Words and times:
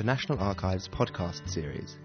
the 0.00 0.06
National 0.06 0.38
Archives 0.38 0.88
podcast 0.88 1.46
series 1.46 1.98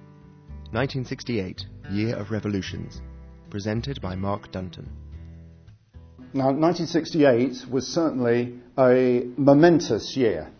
1968 0.74 1.66
Year 1.92 2.18
of 2.18 2.30
Revolutions, 2.30 3.02
presented 3.50 4.02
by 4.02 4.16
Mark 4.16 4.52
Dunton. 4.52 4.90
Now, 6.34 6.48
1968 6.48 7.72
was 7.72 7.88
certainly 7.88 8.60
a 8.78 9.26
momentous 9.38 10.18
year. 10.18 10.52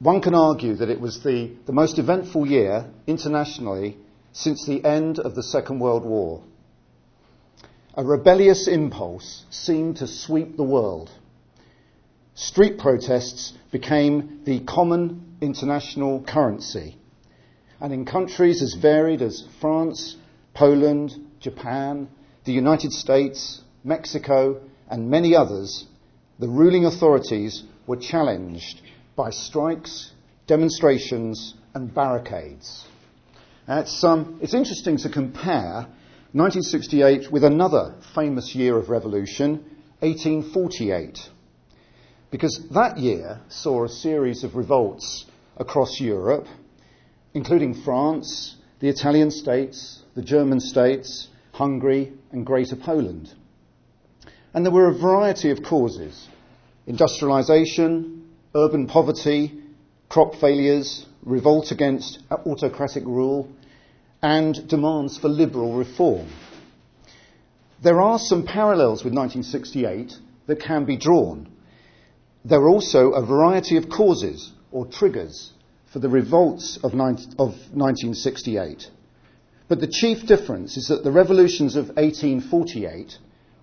One 0.00 0.20
can 0.20 0.34
argue 0.34 0.74
that 0.74 0.90
it 0.90 1.00
was 1.00 1.22
the, 1.22 1.50
the 1.64 1.72
most 1.72 1.98
eventful 1.98 2.46
year 2.46 2.90
internationally 3.06 3.96
since 4.32 4.66
the 4.66 4.84
end 4.84 5.18
of 5.18 5.34
the 5.34 5.42
Second 5.42 5.78
World 5.78 6.04
War. 6.04 6.42
A 7.94 8.04
rebellious 8.04 8.68
impulse 8.68 9.46
seemed 9.48 9.96
to 9.96 10.06
sweep 10.06 10.58
the 10.58 10.62
world. 10.62 11.10
Street 12.34 12.78
protests 12.78 13.54
became 13.72 14.42
the 14.44 14.60
common 14.60 15.33
international 15.44 16.24
currency. 16.24 16.96
And 17.80 17.92
in 17.92 18.04
countries 18.04 18.62
as 18.62 18.74
varied 18.74 19.22
as 19.22 19.44
France, 19.60 20.16
Poland, 20.54 21.14
Japan, 21.40 22.08
the 22.44 22.52
United 22.52 22.92
States, 22.92 23.60
Mexico, 23.82 24.60
and 24.88 25.10
many 25.10 25.34
others, 25.34 25.86
the 26.38 26.48
ruling 26.48 26.84
authorities 26.84 27.62
were 27.86 27.96
challenged 27.96 28.80
by 29.16 29.30
strikes, 29.30 30.12
demonstrations, 30.46 31.54
and 31.74 31.94
barricades. 31.94 32.84
It's, 33.68 34.04
um, 34.04 34.38
it's 34.42 34.54
interesting 34.54 34.98
to 34.98 35.08
compare 35.08 35.86
1968 36.32 37.30
with 37.30 37.44
another 37.44 37.94
famous 38.14 38.54
year 38.54 38.76
of 38.76 38.88
revolution, 38.88 39.64
1848 40.00 41.30
because 42.34 42.66
that 42.72 42.98
year 42.98 43.40
saw 43.48 43.84
a 43.84 43.88
series 43.88 44.42
of 44.42 44.56
revolts 44.56 45.24
across 45.56 46.00
Europe, 46.00 46.46
including 47.32 47.74
France, 47.74 48.56
the 48.80 48.88
Italian 48.88 49.30
states, 49.30 50.02
the 50.14 50.22
German 50.22 50.60
states, 50.60 51.28
Hungary, 51.52 52.12
and 52.32 52.44
Greater 52.44 52.76
Poland. 52.76 53.32
And 54.52 54.64
there 54.64 54.72
were 54.72 54.88
a 54.88 54.98
variety 54.98 55.50
of 55.50 55.62
causes 55.62 56.28
industrialization, 56.86 58.28
urban 58.54 58.86
poverty, 58.86 59.52
crop 60.08 60.34
failures, 60.34 61.06
revolt 61.22 61.70
against 61.70 62.18
autocratic 62.30 63.04
rule, 63.04 63.48
and 64.22 64.68
demands 64.68 65.18
for 65.18 65.28
liberal 65.28 65.74
reform. 65.74 66.28
There 67.82 68.00
are 68.00 68.18
some 68.18 68.44
parallels 68.44 69.02
with 69.04 69.14
1968 69.14 70.14
that 70.46 70.60
can 70.60 70.84
be 70.84 70.96
drawn. 70.96 71.48
There 72.44 72.60
are 72.60 72.68
also 72.68 73.12
a 73.12 73.24
variety 73.24 73.76
of 73.76 73.88
causes 73.88 74.52
or 74.74 74.84
triggers 74.86 75.52
for 75.92 76.00
the 76.00 76.08
revolts 76.08 76.78
of, 76.82 76.92
19, 76.92 77.34
of 77.38 77.50
1968. 77.72 78.90
But 79.68 79.80
the 79.80 79.86
chief 79.86 80.26
difference 80.26 80.76
is 80.76 80.88
that 80.88 81.04
the 81.04 81.12
revolutions 81.12 81.76
of 81.76 81.86
1848 81.96 83.16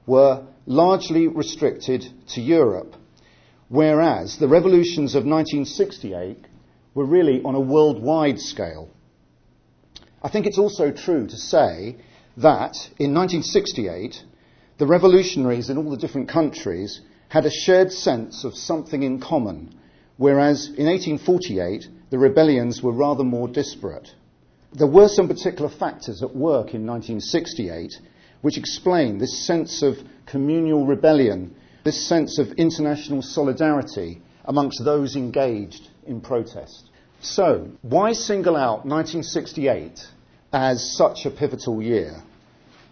were 0.07 0.43
largely 0.65 1.27
restricted 1.27 2.05
to 2.29 2.41
Europe, 2.41 2.95
whereas 3.67 4.37
the 4.37 4.47
revolutions 4.47 5.13
of 5.13 5.25
1968 5.25 6.37
were 6.95 7.05
really 7.05 7.43
on 7.43 7.55
a 7.55 7.59
worldwide 7.59 8.39
scale. 8.39 8.89
I 10.23 10.29
think 10.29 10.45
it's 10.45 10.57
also 10.57 10.91
true 10.91 11.27
to 11.27 11.37
say 11.37 11.97
that 12.37 12.77
in 12.97 13.13
1968, 13.13 14.23
the 14.77 14.87
revolutionaries 14.87 15.69
in 15.69 15.77
all 15.77 15.91
the 15.91 15.97
different 15.97 16.29
countries 16.29 17.01
had 17.27 17.45
a 17.45 17.51
shared 17.51 17.91
sense 17.91 18.45
of 18.45 18.55
something 18.55 19.03
in 19.03 19.19
common, 19.19 19.77
whereas 20.21 20.67
in 20.77 20.85
1848 20.85 21.87
the 22.11 22.17
rebellions 22.19 22.83
were 22.83 22.91
rather 22.91 23.23
more 23.23 23.47
disparate. 23.47 24.07
There 24.71 24.85
were 24.85 25.07
some 25.07 25.27
particular 25.27 25.67
factors 25.67 26.21
at 26.21 26.35
work 26.35 26.75
in 26.75 26.85
1968 26.85 27.99
which 28.41 28.59
explain 28.59 29.17
this 29.17 29.47
sense 29.47 29.81
of 29.81 29.97
communal 30.27 30.85
rebellion, 30.85 31.55
this 31.83 32.07
sense 32.07 32.37
of 32.37 32.51
international 32.51 33.23
solidarity 33.23 34.21
amongst 34.45 34.85
those 34.85 35.15
engaged 35.15 35.89
in 36.05 36.21
protest. 36.21 36.89
So, 37.21 37.71
why 37.81 38.13
single 38.13 38.55
out 38.55 38.85
1968 38.85 40.07
as 40.53 40.95
such 40.97 41.25
a 41.25 41.31
pivotal 41.31 41.81
year? 41.81 42.21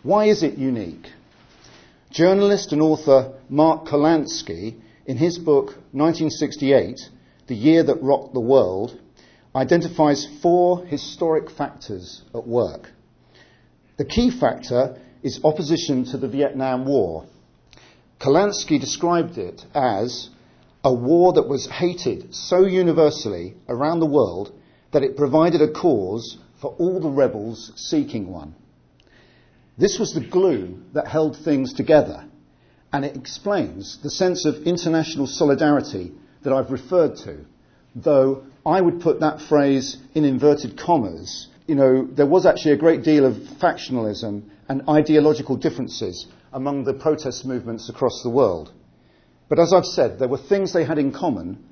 Why 0.01 0.25
is 0.25 0.41
it 0.41 0.57
unique? 0.57 1.07
Journalist 2.09 2.73
and 2.73 2.81
author 2.81 3.33
Mark 3.49 3.85
Kurlansky, 3.85 4.81
in 5.05 5.17
his 5.17 5.37
book 5.37 5.67
1968, 5.91 6.99
The 7.49 7.55
Year 7.55 7.81
That 7.81 8.03
Rocked 8.03 8.35
the 8.35 8.39
World, 8.39 8.95
identifies 9.55 10.27
four 10.43 10.85
historic 10.85 11.49
factors 11.49 12.21
at 12.35 12.45
work. 12.45 12.91
The 13.97 14.05
key 14.05 14.29
factor 14.29 14.99
is 15.23 15.43
opposition 15.43 16.05
to 16.11 16.17
the 16.17 16.27
Vietnam 16.27 16.85
War. 16.85 17.25
Kurlansky 18.19 18.79
described 18.79 19.39
it 19.39 19.65
as 19.73 20.29
a 20.83 20.93
war 20.93 21.33
that 21.33 21.49
was 21.49 21.65
hated 21.65 22.35
so 22.35 22.67
universally 22.67 23.55
around 23.67 23.99
the 23.99 24.05
world 24.05 24.51
that 24.91 25.01
it 25.01 25.17
provided 25.17 25.59
a 25.59 25.71
cause 25.71 26.37
for 26.61 26.75
all 26.77 26.99
the 26.99 27.09
rebels 27.09 27.71
seeking 27.75 28.31
one. 28.31 28.53
This 29.75 29.97
was 29.97 30.13
the 30.13 30.21
glue 30.21 30.83
that 30.93 31.07
held 31.07 31.35
things 31.35 31.73
together, 31.73 32.25
and 32.93 33.03
it 33.03 33.17
explains 33.17 33.97
the 34.03 34.11
sense 34.11 34.45
of 34.45 34.67
international 34.67 35.25
solidarity 35.25 36.11
that 36.43 36.53
I've 36.53 36.71
referred 36.71 37.15
to, 37.17 37.45
though 37.95 38.43
I 38.65 38.81
would 38.81 39.01
put 39.01 39.19
that 39.19 39.41
phrase 39.41 39.97
in 40.13 40.25
inverted 40.25 40.77
commas. 40.77 41.47
You 41.67 41.75
know, 41.75 42.05
there 42.05 42.25
was 42.25 42.45
actually 42.45 42.73
a 42.73 42.77
great 42.77 43.03
deal 43.03 43.25
of 43.25 43.33
factionalism 43.33 44.49
and 44.67 44.87
ideological 44.89 45.55
differences 45.55 46.27
among 46.51 46.83
the 46.83 46.93
protest 46.93 47.45
movements 47.45 47.89
across 47.89 48.21
the 48.23 48.29
world. 48.29 48.71
But 49.47 49.59
as 49.59 49.73
I've 49.73 49.85
said, 49.85 50.19
there 50.19 50.27
were 50.27 50.37
things 50.37 50.73
they 50.73 50.85
had 50.85 50.99
in 50.99 51.11
common, 51.11 51.63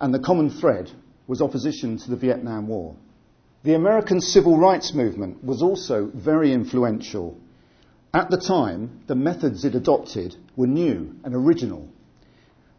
and 0.00 0.12
the 0.12 0.18
common 0.18 0.50
thread 0.50 0.90
was 1.26 1.42
opposition 1.42 1.98
to 1.98 2.10
the 2.10 2.16
Vietnam 2.16 2.68
War. 2.68 2.96
The 3.62 3.74
American 3.74 4.20
civil 4.20 4.58
rights 4.58 4.94
movement 4.94 5.42
was 5.42 5.62
also 5.62 6.10
very 6.14 6.52
influential 6.52 7.38
at 8.16 8.30
the 8.30 8.38
time, 8.38 9.02
the 9.08 9.14
methods 9.14 9.66
it 9.66 9.74
adopted 9.74 10.36
were 10.56 10.66
new 10.66 11.16
and 11.22 11.34
original. 11.34 11.86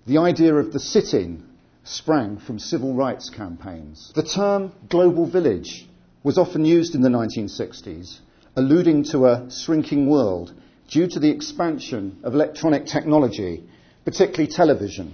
The 0.07 0.19
idea 0.19 0.55
of 0.55 0.71
the 0.71 0.79
sit 0.79 1.13
in 1.13 1.43
sprang 1.83 2.37
from 2.37 2.59
civil 2.59 2.93
rights 2.93 3.29
campaigns. 3.29 4.13
The 4.15 4.23
term 4.23 4.71
global 4.87 5.25
village 5.25 5.85
was 6.23 6.37
often 6.37 6.63
used 6.63 6.95
in 6.95 7.01
the 7.01 7.09
1960s, 7.09 8.19
alluding 8.55 9.03
to 9.11 9.25
a 9.25 9.51
shrinking 9.51 10.09
world 10.09 10.53
due 10.89 11.07
to 11.09 11.19
the 11.19 11.29
expansion 11.29 12.19
of 12.23 12.33
electronic 12.33 12.85
technology, 12.85 13.65
particularly 14.05 14.47
television. 14.49 15.13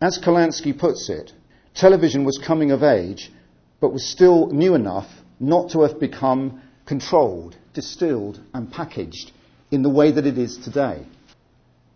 As 0.00 0.18
Kurlansky 0.18 0.72
puts 0.78 1.10
it, 1.10 1.34
television 1.74 2.24
was 2.24 2.38
coming 2.38 2.70
of 2.70 2.82
age, 2.82 3.30
but 3.78 3.92
was 3.92 4.06
still 4.06 4.46
new 4.46 4.74
enough 4.74 5.10
not 5.38 5.72
to 5.72 5.82
have 5.82 6.00
become 6.00 6.62
controlled, 6.86 7.56
distilled, 7.74 8.40
and 8.54 8.72
packaged 8.72 9.32
in 9.70 9.82
the 9.82 9.90
way 9.90 10.12
that 10.12 10.24
it 10.24 10.38
is 10.38 10.56
today. 10.56 11.06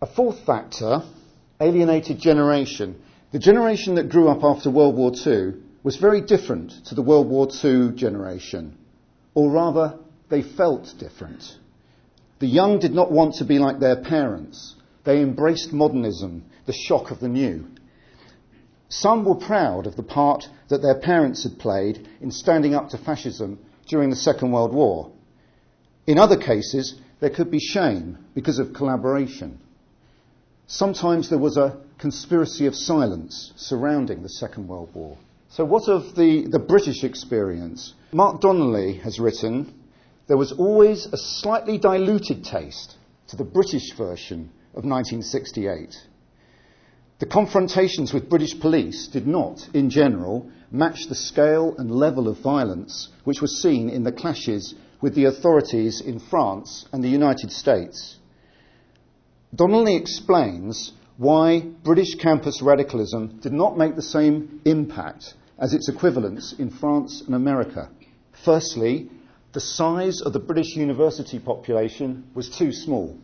A 0.03 0.07
fourth 0.07 0.45
factor, 0.45 1.03
alienated 1.61 2.19
generation. 2.19 3.01
The 3.33 3.39
generation 3.39 3.95
that 3.97 4.09
grew 4.09 4.29
up 4.29 4.45
after 4.45 4.71
World 4.71 4.97
War 4.97 5.13
II 5.15 5.55
was 5.83 5.97
very 5.97 6.21
different 6.21 6.85
to 6.87 6.95
the 6.95 7.03
World 7.03 7.29
War 7.29 7.49
II 7.65 7.93
generation, 7.93 8.77
or 9.35 9.51
rather, 9.51 9.99
they 10.29 10.43
felt 10.43 10.95
different. 10.99 11.57
The 12.39 12.47
young 12.47 12.79
did 12.79 12.93
not 12.93 13.13
want 13.13 13.37
to 13.37 13.45
be 13.45 13.59
like 13.59 13.79
their 13.79 13.97
parents. 13.97 14.75
They 15.05 15.23
embraced 15.23 15.73
modernism, 15.73 16.45
the 16.67 16.73
shock 16.73 17.11
of 17.11 17.21
the 17.21 17.29
new. 17.29 17.67
Some 18.89 19.25
were 19.25 19.37
proud 19.37 19.87
of 19.87 19.97
the 19.97 20.03
part 20.03 20.49
that 20.69 20.83
their 20.83 20.97
parents 20.97 21.43
had 21.43 21.59
played 21.59 22.09
in 22.21 22.31
standing 22.31 22.75
up 22.75 22.91
to 22.91 22.99
fascism 22.99 23.59
during 23.89 24.11
the 24.11 24.17
Second 24.17 24.53
World 24.53 24.73
War. 24.73 25.11
In 26.07 26.19
other 26.19 26.37
cases, 26.37 26.95
there 27.21 27.31
could 27.31 27.51
be 27.51 27.59
shame 27.59 28.19
because 28.35 28.59
of 28.59 28.75
collaboration. 28.75 29.61
Sometimes 30.69 31.29
there 31.29 31.39
was 31.39 31.57
a 31.57 31.77
conspiracy 31.99 32.67
of 32.67 32.75
silence 32.75 33.53
surrounding 33.55 34.23
the 34.23 34.29
Second 34.29 34.67
World 34.67 34.91
War. 34.95 35.17
So, 35.49 35.65
what 35.65 35.89
of 35.89 36.17
the, 36.17 36.49
the 36.51 36.59
British 36.59 37.05
experience? 37.05 37.95
Mark 38.13 38.41
Donnelly 38.41 38.95
has 38.99 39.21
written 39.21 39.73
there 40.27 40.37
was 40.37 40.51
always 40.51 41.07
a 41.07 41.17
slightly 41.17 41.79
diluted 41.79 42.45
taste 42.45 42.97
to 43.29 43.37
the 43.37 43.45
British 43.45 43.95
version 43.97 44.51
of 44.75 44.85
1968. 44.85 45.95
The 47.21 47.27
confrontations 47.27 48.13
with 48.13 48.29
British 48.29 48.59
police 48.59 49.07
did 49.07 49.27
not, 49.27 49.69
in 49.73 49.89
general, 49.89 50.51
match 50.73 51.07
the 51.07 51.15
scale 51.15 51.77
and 51.79 51.93
level 51.93 52.27
of 52.27 52.41
violence 52.41 53.09
which 53.23 53.41
was 53.41 53.63
seen 53.63 53.89
in 53.89 54.03
the 54.03 54.11
clashes 54.11 54.75
with 55.01 55.15
the 55.15 55.27
authorities 55.27 56.01
in 56.01 56.19
France 56.19 56.87
and 56.93 57.05
the 57.05 57.09
United 57.09 57.53
States. 57.53 58.17
Donnelly 59.55 59.97
explains 59.97 60.93
why 61.17 61.61
British 61.61 62.17
campus 62.17 62.61
radicalism 62.61 63.39
did 63.41 63.53
not 63.53 63.79
make 63.79 63.95
the 63.95 64.03
same 64.03 64.61
impact 64.65 65.35
as 65.59 65.73
its 65.73 65.89
equivalents 65.89 66.53
in 66.59 66.71
France 66.71 67.23
and 67.25 67.35
America. 67.35 67.89
Firstly, 68.45 69.09
the 69.53 69.61
size 69.61 70.21
of 70.21 70.33
the 70.33 70.39
British 70.41 70.77
university 70.77 71.39
population 71.39 72.25
was 72.35 72.51
too 72.51 72.73
small. 72.73 73.17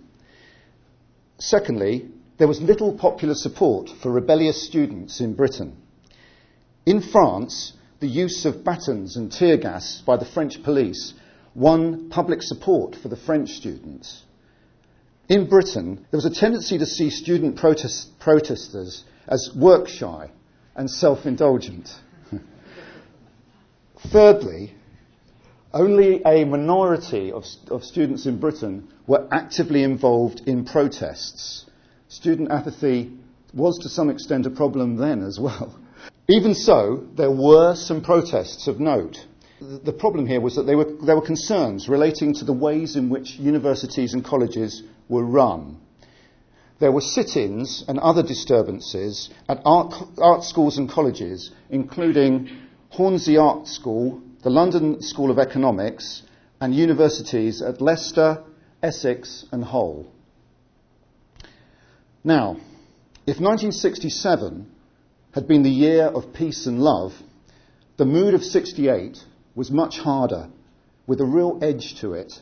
Secondly, 1.38 2.08
there 2.38 2.48
was 2.48 2.62
little 2.62 2.94
popular 2.94 3.34
support 3.34 3.90
for 3.90 4.10
rebellious 4.10 4.62
students 4.62 5.20
in 5.20 5.34
Britain. 5.34 5.76
In 6.86 7.02
France, 7.02 7.74
the 8.00 8.08
use 8.08 8.44
of 8.46 8.64
batons 8.64 9.16
and 9.16 9.30
tear 9.30 9.56
gas 9.56 10.02
by 10.06 10.16
the 10.16 10.24
French 10.24 10.62
police 10.62 11.14
won 11.54 12.08
public 12.08 12.42
support 12.42 12.96
for 12.96 13.08
the 13.08 13.16
French 13.16 13.50
students. 13.50 14.22
In 15.32 15.46
Britain, 15.48 16.06
there 16.10 16.18
was 16.18 16.26
a 16.26 16.30
tendency 16.30 16.76
to 16.76 16.84
see 16.84 17.08
student 17.08 17.56
protest- 17.56 18.18
protesters 18.20 19.02
as 19.26 19.50
work 19.56 19.88
shy 19.88 20.30
and 20.76 20.90
self 20.90 21.24
indulgent. 21.24 21.88
Thirdly, 24.12 24.74
only 25.72 26.20
a 26.26 26.44
minority 26.44 27.32
of, 27.32 27.46
of, 27.70 27.82
students 27.82 28.26
in 28.26 28.40
Britain 28.40 28.92
were 29.06 29.26
actively 29.32 29.84
involved 29.84 30.42
in 30.44 30.66
protests. 30.66 31.64
Student 32.08 32.50
apathy 32.50 33.10
was 33.54 33.78
to 33.78 33.88
some 33.88 34.10
extent 34.10 34.44
a 34.44 34.50
problem 34.50 34.96
then 34.98 35.22
as 35.22 35.40
well. 35.40 35.80
Even 36.28 36.54
so, 36.54 37.06
there 37.16 37.30
were 37.30 37.74
some 37.74 38.02
protests 38.02 38.68
of 38.68 38.80
note. 38.80 39.16
The 39.62 39.94
problem 39.94 40.26
here 40.26 40.42
was 40.42 40.56
that 40.56 40.66
were, 40.66 40.92
there 41.06 41.16
were 41.16 41.24
concerns 41.24 41.88
relating 41.88 42.34
to 42.34 42.44
the 42.44 42.52
ways 42.52 42.96
in 42.96 43.08
which 43.08 43.36
universities 43.36 44.12
and 44.12 44.22
colleges 44.22 44.82
were 45.12 45.24
run. 45.24 45.76
There 46.80 46.90
were 46.90 47.02
sit 47.02 47.36
ins 47.36 47.84
and 47.86 47.98
other 48.00 48.22
disturbances 48.22 49.30
at 49.48 49.60
art, 49.64 49.94
art 50.18 50.42
schools 50.42 50.78
and 50.78 50.88
colleges, 50.88 51.52
including 51.70 52.48
Hornsey 52.88 53.36
Art 53.36 53.68
School, 53.68 54.20
the 54.42 54.50
London 54.50 55.02
School 55.02 55.30
of 55.30 55.38
Economics, 55.38 56.22
and 56.60 56.74
universities 56.74 57.62
at 57.62 57.80
Leicester, 57.80 58.42
Essex, 58.82 59.44
and 59.52 59.62
Hull. 59.62 60.06
Now, 62.24 62.56
if 63.26 63.38
1967 63.38 64.66
had 65.32 65.46
been 65.46 65.62
the 65.62 65.70
year 65.70 66.06
of 66.06 66.32
peace 66.32 66.66
and 66.66 66.80
love, 66.80 67.12
the 67.96 68.04
mood 68.04 68.34
of 68.34 68.42
68 68.42 69.18
was 69.54 69.70
much 69.70 69.98
harder, 69.98 70.48
with 71.06 71.20
a 71.20 71.24
real 71.24 71.58
edge 71.62 72.00
to 72.00 72.14
it. 72.14 72.32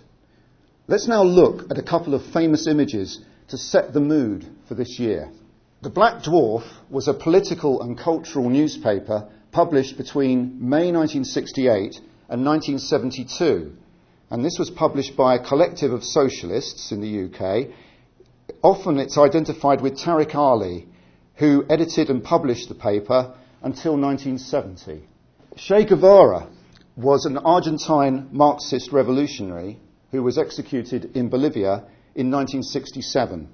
Let's 0.90 1.06
now 1.06 1.22
look 1.22 1.70
at 1.70 1.78
a 1.78 1.84
couple 1.84 2.14
of 2.14 2.32
famous 2.32 2.66
images 2.66 3.20
to 3.46 3.56
set 3.56 3.92
the 3.92 4.00
mood 4.00 4.44
for 4.66 4.75
this 4.75 4.98
year. 4.98 5.31
The 5.82 5.88
Black 5.88 6.25
Dwarf 6.25 6.64
was 6.90 7.06
a 7.06 7.14
political 7.14 7.81
and 7.81 7.96
cultural 7.96 8.50
newspaper 8.50 9.28
published 9.52 9.96
between 9.96 10.58
May 10.58 10.90
1968 10.90 12.00
and 12.28 12.44
1972. 12.44 13.72
And 14.31 14.44
this 14.44 14.58
was 14.58 14.69
published 14.69 15.16
by 15.16 15.37
a 15.37 15.46
collective 15.46 15.92
of 15.92 16.02
socialists 16.02 16.90
in 16.90 17.00
the 17.00 17.26
UK. 17.26 17.69
Often 18.60 18.98
it's 18.98 19.16
identified 19.16 19.82
with 19.82 19.96
Tariq 19.96 20.34
Ali, 20.34 20.88
who 21.37 21.66
edited 21.70 22.10
and 22.10 22.25
published 22.25 22.69
the 22.69 22.75
paper 22.75 23.32
until 23.62 23.96
1970. 23.96 25.04
Che 25.54 25.84
Guevara 25.84 26.48
was 26.96 27.26
an 27.26 27.38
Argentine 27.38 28.26
Marxist 28.32 28.90
revolutionary 28.90 29.78
who 30.11 30.23
was 30.23 30.39
executed 30.39 31.17
in 31.17 31.29
Bolivia 31.29 31.85
in 32.15 32.31
1967. 32.31 33.49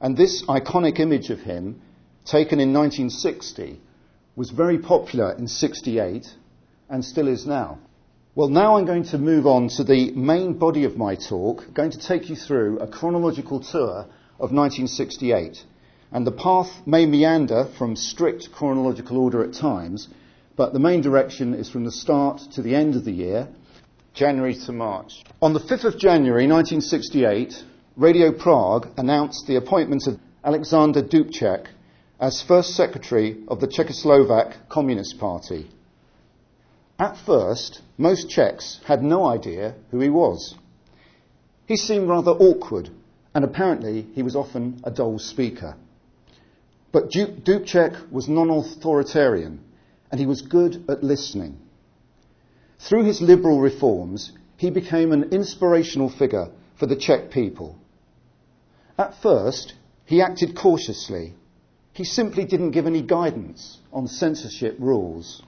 And 0.00 0.16
this 0.16 0.44
iconic 0.46 1.00
image 1.00 1.30
of 1.30 1.40
him, 1.40 1.80
taken 2.24 2.60
in 2.60 2.72
1960, 2.72 3.80
was 4.36 4.50
very 4.50 4.78
popular 4.78 5.32
in 5.32 5.48
68 5.48 6.26
and 6.88 7.04
still 7.04 7.28
is 7.28 7.46
now. 7.46 7.78
Well, 8.34 8.48
now 8.48 8.76
I'm 8.76 8.84
going 8.84 9.04
to 9.04 9.18
move 9.18 9.46
on 9.46 9.68
to 9.76 9.84
the 9.84 10.12
main 10.12 10.58
body 10.58 10.84
of 10.84 10.96
my 10.96 11.14
talk, 11.14 11.64
I'm 11.66 11.72
going 11.72 11.92
to 11.92 11.98
take 11.98 12.28
you 12.28 12.36
through 12.36 12.78
a 12.80 12.86
chronological 12.86 13.60
tour 13.60 14.06
of 14.38 14.52
1968 14.52 15.64
and 16.12 16.26
the 16.26 16.32
path 16.32 16.70
may 16.86 17.06
meander 17.06 17.66
from 17.78 17.96
strict 17.96 18.52
chronological 18.52 19.18
order 19.18 19.42
at 19.42 19.54
times, 19.54 20.08
but 20.54 20.72
the 20.72 20.78
main 20.78 21.00
direction 21.00 21.54
is 21.54 21.68
from 21.68 21.84
the 21.84 21.92
start 21.92 22.40
to 22.52 22.62
the 22.62 22.74
end 22.74 22.94
of 22.94 23.04
the 23.04 23.12
year, 23.12 23.48
January 24.16 24.54
to 24.54 24.72
March. 24.72 25.22
On 25.42 25.52
the 25.52 25.60
5th 25.60 25.84
of 25.84 25.98
January 25.98 26.46
1968, 26.48 27.62
Radio 27.96 28.32
Prague 28.32 28.88
announced 28.96 29.46
the 29.46 29.56
appointment 29.56 30.06
of 30.06 30.18
Alexander 30.42 31.02
Dubček 31.02 31.66
as 32.18 32.40
first 32.40 32.70
secretary 32.74 33.44
of 33.46 33.60
the 33.60 33.68
Czechoslovak 33.68 34.70
Communist 34.70 35.18
Party. 35.18 35.70
At 36.98 37.18
first, 37.26 37.82
most 37.98 38.30
Czechs 38.30 38.80
had 38.86 39.02
no 39.02 39.26
idea 39.26 39.74
who 39.90 40.00
he 40.00 40.08
was. 40.08 40.54
He 41.66 41.76
seemed 41.76 42.08
rather 42.08 42.30
awkward, 42.30 42.88
and 43.34 43.44
apparently 43.44 44.06
he 44.14 44.22
was 44.22 44.34
often 44.34 44.80
a 44.82 44.90
dull 44.90 45.18
speaker. 45.18 45.76
But 46.90 47.10
Dubček 47.10 48.10
was 48.10 48.30
non 48.30 48.48
authoritarian 48.48 49.60
and 50.10 50.18
he 50.18 50.24
was 50.24 50.40
good 50.40 50.86
at 50.88 51.04
listening. 51.04 51.58
Through 52.78 53.04
his 53.04 53.20
liberal 53.20 53.60
reforms, 53.60 54.32
he 54.56 54.70
became 54.70 55.12
an 55.12 55.32
inspirational 55.32 56.08
figure 56.08 56.50
for 56.76 56.86
the 56.86 56.96
Czech 56.96 57.30
people. 57.30 57.76
At 58.98 59.20
first, 59.20 59.74
he 60.04 60.20
acted 60.20 60.56
cautiously. 60.56 61.34
He 61.92 62.04
simply 62.04 62.44
didn't 62.44 62.70
give 62.70 62.86
any 62.86 63.02
guidance 63.02 63.78
on 63.92 64.06
censorship 64.06 64.76
rules. 64.78 65.42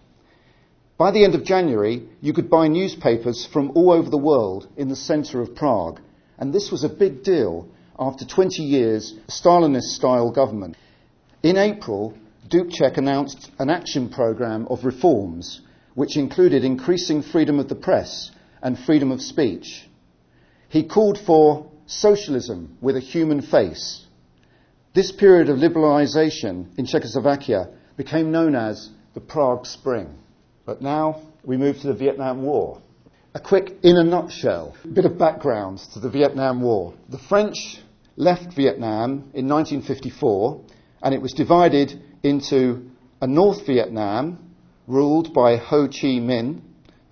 By 0.96 1.12
the 1.12 1.24
end 1.24 1.34
of 1.34 1.44
January, 1.44 2.08
you 2.20 2.32
could 2.32 2.50
buy 2.50 2.66
newspapers 2.66 3.46
from 3.46 3.70
all 3.74 3.92
over 3.92 4.10
the 4.10 4.18
world 4.18 4.66
in 4.76 4.88
the 4.88 4.96
centre 4.96 5.40
of 5.40 5.54
Prague, 5.54 6.00
and 6.38 6.52
this 6.52 6.72
was 6.72 6.82
a 6.82 6.88
big 6.88 7.22
deal 7.22 7.68
after 7.98 8.24
20 8.24 8.62
years 8.62 9.14
Stalinist 9.28 9.94
style 9.94 10.30
government. 10.30 10.76
In 11.42 11.56
April, 11.56 12.14
Dubček 12.48 12.96
announced 12.96 13.50
an 13.58 13.70
action 13.70 14.08
programme 14.08 14.66
of 14.68 14.84
reforms 14.84 15.60
which 15.98 16.16
included 16.16 16.62
increasing 16.62 17.22
freedom 17.22 17.58
of 17.58 17.68
the 17.68 17.74
press 17.74 18.30
and 18.62 18.78
freedom 18.78 19.10
of 19.10 19.20
speech. 19.20 19.84
He 20.68 20.84
called 20.84 21.18
for 21.18 21.72
socialism 21.86 22.78
with 22.80 22.94
a 22.96 23.00
human 23.00 23.42
face. 23.42 24.06
This 24.94 25.10
period 25.10 25.48
of 25.48 25.58
liberalisation 25.58 26.78
in 26.78 26.86
Czechoslovakia 26.86 27.70
became 27.96 28.30
known 28.30 28.54
as 28.54 28.90
the 29.14 29.20
Prague 29.20 29.66
Spring. 29.66 30.14
But 30.64 30.80
now 30.80 31.20
we 31.42 31.56
move 31.56 31.80
to 31.80 31.88
the 31.88 31.94
Vietnam 31.94 32.44
War. 32.44 32.80
A 33.34 33.40
quick, 33.40 33.78
in 33.82 33.96
a 33.96 34.04
nutshell, 34.04 34.76
bit 34.92 35.04
of 35.04 35.18
background 35.18 35.78
to 35.94 35.98
the 35.98 36.10
Vietnam 36.10 36.60
War. 36.62 36.94
The 37.08 37.18
French 37.18 37.80
left 38.14 38.54
Vietnam 38.54 39.32
in 39.34 39.48
1954 39.48 40.60
and 41.02 41.12
it 41.12 41.20
was 41.20 41.32
divided 41.32 42.00
into 42.22 42.88
a 43.20 43.26
North 43.26 43.66
Vietnam 43.66 44.47
ruled 44.88 45.34
by 45.34 45.56
Ho 45.56 45.86
Chi 45.86 46.18
Minh, 46.18 46.62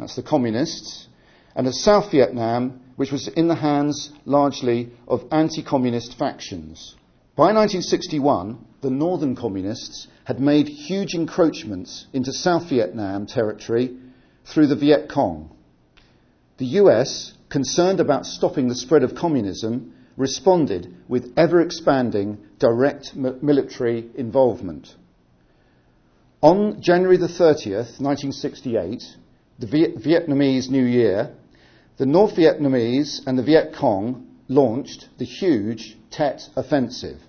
that's 0.00 0.16
the 0.16 0.22
communists, 0.22 1.06
and 1.54 1.66
a 1.66 1.72
South 1.72 2.10
Vietnam 2.10 2.80
which 2.96 3.12
was 3.12 3.28
in 3.28 3.48
the 3.48 3.54
hands 3.54 4.10
largely 4.24 4.90
of 5.06 5.26
anti 5.30 5.62
communist 5.62 6.18
factions. 6.18 6.94
By 7.36 7.52
1961, 7.52 8.58
the 8.80 8.88
northern 8.88 9.36
communists 9.36 10.08
had 10.24 10.40
made 10.40 10.68
huge 10.68 11.14
encroachments 11.14 12.06
into 12.14 12.32
South 12.32 12.68
Vietnam 12.70 13.26
territory 13.26 13.94
through 14.46 14.68
the 14.68 14.76
Viet 14.76 15.10
Cong. 15.10 15.50
The 16.56 16.80
US, 16.80 17.34
concerned 17.50 18.00
about 18.00 18.24
stopping 18.24 18.68
the 18.68 18.74
spread 18.74 19.02
of 19.02 19.14
communism, 19.14 19.92
responded 20.16 20.96
with 21.08 21.34
ever 21.36 21.60
expanding 21.60 22.38
direct 22.58 23.14
military 23.14 24.08
involvement. 24.14 24.94
On 26.42 26.82
January 26.82 27.16
the 27.16 27.28
30th, 27.28 27.98
1968, 27.98 29.16
the 29.58 29.66
Viet- 29.66 29.96
Vietnamese 29.96 30.68
New 30.68 30.84
Year, 30.84 31.30
the 31.96 32.04
North 32.04 32.36
Vietnamese 32.36 33.22
and 33.26 33.38
the 33.38 33.42
Viet 33.42 33.72
Cong 33.72 34.26
launched 34.46 35.08
the 35.16 35.24
huge 35.24 35.96
Tet 36.10 36.46
Offensive. 36.54 37.22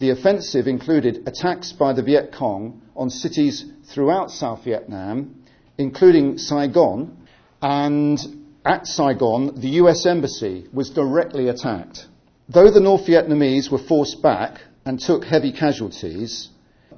The 0.00 0.10
offensive 0.10 0.66
included 0.66 1.28
attacks 1.28 1.70
by 1.70 1.92
the 1.92 2.02
Viet 2.02 2.32
Cong 2.32 2.82
on 2.96 3.08
cities 3.08 3.64
throughout 3.84 4.32
South 4.32 4.64
Vietnam, 4.64 5.44
including 5.78 6.38
Saigon, 6.38 7.16
and 7.62 8.18
at 8.64 8.88
Saigon, 8.88 9.60
the 9.60 9.78
US 9.82 10.04
Embassy 10.06 10.66
was 10.72 10.90
directly 10.90 11.48
attacked. 11.48 12.06
Though 12.48 12.70
the 12.70 12.80
North 12.80 13.06
Vietnamese 13.06 13.70
were 13.70 13.78
forced 13.78 14.20
back 14.22 14.60
and 14.84 14.98
took 14.98 15.24
heavy 15.24 15.52
casualties, 15.52 16.48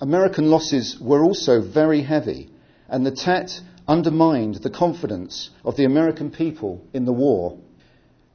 American 0.00 0.50
losses 0.50 0.99
were 0.99 1.23
also 1.23 1.61
very 1.61 2.00
heavy, 2.00 2.49
and 2.88 3.04
the 3.04 3.11
Tet 3.11 3.61
undermined 3.87 4.54
the 4.57 4.71
confidence 4.71 5.50
of 5.62 5.76
the 5.76 5.85
American 5.85 6.30
people 6.30 6.83
in 6.95 7.04
the 7.04 7.12
war. 7.12 7.59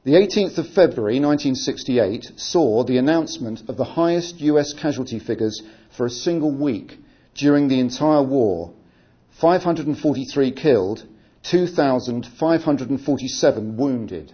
The 0.04 0.12
18th 0.12 0.58
of 0.58 0.68
February 0.68 1.18
1968 1.18 2.34
saw 2.36 2.84
the 2.84 2.98
announcement 2.98 3.68
of 3.68 3.76
the 3.76 3.84
highest 3.84 4.40
US 4.42 4.72
casualty 4.74 5.18
figures 5.18 5.60
for 5.96 6.06
a 6.06 6.10
single 6.10 6.52
week 6.52 6.98
during 7.34 7.66
the 7.66 7.80
entire 7.80 8.22
war 8.22 8.72
543 9.40 10.52
killed, 10.52 11.04
2,547 11.42 13.76
wounded 13.76 14.32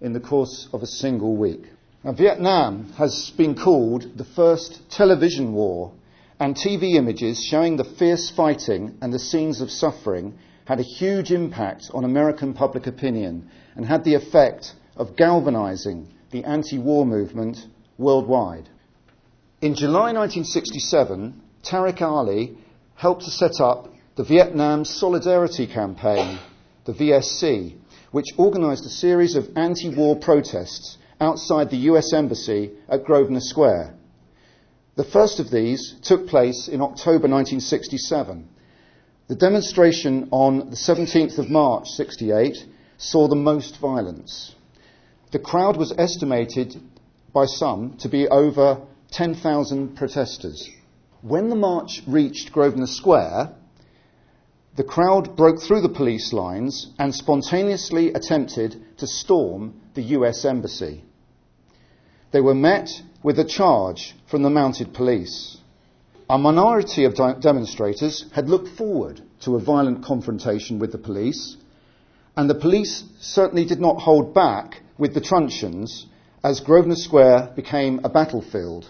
in 0.00 0.12
the 0.12 0.20
course 0.20 0.68
of 0.72 0.82
a 0.82 0.86
single 0.86 1.36
week. 1.36 1.64
Now, 2.04 2.12
Vietnam 2.12 2.92
has 2.96 3.32
been 3.36 3.56
called 3.56 4.16
the 4.16 4.24
first 4.24 4.88
television 4.90 5.52
war, 5.52 5.90
and 6.40 6.54
TV 6.54 6.94
images 6.94 7.44
showing 7.44 7.76
the 7.76 7.84
fierce 7.84 8.30
fighting 8.30 8.96
and 9.00 9.12
the 9.12 9.18
scenes 9.18 9.60
of 9.60 9.70
suffering 9.70 10.38
had 10.64 10.78
a 10.78 10.84
huge 10.84 11.32
impact 11.32 11.90
on 11.92 12.04
American 12.04 12.54
public 12.54 12.86
opinion 12.86 13.50
and 13.74 13.86
had 13.86 14.04
the 14.04 14.14
effect 14.14 14.74
of 14.96 15.16
galvanizing 15.16 16.08
the 16.30 16.44
anti 16.44 16.78
war 16.78 17.04
movement 17.04 17.58
worldwide. 17.96 18.68
In 19.60 19.74
July 19.74 20.12
1967, 20.12 21.42
Tariq 21.64 22.00
Ali 22.02 22.56
helped 22.94 23.24
to 23.24 23.30
set 23.30 23.60
up 23.60 23.88
the 24.16 24.24
Vietnam 24.24 24.84
Solidarity 24.84 25.66
Campaign, 25.66 26.38
the 26.84 26.92
VSC, 26.92 27.76
which 28.12 28.26
organized 28.36 28.84
a 28.84 28.90
series 28.90 29.34
of 29.34 29.48
anti 29.56 29.94
war 29.94 30.16
protests 30.16 30.98
outside 31.20 31.70
the 31.70 31.88
US 31.88 32.12
Embassy 32.12 32.70
at 32.88 33.04
Grosvenor 33.04 33.40
Square. 33.40 33.97
The 34.98 35.04
first 35.04 35.38
of 35.38 35.48
these 35.48 35.94
took 36.02 36.26
place 36.26 36.66
in 36.66 36.80
October 36.80 37.28
1967. 37.28 38.48
The 39.28 39.36
demonstration 39.36 40.26
on 40.32 40.70
the 40.70 40.76
17th 40.76 41.38
of 41.38 41.48
March 41.48 41.86
68 41.90 42.56
saw 42.96 43.28
the 43.28 43.36
most 43.36 43.78
violence. 43.78 44.56
The 45.30 45.38
crowd 45.38 45.76
was 45.76 45.94
estimated 45.96 46.82
by 47.32 47.46
some 47.46 47.96
to 47.98 48.08
be 48.08 48.26
over 48.26 48.80
10,000 49.12 49.94
protesters. 49.94 50.68
When 51.22 51.48
the 51.48 51.54
march 51.54 52.02
reached 52.08 52.50
Grosvenor 52.50 52.88
Square, 52.88 53.54
the 54.74 54.82
crowd 54.82 55.36
broke 55.36 55.62
through 55.62 55.82
the 55.82 55.88
police 55.90 56.32
lines 56.32 56.88
and 56.98 57.14
spontaneously 57.14 58.12
attempted 58.14 58.98
to 58.98 59.06
storm 59.06 59.80
the 59.94 60.02
US 60.18 60.44
Embassy. 60.44 61.04
They 62.32 62.40
were 62.40 62.52
met 62.52 62.90
with 63.22 63.38
a 63.38 63.44
charge 63.44 64.14
from 64.30 64.42
the 64.42 64.50
mounted 64.50 64.94
police. 64.94 65.58
A 66.30 66.38
minority 66.38 67.04
of 67.04 67.14
demonstrators 67.14 68.26
had 68.32 68.48
looked 68.48 68.68
forward 68.76 69.20
to 69.40 69.56
a 69.56 69.60
violent 69.60 70.04
confrontation 70.04 70.78
with 70.78 70.92
the 70.92 70.98
police, 70.98 71.56
and 72.36 72.48
the 72.48 72.54
police 72.54 73.04
certainly 73.18 73.64
did 73.64 73.80
not 73.80 74.00
hold 74.00 74.34
back 74.34 74.82
with 74.98 75.14
the 75.14 75.20
truncheons 75.20 76.06
as 76.44 76.60
Grosvenor 76.60 76.96
Square 76.96 77.52
became 77.56 78.00
a 78.04 78.08
battlefield. 78.08 78.86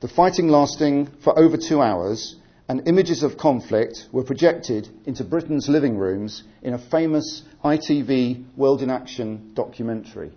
The 0.00 0.08
fighting 0.08 0.48
lasting 0.48 1.06
for 1.22 1.38
over 1.38 1.56
two 1.56 1.80
hours, 1.80 2.36
and 2.68 2.86
images 2.88 3.22
of 3.22 3.36
conflict 3.36 4.06
were 4.12 4.24
projected 4.24 4.88
into 5.06 5.24
Britain's 5.24 5.68
living 5.68 5.96
rooms 5.96 6.42
in 6.62 6.74
a 6.74 6.78
famous 6.78 7.42
ITV 7.62 8.44
World 8.56 8.82
in 8.82 8.90
Action 8.90 9.52
documentary. 9.54 10.32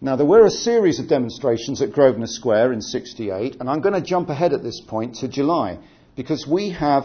Now, 0.00 0.16
there 0.16 0.26
were 0.26 0.44
a 0.44 0.50
series 0.50 0.98
of 0.98 1.08
demonstrations 1.08 1.80
at 1.80 1.92
Grosvenor 1.92 2.26
Square 2.26 2.72
in 2.72 2.82
68, 2.82 3.56
and 3.60 3.70
I'm 3.70 3.80
going 3.80 3.94
to 3.94 4.00
jump 4.00 4.28
ahead 4.28 4.52
at 4.52 4.62
this 4.62 4.80
point 4.80 5.16
to 5.16 5.28
July, 5.28 5.78
because 6.16 6.46
we 6.46 6.70
have 6.70 7.04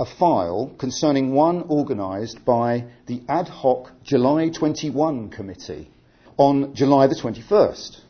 a 0.00 0.06
file 0.06 0.72
concerning 0.78 1.34
one 1.34 1.62
organised 1.64 2.44
by 2.44 2.84
the 3.06 3.22
ad 3.28 3.48
hoc 3.48 3.90
July 4.04 4.48
21 4.50 5.30
committee 5.30 5.90
on 6.36 6.74
July 6.74 7.08
the 7.08 7.16
21st. 7.16 8.00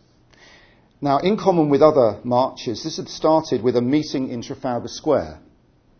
Now, 1.00 1.18
in 1.18 1.38
common 1.38 1.70
with 1.70 1.80
other 1.80 2.20
marches, 2.22 2.84
this 2.84 2.98
had 2.98 3.08
started 3.08 3.62
with 3.62 3.76
a 3.76 3.82
meeting 3.82 4.28
in 4.28 4.42
Trafalgar 4.42 4.88
Square. 4.88 5.40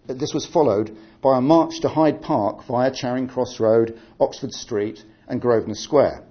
This 0.06 0.34
was 0.34 0.44
followed 0.44 0.94
by 1.22 1.38
a 1.38 1.40
march 1.40 1.80
to 1.80 1.88
Hyde 1.88 2.20
Park 2.20 2.64
via 2.66 2.90
Charing 2.90 3.28
Cross 3.28 3.58
Road, 3.58 3.98
Oxford 4.20 4.52
Street, 4.52 5.02
and 5.26 5.40
Grosvenor 5.40 5.74
Square. 5.74 6.24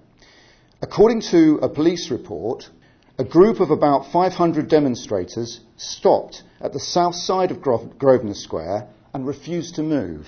According 0.80 1.22
to 1.32 1.58
a 1.64 1.70
police 1.70 2.12
report, 2.12 2.70
a 3.18 3.24
group 3.24 3.60
of 3.60 3.72
about 3.72 4.12
500 4.12 4.68
demonstrators 4.68 5.62
stopped 5.76 6.44
at 6.62 6.72
the 6.72 6.80
south 6.80 7.16
side 7.16 7.50
of 7.50 7.62
Grosvenor 7.62 8.36
Square 8.36 8.88
and 9.12 9.26
refused 9.26 9.74
to 9.76 9.84
move. 9.84 10.28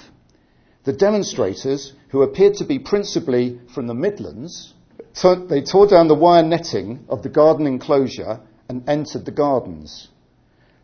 The 0.86 0.94
demonstrators, 0.94 1.94
who 2.10 2.24
appeared 2.24 2.56
to 2.56 2.66
be 2.66 2.80
principally 2.80 3.60
from 3.76 3.86
the 3.86 3.94
Midlands, 3.94 4.74
they 5.22 5.62
tore 5.62 5.86
down 5.86 6.08
the 6.08 6.16
wire 6.16 6.42
netting 6.42 7.06
of 7.10 7.22
the 7.22 7.30
garden 7.30 7.68
enclosure 7.68 8.40
and 8.68 8.90
entered 8.90 9.26
the 9.26 9.32
gardens. 9.32 10.08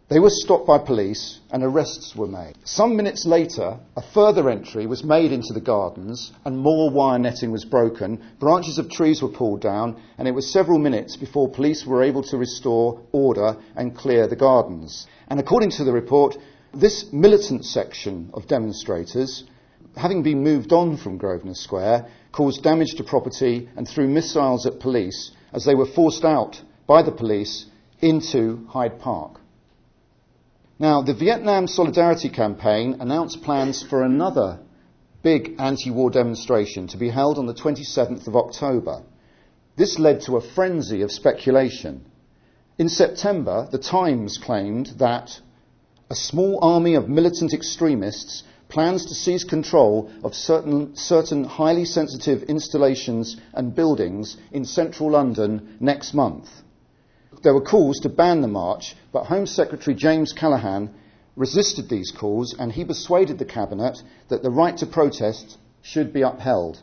They 0.07 0.19
were 0.19 0.29
stopped 0.29 0.67
by 0.67 0.77
police 0.77 1.39
and 1.49 1.63
arrests 1.63 2.15
were 2.15 2.27
made. 2.27 2.53
Some 2.63 2.95
minutes 2.95 3.25
later, 3.25 3.79
a 3.97 4.03
further 4.03 4.51
entry 4.51 4.85
was 4.85 5.03
made 5.03 5.31
into 5.31 5.51
the 5.51 5.59
gardens 5.59 6.31
and 6.45 6.59
more 6.59 6.91
wire 6.91 7.17
netting 7.17 7.51
was 7.51 7.65
broken, 7.65 8.21
branches 8.39 8.77
of 8.77 8.87
trees 8.87 9.23
were 9.23 9.29
pulled 9.29 9.61
down, 9.61 9.99
and 10.19 10.27
it 10.27 10.35
was 10.35 10.53
several 10.53 10.77
minutes 10.77 11.15
before 11.15 11.49
police 11.49 11.87
were 11.87 12.03
able 12.03 12.21
to 12.21 12.37
restore 12.37 13.01
order 13.13 13.57
and 13.75 13.97
clear 13.97 14.27
the 14.27 14.35
gardens. 14.35 15.07
And 15.27 15.39
according 15.39 15.71
to 15.71 15.83
the 15.83 15.91
report, 15.91 16.37
this 16.71 17.11
militant 17.11 17.65
section 17.65 18.29
of 18.35 18.47
demonstrators, 18.47 19.43
having 19.97 20.21
been 20.21 20.43
moved 20.43 20.71
on 20.71 20.97
from 20.97 21.17
Grosvenor 21.17 21.55
Square, 21.55 22.05
caused 22.31 22.61
damage 22.61 22.93
to 22.97 23.03
property 23.03 23.69
and 23.75 23.87
threw 23.87 24.07
missiles 24.07 24.67
at 24.67 24.79
police 24.79 25.31
as 25.51 25.65
they 25.65 25.73
were 25.73 25.87
forced 25.87 26.23
out 26.23 26.61
by 26.85 27.01
the 27.01 27.11
police 27.11 27.65
into 28.01 28.67
Hyde 28.69 28.99
Park. 28.99 29.39
Now, 30.77 31.01
the 31.01 31.13
Vietnam 31.13 31.67
Solidarity 31.67 32.27
Campaign 32.27 32.97
announced 32.99 33.41
plans 33.43 33.81
for 33.81 34.03
another 34.03 34.59
big 35.23 35.55
anti 35.57 35.89
war 35.89 36.09
demonstration 36.09 36.87
to 36.87 36.97
be 36.97 37.09
held 37.09 37.37
on 37.37 37.45
the 37.45 37.53
27th 37.53 38.27
of 38.27 38.35
October. 38.35 39.03
This 39.77 39.97
led 39.99 40.19
to 40.21 40.35
a 40.35 40.41
frenzy 40.41 41.01
of 41.01 41.13
speculation. 41.13 42.03
In 42.77 42.89
September, 42.89 43.69
the 43.71 43.77
Times 43.77 44.37
claimed 44.37 44.87
that 44.97 45.39
a 46.09 46.15
small 46.15 46.59
army 46.61 46.95
of 46.95 47.07
militant 47.07 47.53
extremists 47.53 48.43
plans 48.67 49.05
to 49.05 49.15
seize 49.15 49.45
control 49.45 50.11
of 50.25 50.35
certain, 50.35 50.93
certain 50.97 51.45
highly 51.45 51.85
sensitive 51.85 52.43
installations 52.43 53.37
and 53.53 53.73
buildings 53.73 54.35
in 54.51 54.65
central 54.65 55.11
London 55.11 55.77
next 55.79 56.13
month 56.13 56.49
there 57.43 57.53
were 57.53 57.61
calls 57.61 57.99
to 57.99 58.09
ban 58.09 58.41
the 58.41 58.47
march, 58.47 58.95
but 59.11 59.25
Home 59.25 59.45
Secretary 59.45 59.95
James 59.95 60.33
Callaghan 60.33 60.93
resisted 61.35 61.89
these 61.89 62.11
calls 62.11 62.55
and 62.57 62.71
he 62.71 62.85
persuaded 62.85 63.37
the 63.37 63.45
Cabinet 63.45 64.01
that 64.29 64.41
the 64.41 64.49
right 64.49 64.77
to 64.77 64.85
protest 64.85 65.57
should 65.81 66.13
be 66.13 66.21
upheld. 66.21 66.79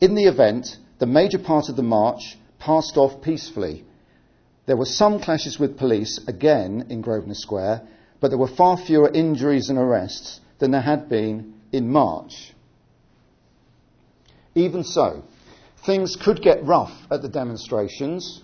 In 0.00 0.14
the 0.14 0.24
event, 0.24 0.76
the 0.98 1.06
major 1.06 1.38
part 1.38 1.68
of 1.68 1.76
the 1.76 1.82
march 1.82 2.38
passed 2.58 2.96
off 2.96 3.22
peacefully. 3.22 3.84
There 4.66 4.76
were 4.76 4.84
some 4.84 5.20
clashes 5.20 5.58
with 5.58 5.78
police, 5.78 6.20
again 6.28 6.86
in 6.90 7.00
Grosvenor 7.00 7.34
Square, 7.34 7.82
but 8.20 8.28
there 8.28 8.38
were 8.38 8.48
far 8.48 8.76
fewer 8.76 9.08
injuries 9.08 9.70
and 9.70 9.78
arrests 9.78 10.40
than 10.58 10.72
there 10.72 10.80
had 10.80 11.08
been 11.08 11.54
in 11.72 11.90
March. 11.90 12.52
Even 14.54 14.84
so, 14.84 15.22
things 15.86 16.16
could 16.16 16.42
get 16.42 16.64
rough 16.64 16.92
at 17.10 17.22
the 17.22 17.28
demonstrations 17.28 18.42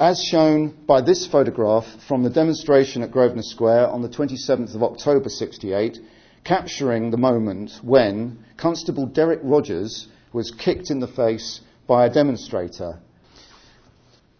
as 0.00 0.18
shown 0.22 0.70
by 0.86 1.02
this 1.02 1.26
photograph 1.26 1.84
from 2.08 2.22
the 2.22 2.30
demonstration 2.30 3.02
at 3.02 3.12
Grosvenor 3.12 3.42
Square 3.42 3.88
on 3.88 4.00
the 4.00 4.08
27th 4.08 4.74
of 4.74 4.82
October 4.82 5.28
68, 5.28 5.98
capturing 6.42 7.10
the 7.10 7.18
moment 7.18 7.70
when 7.82 8.42
Constable 8.56 9.04
Derek 9.04 9.40
Rogers 9.42 10.08
was 10.32 10.52
kicked 10.52 10.90
in 10.90 11.00
the 11.00 11.06
face 11.06 11.60
by 11.86 12.06
a 12.06 12.10
demonstrator. 12.10 12.98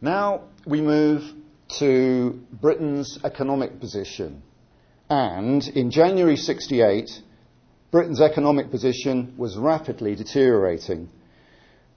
Now 0.01 0.45
we 0.65 0.81
move 0.81 1.31
to 1.79 2.41
Britain's 2.51 3.19
economic 3.23 3.81
position. 3.81 4.43
And 5.11 5.63
in 5.69 5.91
January 5.91 6.37
68, 6.37 7.11
Britain's 7.91 8.23
economic 8.23 8.71
position 8.71 9.35
was 9.37 9.59
rapidly 9.59 10.15
deteriorating. 10.15 11.11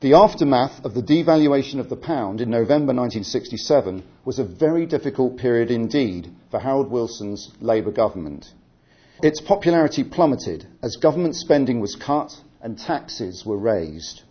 The 0.03 0.15
aftermath 0.15 0.83
of 0.83 0.95
the 0.95 1.01
devaluation 1.01 1.79
of 1.79 1.88
the 1.88 1.95
pound 1.95 2.41
in 2.41 2.50
November 2.50 2.91
1967 2.93 4.03
was 4.25 4.38
a 4.38 4.43
very 4.43 4.86
difficult 4.86 5.38
period 5.38 5.72
indeed 5.72 6.29
for 6.51 6.60
Harold 6.60 6.91
Wilson's 6.91 7.50
Labour 7.62 7.91
government. 7.91 8.51
Its 9.24 9.39
popularity 9.39 10.03
plummeted 10.03 10.67
as 10.81 10.98
government 10.98 11.38
spending 11.38 11.79
was 11.79 11.95
cut 11.95 12.38
and 12.62 12.77
taxes 12.77 13.45
were 13.45 13.55
raised. 13.55 14.24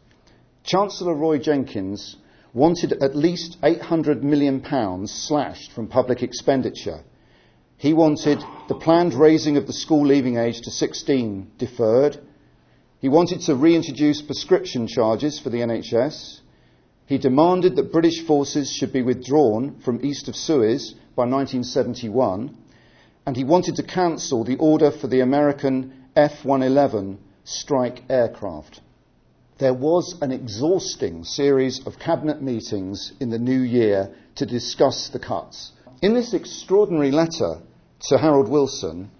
Chancellor 0.62 1.14
Roy 1.14 1.38
Jenkins 1.38 2.16
wanted 2.52 3.02
at 3.02 3.16
least 3.16 3.58
£800 3.62 4.20
million 4.20 4.62
slashed 5.06 5.72
from 5.72 5.88
public 5.88 6.22
expenditure. 6.22 7.00
He 7.78 7.94
wanted 7.94 8.44
the 8.68 8.74
planned 8.74 9.14
raising 9.14 9.56
of 9.56 9.66
the 9.66 9.72
school 9.72 10.04
leaving 10.04 10.36
age 10.36 10.60
to 10.60 10.70
16 10.70 11.52
deferred 11.56 12.18
he 13.02 13.08
wanted 13.08 13.40
to 13.40 13.56
reintroduce 13.56 14.22
prescription 14.22 14.86
charges 14.86 15.40
for 15.40 15.50
the 15.50 15.58
NHS. 15.58 16.38
He 17.06 17.18
demanded 17.18 17.74
that 17.74 17.90
British 17.90 18.24
forces 18.24 18.70
should 18.70 18.92
be 18.92 19.02
withdrawn 19.02 19.80
from 19.84 20.04
east 20.04 20.28
of 20.28 20.36
Suez 20.36 20.92
by 21.16 21.24
1971. 21.24 22.56
And 23.26 23.36
he 23.36 23.42
wanted 23.42 23.74
to 23.76 23.82
cancel 23.82 24.44
the 24.44 24.56
order 24.56 24.92
for 24.92 25.08
the 25.08 25.18
American 25.18 25.92
F 26.14 26.44
111 26.44 27.18
strike 27.42 28.04
aircraft. 28.08 28.80
There 29.58 29.74
was 29.74 30.14
an 30.22 30.30
exhausting 30.30 31.24
series 31.24 31.84
of 31.84 31.98
cabinet 31.98 32.40
meetings 32.40 33.14
in 33.18 33.30
the 33.30 33.38
new 33.38 33.62
year 33.62 34.14
to 34.36 34.46
discuss 34.46 35.08
the 35.08 35.18
cuts. 35.18 35.72
In 36.02 36.14
this 36.14 36.34
extraordinary 36.34 37.10
letter 37.10 37.62
to 38.10 38.18
Harold 38.18 38.48
Wilson, 38.48 39.10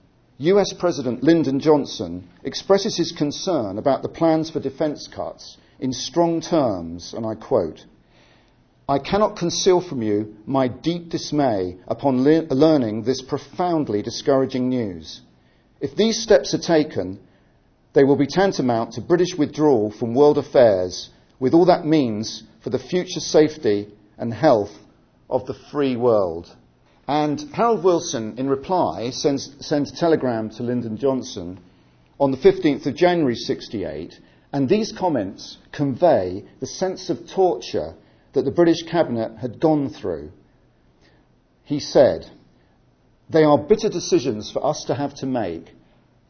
US 0.42 0.72
President 0.72 1.22
Lyndon 1.22 1.60
Johnson 1.60 2.28
expresses 2.42 2.96
his 2.96 3.12
concern 3.12 3.78
about 3.78 4.02
the 4.02 4.08
plans 4.08 4.50
for 4.50 4.58
defence 4.58 5.06
cuts 5.06 5.56
in 5.78 5.92
strong 5.92 6.40
terms, 6.40 7.14
and 7.14 7.24
I 7.24 7.36
quote 7.36 7.84
I 8.88 8.98
cannot 8.98 9.36
conceal 9.36 9.80
from 9.80 10.02
you 10.02 10.34
my 10.44 10.66
deep 10.66 11.10
dismay 11.10 11.76
upon 11.86 12.24
le- 12.24 12.42
learning 12.52 13.04
this 13.04 13.22
profoundly 13.22 14.02
discouraging 14.02 14.68
news. 14.68 15.20
If 15.80 15.94
these 15.94 16.20
steps 16.20 16.54
are 16.54 16.58
taken, 16.58 17.20
they 17.92 18.02
will 18.02 18.16
be 18.16 18.26
tantamount 18.26 18.94
to 18.94 19.00
British 19.00 19.36
withdrawal 19.38 19.92
from 19.92 20.12
world 20.12 20.38
affairs, 20.38 21.08
with 21.38 21.54
all 21.54 21.66
that 21.66 21.86
means 21.86 22.42
for 22.64 22.70
the 22.70 22.80
future 22.80 23.20
safety 23.20 23.94
and 24.18 24.34
health 24.34 24.72
of 25.30 25.46
the 25.46 25.54
free 25.70 25.94
world. 25.94 26.52
And 27.08 27.40
Harold 27.52 27.82
Wilson, 27.82 28.38
in 28.38 28.48
reply, 28.48 29.10
sends, 29.10 29.54
sends 29.64 29.90
a 29.90 29.96
telegram 29.96 30.50
to 30.50 30.62
Lyndon 30.62 30.96
Johnson 30.96 31.58
on 32.20 32.30
the 32.30 32.36
15th 32.36 32.86
of 32.86 32.94
January 32.94 33.34
68, 33.34 34.20
and 34.52 34.68
these 34.68 34.92
comments 34.92 35.58
convey 35.72 36.44
the 36.60 36.66
sense 36.66 37.10
of 37.10 37.28
torture 37.28 37.94
that 38.34 38.44
the 38.44 38.52
British 38.52 38.84
Cabinet 38.84 39.38
had 39.38 39.58
gone 39.58 39.88
through. 39.88 40.30
He 41.64 41.80
said, 41.80 42.30
They 43.28 43.42
are 43.42 43.58
bitter 43.58 43.88
decisions 43.88 44.50
for 44.50 44.64
us 44.64 44.84
to 44.84 44.94
have 44.94 45.14
to 45.16 45.26
make, 45.26 45.74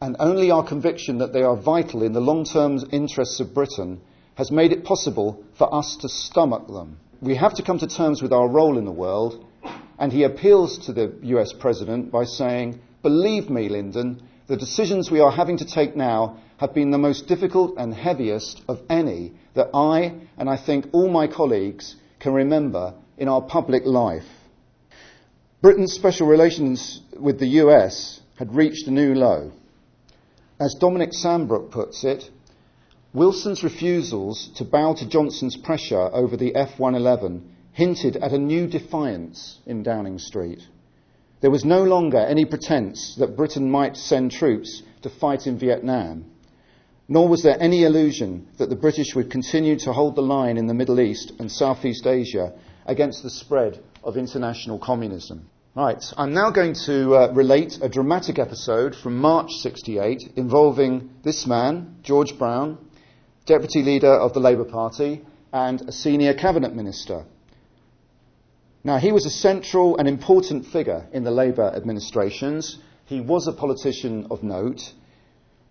and 0.01 0.15
only 0.19 0.49
our 0.49 0.65
conviction 0.65 1.19
that 1.19 1.33
they 1.33 1.43
are 1.43 1.55
vital 1.55 2.01
in 2.01 2.13
the 2.13 2.19
long 2.19 2.45
term 2.45 2.79
interests 2.91 3.39
of 3.39 3.53
Britain 3.53 4.01
has 4.35 4.51
made 4.51 4.71
it 4.71 4.83
possible 4.83 5.43
for 5.57 5.73
us 5.73 5.97
to 5.97 6.09
stomach 6.09 6.67
them. 6.67 6.97
We 7.21 7.35
have 7.35 7.53
to 7.55 7.63
come 7.63 7.77
to 7.77 7.87
terms 7.87 8.21
with 8.21 8.33
our 8.33 8.49
role 8.49 8.77
in 8.79 8.85
the 8.85 8.91
world, 8.91 9.45
and 9.99 10.11
he 10.11 10.23
appeals 10.23 10.77
to 10.85 10.93
the 10.93 11.13
US 11.21 11.53
President 11.53 12.11
by 12.11 12.25
saying, 12.25 12.79
Believe 13.01 13.49
me, 13.49 13.69
Lyndon, 13.69 14.21
the 14.47 14.57
decisions 14.57 15.11
we 15.11 15.19
are 15.19 15.31
having 15.31 15.57
to 15.57 15.65
take 15.65 15.95
now 15.95 16.37
have 16.57 16.73
been 16.73 16.91
the 16.91 16.97
most 16.97 17.27
difficult 17.27 17.75
and 17.77 17.93
heaviest 17.93 18.61
of 18.67 18.81
any 18.89 19.33
that 19.53 19.69
I, 19.73 20.15
and 20.37 20.49
I 20.49 20.57
think 20.57 20.87
all 20.91 21.09
my 21.09 21.27
colleagues, 21.27 21.95
can 22.19 22.33
remember 22.33 22.93
in 23.17 23.27
our 23.27 23.41
public 23.41 23.85
life. 23.85 24.25
Britain's 25.61 25.93
special 25.93 26.27
relations 26.27 27.01
with 27.19 27.39
the 27.39 27.61
US 27.61 28.21
had 28.37 28.55
reached 28.55 28.87
a 28.87 28.91
new 28.91 29.13
low. 29.13 29.51
As 30.59 30.75
Dominic 30.75 31.11
Sandbrook 31.11 31.71
puts 31.71 32.03
it, 32.03 32.29
Wilson's 33.13 33.63
refusals 33.63 34.49
to 34.55 34.65
bow 34.65 34.93
to 34.93 35.07
Johnson's 35.07 35.55
pressure 35.55 36.09
over 36.13 36.35
the 36.35 36.55
F 36.55 36.79
111 36.79 37.52
hinted 37.73 38.17
at 38.17 38.31
a 38.31 38.37
new 38.37 38.67
defiance 38.67 39.59
in 39.65 39.83
Downing 39.83 40.19
Street. 40.19 40.61
There 41.41 41.51
was 41.51 41.65
no 41.65 41.83
longer 41.83 42.19
any 42.19 42.45
pretense 42.45 43.15
that 43.19 43.35
Britain 43.35 43.69
might 43.69 43.97
send 43.97 44.31
troops 44.31 44.81
to 45.01 45.09
fight 45.09 45.45
in 45.45 45.59
Vietnam, 45.59 46.25
nor 47.09 47.27
was 47.27 47.43
there 47.43 47.57
any 47.59 47.83
illusion 47.83 48.47
that 48.57 48.69
the 48.69 48.75
British 48.75 49.13
would 49.15 49.29
continue 49.29 49.77
to 49.79 49.91
hold 49.91 50.15
the 50.15 50.21
line 50.21 50.57
in 50.57 50.67
the 50.67 50.73
Middle 50.73 51.01
East 51.01 51.33
and 51.39 51.51
Southeast 51.51 52.07
Asia 52.07 52.53
against 52.85 53.23
the 53.23 53.29
spread 53.29 53.83
of 54.03 54.17
international 54.17 54.79
communism. 54.79 55.49
Right, 55.75 56.03
I'm 56.17 56.33
now 56.33 56.51
going 56.51 56.75
to 56.85 57.15
uh, 57.15 57.31
relate 57.33 57.79
a 57.81 57.89
dramatic 57.89 58.37
episode 58.37 58.95
from 58.95 59.17
March 59.17 59.49
68 59.51 60.33
involving 60.35 61.09
this 61.23 61.47
man, 61.47 61.95
George 62.03 62.37
Brown, 62.37 62.77
Deputy 63.47 63.81
Leader 63.81 64.13
of 64.13 64.33
the 64.33 64.39
Labour 64.39 64.65
Party 64.65 65.25
and 65.51 65.81
a 65.81 65.91
senior 65.91 66.35
cabinet 66.35 66.75
minister. 66.75 67.25
Now, 68.83 68.97
he 68.97 69.13
was 69.13 69.25
a 69.25 69.29
central 69.29 69.97
and 69.97 70.07
important 70.07 70.65
figure 70.65 71.07
in 71.13 71.23
the 71.23 71.31
Labour 71.31 71.71
administrations. 71.73 72.77
He 73.05 73.21
was 73.21 73.47
a 73.47 73.53
politician 73.53 74.27
of 74.29 74.43
note, 74.43 74.93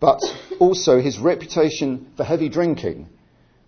but 0.00 0.20
also 0.58 1.00
his 1.00 1.18
reputation 1.18 2.10
for 2.16 2.24
heavy 2.24 2.48
drinking 2.48 3.08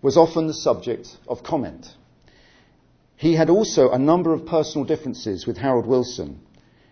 was 0.01 0.17
often 0.17 0.47
the 0.47 0.53
subject 0.53 1.17
of 1.27 1.43
comment. 1.43 1.93
He 3.17 3.33
had 3.33 3.49
also 3.49 3.91
a 3.91 3.99
number 3.99 4.33
of 4.33 4.45
personal 4.45 4.85
differences 4.85 5.45
with 5.45 5.57
Harold 5.57 5.85
Wilson. 5.85 6.41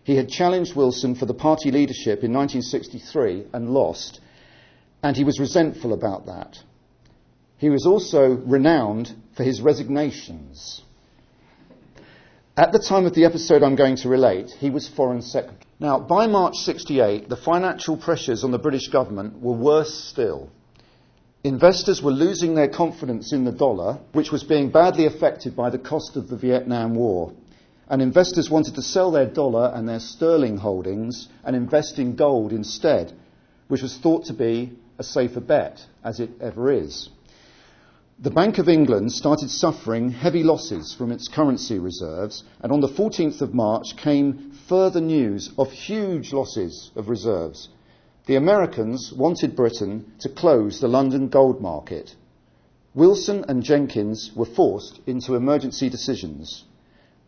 He 0.04 0.16
had 0.16 0.30
challenged 0.30 0.76
Wilson 0.76 1.16
for 1.16 1.26
the 1.26 1.34
party 1.34 1.72
leadership 1.72 2.24
in 2.24 2.34
1963 2.34 3.46
and 3.54 3.70
lost, 3.72 4.20
and 5.02 5.18
he 5.18 5.24
was 5.24 5.40
resentful 5.40 5.92
about 5.92 6.28
that. 6.28 6.60
He 7.58 7.70
was 7.70 7.86
also 7.86 8.30
renowned 8.30 9.12
for 9.36 9.44
his 9.44 9.62
resignations. 9.62 10.82
At 12.56 12.72
the 12.72 12.78
time 12.78 13.08
of 13.08 13.16
the 13.16 13.26
episode 13.26 13.64
I'm 13.64 13.76
going 13.76 13.96
to 13.96 14.10
relate, 14.10 14.52
he 14.52 14.70
was 14.70 14.88
Foreign 14.88 15.24
Secretary. 15.24 15.58
Now, 15.80 16.00
by 16.00 16.28
March 16.28 16.58
68, 16.58 17.28
the 17.28 17.36
financial 17.36 17.98
pressures 17.98 18.44
on 18.44 18.52
the 18.52 18.60
British 18.60 18.90
government 18.90 19.42
were 19.42 19.56
worse 19.56 19.92
still. 19.92 20.52
Investors 21.44 22.04
were 22.04 22.12
losing 22.12 22.54
their 22.54 22.68
confidence 22.68 23.34
in 23.34 23.44
the 23.44 23.52
dollar, 23.52 23.98
which 24.12 24.32
was 24.32 24.44
being 24.44 24.70
badly 24.70 25.08
affected 25.08 25.56
by 25.56 25.72
the 25.72 25.80
cost 25.80 26.16
of 26.16 26.28
the 26.28 26.38
Vietnam 26.38 26.94
War. 26.94 27.34
And 27.90 28.04
investors 28.04 28.52
wanted 28.52 28.76
to 28.76 28.84
sell 28.84 29.10
their 29.10 29.26
dollar 29.26 29.72
and 29.74 29.90
their 29.90 30.00
sterling 30.00 30.58
holdings 30.58 31.30
and 31.44 31.56
invest 31.56 31.98
in 31.98 32.16
gold 32.16 32.52
instead, 32.52 33.14
which 33.68 33.82
was 33.82 33.98
thought 33.98 34.26
to 34.26 34.34
be 34.34 34.74
a 35.00 35.04
safer 35.04 35.42
bet, 35.42 35.84
as 36.04 36.20
it 36.20 36.30
ever 36.40 36.72
is. 36.72 37.10
The 38.20 38.30
Bank 38.30 38.60
of 38.60 38.70
England 38.70 39.12
started 39.12 39.50
suffering 39.50 40.12
heavy 40.12 40.44
losses 40.44 40.94
from 40.94 41.12
its 41.12 41.28
currency 41.28 41.80
reserves, 41.80 42.44
and 42.62 42.72
on 42.72 42.80
the 42.80 42.88
14th 42.88 43.42
of 43.42 43.56
March 43.56 43.98
came 43.98 44.52
further 44.68 45.02
news 45.02 45.52
of 45.58 45.72
huge 45.72 46.32
losses 46.32 46.92
of 46.96 47.10
reserves. 47.10 47.70
The 48.28 48.36
Americans 48.36 49.12
wanted 49.12 49.56
Britain 49.56 50.14
to 50.20 50.30
close 50.30 50.80
the 50.80 50.88
London 50.88 51.28
gold 51.28 51.60
market. 51.60 52.16
Wilson 52.94 53.46
and 53.48 53.64
Jenkins 53.64 54.32
were 54.36 54.46
forced 54.46 55.00
into 55.08 55.34
emergency 55.34 55.90
decisions. 55.90 56.66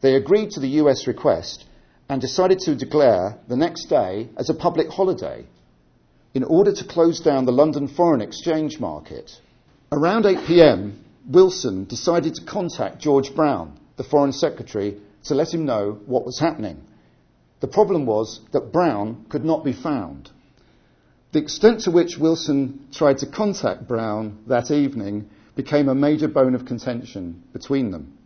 They 0.02 0.16
agreed 0.16 0.52
to 0.52 0.60
the 0.60 0.78
US 0.84 1.08
request 1.08 1.66
and 2.08 2.22
decided 2.22 2.60
to 2.60 2.76
declare 2.76 3.40
the 3.48 3.58
next 3.58 3.86
day 3.86 4.30
as 4.38 4.52
a 4.52 4.54
public 4.54 4.90
holiday 4.92 5.48
in 6.36 6.44
order 6.44 6.72
to 6.72 6.86
close 6.86 7.20
down 7.20 7.46
the 7.46 7.52
London 7.52 7.88
foreign 7.88 8.22
exchange 8.22 8.80
market. 8.80 9.42
Around 9.96 10.26
8 10.26 10.46
pm, 10.46 11.00
Wilson 11.26 11.86
decided 11.86 12.36
to 12.36 12.44
contact 12.44 13.00
George 13.00 13.34
Brown, 13.34 13.80
the 13.96 14.04
Foreign 14.04 14.34
Secretary, 14.34 14.98
to 15.24 15.36
let 15.36 15.54
him 15.54 15.64
know 15.64 16.00
what 16.06 16.26
was 16.26 16.38
happening. 16.38 16.82
The 17.62 17.70
problem 17.70 18.06
was 18.06 18.42
that 18.52 18.74
Brown 18.74 19.26
could 19.30 19.46
not 19.46 19.64
be 19.64 19.72
found. 19.72 20.32
The 21.32 21.40
extent 21.40 21.80
to 21.84 21.92
which 21.92 22.18
Wilson 22.18 22.90
tried 22.92 23.20
to 23.20 23.26
contact 23.26 23.88
Brown 23.88 24.40
that 24.48 24.70
evening 24.70 25.30
became 25.56 25.88
a 25.88 25.96
major 25.96 26.28
bone 26.28 26.56
of 26.56 26.66
contention 26.66 27.44
between 27.54 27.92
them. 27.92 28.18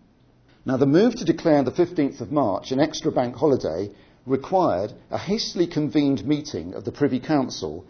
Now, 0.65 0.77
the 0.77 0.87
move 0.87 1.13
to 1.17 1.23
declare 1.23 1.61
the 1.61 1.69
15th 1.69 2.19
of 2.19 2.31
March 2.31 2.71
an 2.71 2.79
extra 2.79 3.11
bank 3.11 3.35
holiday 3.35 3.91
required 4.25 4.93
a 5.11 5.19
hastily 5.19 5.67
convened 5.67 6.25
meeting 6.25 6.73
of 6.73 6.83
the 6.83 6.91
Privy 6.91 7.19
Council, 7.19 7.85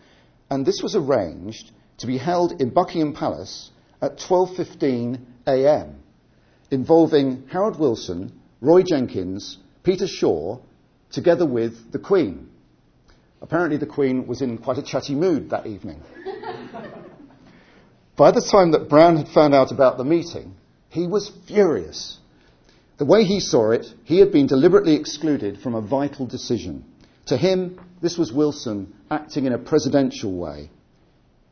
and 0.50 0.66
this 0.66 0.84
was 0.84 0.98
arranged 0.98 1.72
to 2.00 2.08
be 2.08 2.18
held 2.18 2.62
in 2.62 2.70
Buckingham 2.70 3.14
Palace 3.14 3.72
at 4.02 4.18
12:15 4.18 5.20
a.m. 5.48 5.96
involving 6.72 7.44
Harold 7.52 7.80
Wilson, 7.80 8.32
Roy 8.62 8.84
Jenkins, 8.84 9.58
Peter 9.84 10.08
Shore, 10.08 10.62
together 11.12 11.46
with 11.46 11.92
the 11.92 12.00
Queen. 12.00 12.50
Apparently 13.42 13.78
the 13.78 13.86
Queen 13.86 14.28
was 14.28 14.42
in 14.42 14.58
quite 14.58 14.78
a 14.78 14.84
chatty 14.84 15.16
mood 15.16 15.50
that 15.50 15.66
evening. 15.66 16.02
By 18.16 18.32
the 18.32 18.42
time 18.42 18.72
that 18.72 18.90
Brown 18.90 19.16
had 19.16 19.30
found 19.30 19.54
out 19.54 19.72
about 19.72 19.98
the 19.98 20.04
meeting, 20.04 20.56
he 20.90 21.08
was 21.08 21.32
furious. 21.48 22.18
The 22.98 23.06
way 23.06 23.24
he 23.24 23.40
saw 23.40 23.72
it, 23.72 23.86
he 24.04 24.20
had 24.20 24.34
been 24.34 24.48
deliberately 24.48 24.96
excluded 24.96 25.60
from 25.60 25.74
a 25.74 25.82
vital 25.82 26.26
decision. 26.26 26.84
To 27.28 27.38
him, 27.38 27.80
this 28.02 28.18
was 28.18 28.34
Wilson 28.34 28.94
acting 29.10 29.46
in 29.46 29.54
a 29.54 29.58
presidential 29.58 30.34
way. 30.34 30.70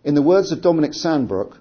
In 0.03 0.13
the 0.13 0.21
words 0.21 0.51
of 0.51 0.61
Dominic 0.61 0.93
Sandbrook, 0.93 1.57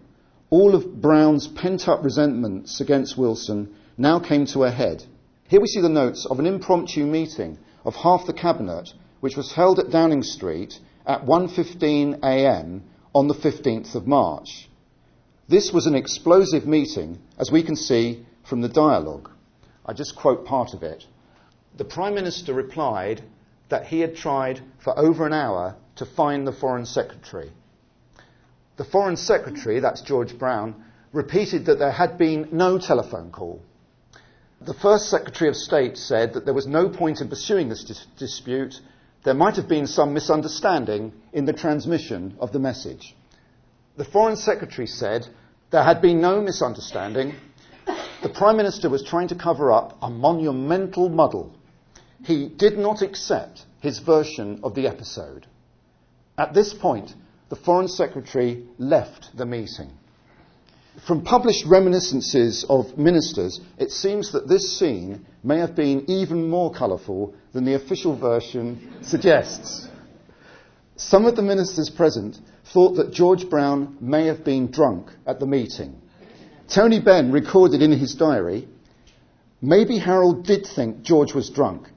all 0.50 0.74
of 0.74 1.00
Brown's 1.00 1.48
pent 1.48 1.88
up 1.88 2.04
resentments 2.04 2.82
against 2.82 3.16
Wilson 3.16 3.74
now 3.96 4.18
came 4.18 4.44
to 4.46 4.64
a 4.64 4.70
head. 4.70 5.04
Here 5.48 5.60
we 5.60 5.66
see 5.66 5.80
the 5.80 5.88
notes 5.88 6.26
of 6.26 6.38
an 6.38 6.46
impromptu 6.46 7.06
meeting 7.06 7.56
of 7.82 7.96
half 7.96 8.26
the 8.26 8.34
cabinet 8.34 8.92
which 9.20 9.38
was 9.38 9.52
held 9.52 9.78
at 9.78 9.90
Downing 9.90 10.22
Street 10.22 10.78
at 11.06 11.24
1:15 11.24 12.18
a.m. 12.22 12.82
on 13.14 13.26
the 13.26 13.34
15th 13.34 13.94
of 13.94 14.06
March. 14.06 14.68
This 15.48 15.72
was 15.72 15.86
an 15.86 15.94
explosive 15.94 16.66
meeting 16.66 17.18
as 17.38 17.50
we 17.50 17.62
can 17.62 17.74
see 17.74 18.26
from 18.42 18.60
the 18.60 18.68
dialogue. 18.68 19.30
I 19.86 19.94
just 19.94 20.14
quote 20.14 20.44
part 20.44 20.74
of 20.74 20.82
it. 20.82 21.06
The 21.78 21.86
Prime 21.86 22.14
Minister 22.14 22.52
replied 22.52 23.22
that 23.70 23.86
he 23.86 24.00
had 24.00 24.14
tried 24.14 24.60
for 24.78 24.96
over 24.98 25.26
an 25.26 25.32
hour 25.32 25.76
to 25.96 26.04
find 26.04 26.46
the 26.46 26.52
Foreign 26.52 26.84
Secretary 26.84 27.50
The 28.76 28.84
Foreign 28.84 29.16
Secretary, 29.16 29.80
that's 29.80 30.02
George 30.02 30.38
Brown, 30.38 30.84
repeated 31.12 31.66
that 31.66 31.78
there 31.78 31.92
had 31.92 32.18
been 32.18 32.48
no 32.52 32.78
telephone 32.78 33.30
call. 33.30 33.62
The 34.60 34.74
first 34.74 35.08
Secretary 35.08 35.48
of 35.48 35.56
State 35.56 35.96
said 35.96 36.34
that 36.34 36.44
there 36.44 36.54
was 36.54 36.66
no 36.66 36.88
point 36.88 37.20
in 37.20 37.28
pursuing 37.28 37.68
this 37.68 37.84
dis- 37.84 38.06
dispute. 38.18 38.74
There 39.24 39.34
might 39.34 39.56
have 39.56 39.68
been 39.68 39.86
some 39.86 40.12
misunderstanding 40.12 41.12
in 41.32 41.44
the 41.46 41.52
transmission 41.52 42.36
of 42.38 42.52
the 42.52 42.58
message. 42.58 43.14
The 43.96 44.04
Foreign 44.04 44.36
Secretary 44.36 44.86
said 44.86 45.26
there 45.70 45.82
had 45.84 46.02
been 46.02 46.20
no 46.20 46.40
misunderstanding. 46.40 47.34
The 48.22 48.28
Prime 48.28 48.56
Minister 48.56 48.90
was 48.90 49.02
trying 49.02 49.28
to 49.28 49.34
cover 49.34 49.72
up 49.72 49.96
a 50.02 50.10
monumental 50.10 51.08
muddle. 51.08 51.54
He 52.24 52.48
did 52.48 52.78
not 52.78 53.02
accept 53.02 53.64
his 53.80 54.00
version 54.00 54.60
of 54.62 54.74
the 54.74 54.86
episode. 54.86 55.46
At 56.36 56.52
this 56.52 56.74
point, 56.74 57.14
the 57.48 57.56
Foreign 57.56 57.88
Secretary 57.88 58.64
left 58.78 59.36
the 59.36 59.46
meeting. 59.46 59.90
From 61.06 61.22
published 61.22 61.66
reminiscences 61.66 62.64
of 62.68 62.96
ministers, 62.96 63.60
it 63.78 63.90
seems 63.90 64.32
that 64.32 64.48
this 64.48 64.78
scene 64.78 65.26
may 65.44 65.58
have 65.58 65.76
been 65.76 66.10
even 66.10 66.48
more 66.48 66.72
colourful 66.72 67.34
than 67.52 67.64
the 67.64 67.74
official 67.74 68.16
version 68.16 68.96
suggests. 69.02 69.88
Some 70.96 71.26
of 71.26 71.36
the 71.36 71.42
ministers 71.42 71.90
present 71.90 72.38
thought 72.72 72.96
that 72.96 73.12
George 73.12 73.48
Brown 73.48 73.98
may 74.00 74.26
have 74.26 74.42
been 74.42 74.70
drunk 74.70 75.10
at 75.26 75.38
the 75.38 75.46
meeting. 75.46 76.00
Tony 76.68 76.98
Benn 76.98 77.30
recorded 77.30 77.82
in 77.82 77.92
his 77.92 78.14
diary, 78.14 78.66
maybe 79.60 79.98
Harold 79.98 80.44
did 80.44 80.66
think 80.66 81.02
George 81.02 81.34
was 81.34 81.50
drunk. 81.50 81.88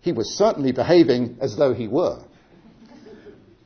He 0.00 0.12
was 0.12 0.38
certainly 0.38 0.72
behaving 0.72 1.38
as 1.40 1.56
though 1.56 1.74
he 1.74 1.88
were. 1.88 2.23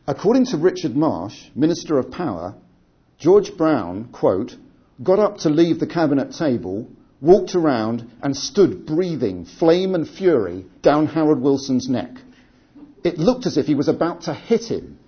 According 0.09 0.47
to 0.47 0.57
Richard 0.57 0.97
Marsh, 0.97 1.51
Minister 1.55 1.99
of 1.99 2.11
Power, 2.11 2.55
George 3.18 3.55
Brown, 3.59 4.09
quote, 4.11 4.57
got 5.03 5.18
up 5.18 5.37
to 5.40 5.51
leave 5.51 5.81
the 5.81 5.87
cabinet 5.87 6.33
table, 6.33 6.88
walked 7.21 7.55
around 7.55 8.11
and 8.23 8.35
stood 8.35 8.87
breathing 8.87 9.44
flame 9.44 9.94
and 9.94 10.09
fury 10.09 10.64
down 10.81 11.09
Harold 11.09 11.42
Wilson's 11.42 11.90
neck. 11.90 12.23
It 13.05 13.18
looked 13.18 13.44
as 13.44 13.59
if 13.59 13.66
he 13.66 13.75
was 13.75 13.88
about 13.88 14.23
to 14.23 14.33
hit 14.33 14.71
him. 14.71 14.99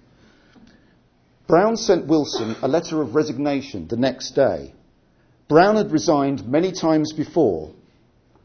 Brown 1.47 1.79
sent 1.79 2.07
Wilson 2.07 2.57
a 2.61 2.69
letter 2.69 3.01
of 3.01 3.15
resignation 3.15 3.89
the 3.89 3.97
next 3.97 4.33
day. 4.33 4.75
Brown 5.49 5.77
had 5.77 5.93
resigned 5.93 6.47
many 6.47 6.73
times 6.73 7.15
before, 7.15 7.71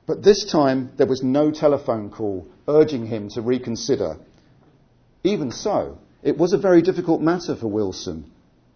but 0.05 0.23
this 0.23 0.49
time 0.49 0.91
there 0.95 1.05
was 1.05 1.21
no 1.21 1.51
telephone 1.51 2.09
call 2.09 2.47
urging 2.65 3.07
him 3.07 3.27
to 3.31 3.41
reconsider. 3.41 4.15
Even 5.25 5.51
so, 5.51 5.97
it 6.25 6.39
was 6.39 6.53
a 6.53 6.57
very 6.57 6.81
difficult 6.81 7.21
matter 7.21 7.55
for 7.55 7.67
Wilson. 7.67 8.25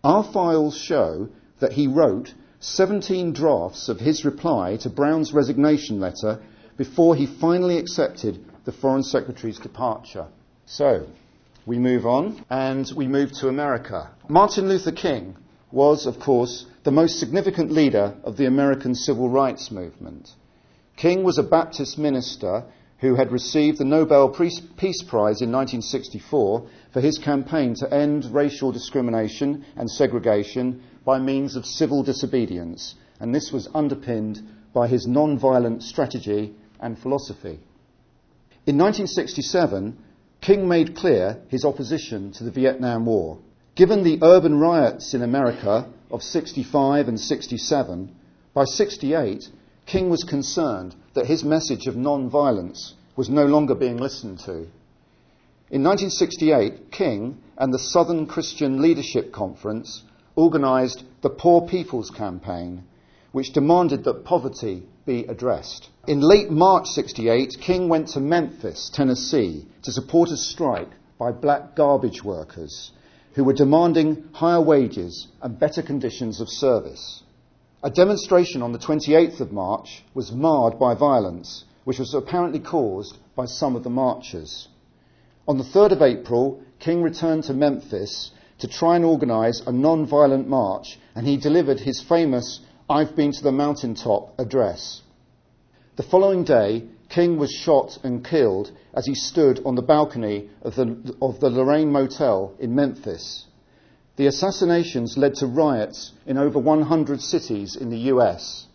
Our 0.04 0.24
files 0.24 0.78
show 0.78 1.30
that 1.60 1.74
he 1.74 1.88
wrote 1.88 2.32
17 2.60 3.34
drafts 3.34 3.90
of 3.90 4.00
his 4.00 4.24
reply 4.24 4.78
to 4.78 4.90
Brown's 4.90 5.34
resignation 5.34 6.00
letter 6.00 6.42
before 6.78 7.16
he 7.16 7.26
finally 7.26 7.80
accepted 7.80 8.46
the 8.66 8.72
Foreign 8.72 9.02
Secretary's 9.02 9.58
departure. 9.58 10.28
So, 10.68 11.08
we 11.66 11.80
move 11.80 12.06
on 12.06 12.46
and 12.52 12.90
we 12.96 13.08
move 13.08 13.32
to 13.40 13.48
America. 13.48 14.12
Martin 14.28 14.70
Luther 14.70 14.92
King 14.92 15.36
was, 15.72 16.06
of 16.06 16.20
course, 16.20 16.68
the 16.84 16.92
most 16.92 17.20
significant 17.20 17.72
leader 17.72 18.16
of 18.24 18.38
the 18.38 18.46
American 18.46 18.94
civil 18.94 19.28
rights 19.28 19.72
movement. 19.72 20.30
King 20.98 21.24
was 21.24 21.40
a 21.40 21.44
Baptist 21.44 21.98
minister 21.98 22.64
who 23.02 23.16
had 23.16 23.32
received 23.32 23.78
the 23.78 23.86
Nobel 23.86 24.30
Peace 24.30 25.02
Prize 25.04 25.42
in 25.42 25.52
1964 25.52 26.68
for 26.92 27.02
his 27.02 27.18
campaign 27.18 27.74
to 27.76 27.94
end 27.94 28.26
racial 28.26 28.72
discrimination 28.72 29.66
and 29.78 29.90
segregation 29.90 30.84
by 31.06 31.18
means 31.18 31.56
of 31.56 31.66
civil 31.66 32.04
disobedience, 32.04 32.96
and 33.20 33.34
this 33.34 33.52
was 33.52 33.70
underpinned 33.74 34.42
by 34.74 34.88
his 34.88 35.08
non-violent 35.08 35.82
strategy 35.82 36.54
and 36.80 37.00
philosophy. 37.00 37.60
In 38.66 38.78
1967, 38.78 39.98
King 40.42 40.68
made 40.68 40.96
clear 40.96 41.42
his 41.48 41.66
opposition 41.66 42.32
to 42.34 42.44
the 42.44 42.52
Vietnam 42.52 43.06
War. 43.06 43.40
Given 43.76 44.04
the 44.04 44.20
urban 44.22 44.60
riots 44.60 45.14
in 45.14 45.22
America 45.22 45.90
of 46.12 46.22
65 46.22 47.08
and 47.08 47.20
67, 47.20 48.16
by 48.54 48.66
68, 48.66 49.50
King 49.86 50.10
was 50.10 50.24
concerned 50.24 50.96
that 51.14 51.26
his 51.26 51.44
message 51.44 51.88
of 51.88 51.96
non 51.96 52.30
violence 52.30 52.94
was 53.16 53.30
no 53.30 53.46
longer 53.46 53.76
being 53.76 53.98
listened 53.98 54.40
to. 54.40 54.68
In 55.72 55.84
1968, 55.84 56.92
King 56.92 57.38
and 57.58 57.74
the 57.74 57.80
Southern 57.80 58.26
Christian 58.26 58.82
Leadership 58.82 59.32
Conference 59.32 60.04
organised 60.38 61.04
the 61.22 61.30
Poor 61.30 61.68
People's 61.68 62.10
Campaign, 62.10 62.84
which 63.32 63.54
demanded 63.54 64.04
that 64.04 64.24
poverty 64.24 64.84
be 65.06 65.26
addressed. 65.26 65.90
In 66.08 66.22
late 66.22 66.50
March 66.50 66.88
68, 66.88 67.58
King 67.60 67.90
went 67.90 68.08
to 68.10 68.20
Memphis, 68.20 68.90
Tennessee, 68.92 69.66
to 69.84 69.92
support 69.92 70.32
a 70.32 70.38
strike 70.38 70.90
by 71.18 71.32
black 71.32 71.76
garbage 71.76 72.24
workers 72.24 72.92
who 73.34 73.44
were 73.44 73.54
demanding 73.54 74.24
higher 74.34 74.62
wages 74.62 75.28
and 75.42 75.60
better 75.60 75.82
conditions 75.82 76.42
of 76.42 76.50
service. 76.50 77.22
A 77.82 77.90
demonstration 77.90 78.62
on 78.62 78.74
the 78.74 78.78
28th 78.78 79.40
of 79.40 79.54
March 79.54 80.04
was 80.14 80.34
marred 80.34 80.78
by 80.78 80.96
violence, 80.96 81.64
which 81.86 81.98
was 81.98 82.14
apparently 82.14 82.60
caused 82.60 83.18
by 83.38 83.46
some 83.46 83.74
of 83.78 83.84
the 83.84 83.90
marchers. 83.90 84.68
On 85.48 85.58
the 85.58 85.64
3rd 85.64 85.94
of 85.94 86.02
April, 86.02 86.60
King 86.80 87.02
returned 87.02 87.46
to 87.46 87.54
Memphis 87.54 88.32
to 88.58 88.68
try 88.68 88.98
and 88.98 89.06
organise 89.06 89.62
a 89.66 89.72
non 89.72 90.06
violent 90.06 90.50
march, 90.50 91.00
and 91.16 91.26
he 91.26 91.38
delivered 91.38 91.80
his 91.80 92.02
famous 92.02 92.60
I've 92.90 93.16
been 93.16 93.32
to 93.32 93.44
the 93.44 93.54
mountaintop 93.54 94.34
address. 94.38 95.02
The 95.96 96.04
following 96.04 96.44
day, 96.44 96.84
King 97.08 97.38
was 97.38 97.52
shot 97.52 97.98
and 98.04 98.26
killed 98.26 98.74
as 98.94 99.06
he 99.06 99.16
stood 99.16 99.66
on 99.66 99.76
the 99.76 99.82
balcony 99.82 100.50
of 100.64 100.76
the, 100.76 101.16
of 101.22 101.40
the 101.40 101.50
Lorraine 101.50 101.94
Motel 101.94 102.52
in 102.60 102.76
Memphis. 102.76 103.46
The 104.20 104.28
assassinations 104.28 105.18
led 105.18 105.36
to 105.36 105.48
riots 105.48 106.12
in 106.26 106.38
over 106.38 106.60
100 106.60 107.22
cities 107.22 107.78
in 107.78 107.90
the 107.90 108.12
US. 108.12 108.68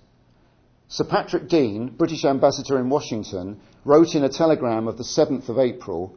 Sir 0.88 1.04
Patrick 1.04 1.50
Dean, 1.50 1.88
British 1.88 2.24
ambassador 2.24 2.78
in 2.78 2.88
Washington, 2.88 3.61
wrote 3.85 4.14
in 4.14 4.24
a 4.24 4.30
telegram 4.30 4.88
of 4.88 4.96
the 4.96 5.04
7th 5.04 5.50
of 5.50 5.59
April 5.59 6.16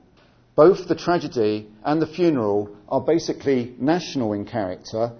both 0.55 0.87
the 0.87 0.95
tragedy 0.95 1.67
and 1.83 2.01
the 2.01 2.07
funeral 2.07 2.69
are 2.87 3.01
basically 3.01 3.75
national 3.77 4.31
in 4.31 4.45
character, 4.45 5.11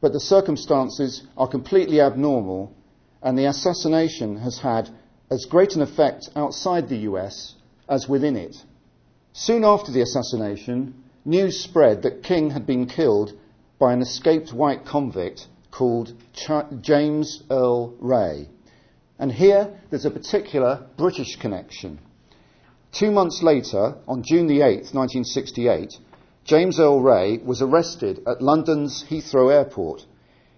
but 0.00 0.12
the 0.12 0.20
circumstances 0.20 1.24
are 1.36 1.48
completely 1.48 2.00
abnormal, 2.00 2.72
and 3.20 3.36
the 3.36 3.46
assassination 3.46 4.36
has 4.36 4.60
had 4.60 4.90
as 5.28 5.44
great 5.46 5.74
an 5.74 5.82
effect 5.82 6.30
outside 6.36 6.88
the 6.88 6.98
US 6.98 7.56
as 7.88 8.08
within 8.08 8.36
it. 8.36 8.54
Soon 9.32 9.64
after 9.64 9.90
the 9.90 10.02
assassination, 10.02 10.94
news 11.24 11.58
spread 11.58 12.02
that 12.02 12.22
King 12.22 12.50
had 12.50 12.64
been 12.64 12.86
killed 12.86 13.36
by 13.80 13.94
an 13.94 14.02
escaped 14.02 14.52
white 14.52 14.84
convict 14.84 15.48
called 15.70 16.12
Ch- 16.34 16.50
James 16.82 17.42
Earl 17.50 17.94
Ray. 17.98 18.46
And 19.18 19.32
here 19.32 19.80
there's 19.88 20.04
a 20.04 20.10
particular 20.10 20.86
British 20.98 21.36
connection. 21.36 21.98
Two 22.92 23.10
months 23.10 23.42
later, 23.42 23.96
on 24.06 24.22
June 24.22 24.48
the 24.48 24.60
8th, 24.60 24.92
1968, 24.92 25.94
James 26.44 26.78
Earl 26.78 27.00
Ray 27.00 27.38
was 27.38 27.62
arrested 27.62 28.20
at 28.26 28.42
London's 28.42 29.02
Heathrow 29.08 29.50
Airport. 29.50 30.04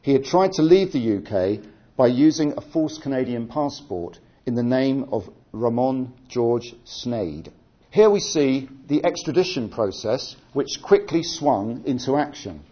He 0.01 0.15
had 0.15 0.25
tried 0.25 0.53
to 0.55 0.63
leave 0.63 0.91
the 0.91 1.19
UK 1.19 1.65
by 1.97 2.09
using 2.09 2.55
a 2.57 2.61
false 2.61 2.99
Canadian 2.99 3.47
passport 3.47 4.19
in 4.47 4.57
the 4.57 4.65
name 4.65 5.07
of 5.13 5.31
Ramon 5.53 6.13
George 6.27 6.75
Sneyd. 6.85 7.53
Here 7.91 8.11
we 8.11 8.19
see 8.19 8.69
the 8.89 9.05
extradition 9.05 9.69
process, 9.69 10.35
which 10.55 10.83
quickly 10.83 11.23
swung 11.23 11.83
into 11.85 12.17
action. 12.17 12.65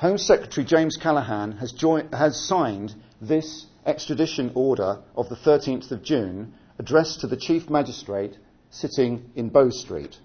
Home 0.00 0.16
Secretary 0.16 0.64
James 0.64 0.96
Callaghan 0.96 1.52
has, 1.58 1.72
joined, 1.72 2.14
has 2.14 2.34
signed 2.40 2.94
this 3.20 3.66
extradition 3.84 4.50
order 4.54 5.00
of 5.14 5.28
the 5.28 5.36
13th 5.36 5.90
of 5.90 6.02
June, 6.02 6.54
addressed 6.78 7.20
to 7.20 7.26
the 7.26 7.36
Chief 7.36 7.68
Magistrate 7.68 8.38
sitting 8.70 9.30
in 9.36 9.50
Bow 9.50 9.68
Street. 9.68 10.16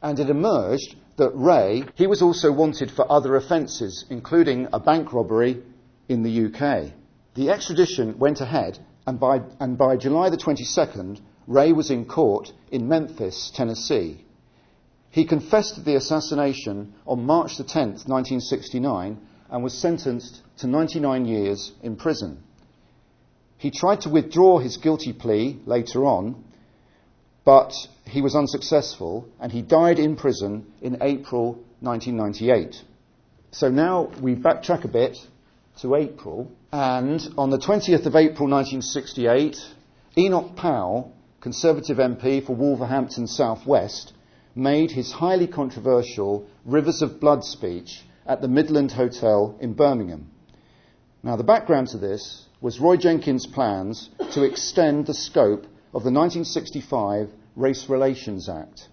And 0.00 0.18
it 0.18 0.30
emerged 0.30 0.96
that 1.18 1.28
Ray, 1.34 1.84
he 1.94 2.06
was 2.06 2.22
also 2.22 2.50
wanted 2.50 2.90
for 2.90 3.04
other 3.12 3.36
offences, 3.36 4.06
including 4.08 4.66
a 4.72 4.80
bank 4.80 5.12
robbery 5.12 5.62
in 6.08 6.22
the 6.22 6.46
UK. 6.46 6.94
The 7.34 7.50
extradition 7.50 8.18
went 8.18 8.40
ahead, 8.40 8.78
and 9.06 9.20
by, 9.20 9.42
and 9.60 9.76
by 9.76 9.98
July 9.98 10.30
the 10.30 10.38
22nd, 10.38 11.20
Ray 11.46 11.72
was 11.72 11.90
in 11.90 12.06
court 12.06 12.50
in 12.70 12.88
Memphis, 12.88 13.52
Tennessee. 13.54 14.24
He 15.10 15.24
confessed 15.24 15.74
to 15.74 15.80
the 15.80 15.96
assassination 15.96 16.94
on 17.06 17.26
March 17.26 17.56
10, 17.56 17.64
1969, 17.64 19.18
and 19.50 19.64
was 19.64 19.76
sentenced 19.76 20.42
to 20.58 20.68
99 20.68 21.24
years 21.24 21.72
in 21.82 21.96
prison. 21.96 22.42
He 23.58 23.70
tried 23.70 24.02
to 24.02 24.08
withdraw 24.08 24.58
his 24.58 24.76
guilty 24.76 25.12
plea 25.12 25.58
later 25.66 26.06
on, 26.06 26.44
but 27.44 27.72
he 28.04 28.22
was 28.22 28.36
unsuccessful 28.36 29.28
and 29.40 29.50
he 29.50 29.62
died 29.62 29.98
in 29.98 30.16
prison 30.16 30.66
in 30.80 30.98
April 31.02 31.58
1998. 31.80 32.82
So 33.50 33.68
now 33.68 34.12
we 34.20 34.36
backtrack 34.36 34.84
a 34.84 34.88
bit 34.88 35.18
to 35.80 35.96
April, 35.96 36.50
and 36.72 37.20
on 37.36 37.50
the 37.50 37.58
20th 37.58 38.06
of 38.06 38.14
April 38.14 38.48
1968, 38.48 39.56
Enoch 40.16 40.54
Powell, 40.56 41.12
Conservative 41.40 41.96
MP 41.96 42.44
for 42.44 42.54
Wolverhampton 42.54 43.26
South 43.26 43.66
West, 43.66 44.12
made 44.54 44.90
his 44.90 45.12
highly 45.12 45.46
controversial 45.46 46.46
Rivers 46.64 47.02
of 47.02 47.20
Blood 47.20 47.44
speech 47.44 48.02
at 48.26 48.40
the 48.40 48.48
Midland 48.48 48.92
Hotel 48.92 49.56
in 49.60 49.74
Birmingham. 49.74 50.30
Now, 51.22 51.36
the 51.36 51.44
background 51.44 51.88
to 51.88 51.98
this 51.98 52.46
was 52.60 52.80
Roy 52.80 52.96
Jenkins' 52.96 53.46
plans 53.46 54.10
to 54.32 54.42
extend 54.42 55.06
the 55.06 55.14
scope 55.14 55.64
of 55.92 56.02
the 56.02 56.12
1965 56.12 57.30
Race 57.56 57.88
Relations 57.88 58.48
Act. 58.48 58.88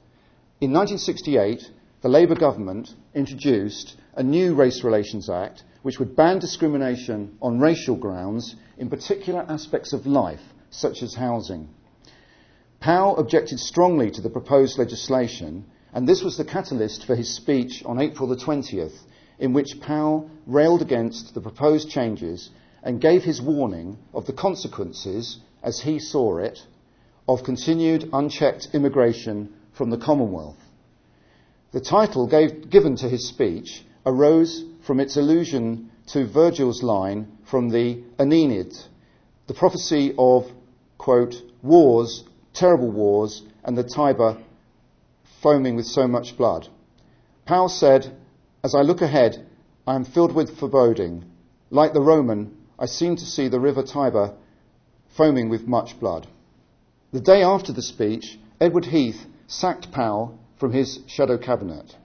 In 0.60 0.74
1968, 0.74 1.72
the 2.02 2.10
Labour 2.10 2.36
government 2.36 2.94
introduced 3.14 3.96
a 4.16 4.24
new 4.24 4.56
Race 4.56 4.84
Relations 4.84 5.30
Act 5.30 5.64
which 5.84 6.00
would 6.00 6.16
ban 6.16 6.40
discrimination 6.40 7.38
on 7.42 7.60
racial 7.60 7.96
grounds 7.96 8.56
in 8.78 8.90
particular 8.90 9.46
aspects 9.48 9.94
of 9.94 10.06
life, 10.06 10.42
such 10.70 11.02
as 11.02 11.14
housing. 11.14 11.70
Powell 12.80 13.18
objected 13.18 13.60
strongly 13.60 14.12
to 14.12 14.22
the 14.22 14.30
proposed 14.30 14.78
legislation, 14.78 15.66
and 15.94 16.08
this 16.08 16.24
was 16.24 16.38
the 16.38 16.46
catalyst 16.46 17.06
for 17.06 17.16
his 17.16 17.34
speech 17.34 17.84
on 17.86 18.00
April 18.00 18.30
the 18.30 18.36
20th, 18.36 18.98
in 19.40 19.54
which 19.54 19.82
Powell 19.82 20.30
railed 20.46 20.82
against 20.82 21.34
the 21.34 21.42
proposed 21.42 21.90
changes 21.90 22.50
and 22.84 23.02
gave 23.02 23.24
his 23.24 23.42
warning 23.42 23.98
of 24.14 24.26
the 24.26 24.34
consequences, 24.34 25.40
as 25.64 25.82
he 25.82 26.00
saw 26.00 26.38
it, 26.38 26.60
of 27.28 27.44
continued 27.44 28.10
unchecked 28.14 28.70
immigration 28.74 29.54
from 29.74 29.90
the 29.90 29.98
Commonwealth. 29.98 30.58
The 31.72 31.82
title 31.82 32.28
gave, 32.28 32.70
given 32.70 32.96
to 32.98 33.10
his 33.10 33.28
speech 33.28 33.84
arose 34.06 34.64
from 34.82 35.00
its 35.00 35.18
allusion 35.18 35.92
to 36.08 36.26
Virgil's 36.26 36.82
line 36.82 37.38
from 37.44 37.70
the 37.70 38.02
Aeneid, 38.20 38.74
the 39.48 39.54
prophecy 39.54 40.14
of, 40.18 40.46
quote, 40.98 41.36
wars, 41.62 42.24
terrible 42.58 42.92
wars, 42.92 43.44
and 43.64 43.78
the 43.78 43.84
Tiber 43.84 44.38
foaming 45.42 45.76
with 45.76 45.86
so 45.86 46.08
much 46.08 46.36
blood. 46.36 46.68
Powell 47.46 47.70
said, 47.70 48.18
As 48.64 48.74
I 48.74 48.82
look 48.82 49.02
ahead, 49.02 49.46
I 49.86 49.96
am 49.96 50.06
filled 50.06 50.34
with 50.34 50.58
foreboding. 50.58 51.24
Like 51.70 51.94
the 51.94 52.02
Roman, 52.02 52.58
I 52.80 52.88
seem 52.88 53.16
to 53.16 53.26
see 53.26 53.48
the 53.48 53.60
river 53.60 53.84
Tiber 53.84 54.34
foaming 55.16 55.50
with 55.50 55.68
much 55.68 56.00
blood. 56.00 56.28
The 57.12 57.22
day 57.22 57.44
after 57.44 57.72
the 57.72 57.82
speech, 57.82 58.40
Edward 58.60 58.86
Heath 58.86 59.26
sacked 59.48 59.92
Powell 59.92 60.38
from 60.58 60.74
his 60.74 61.00
shadow 61.08 61.38
cabinet. 61.38 61.96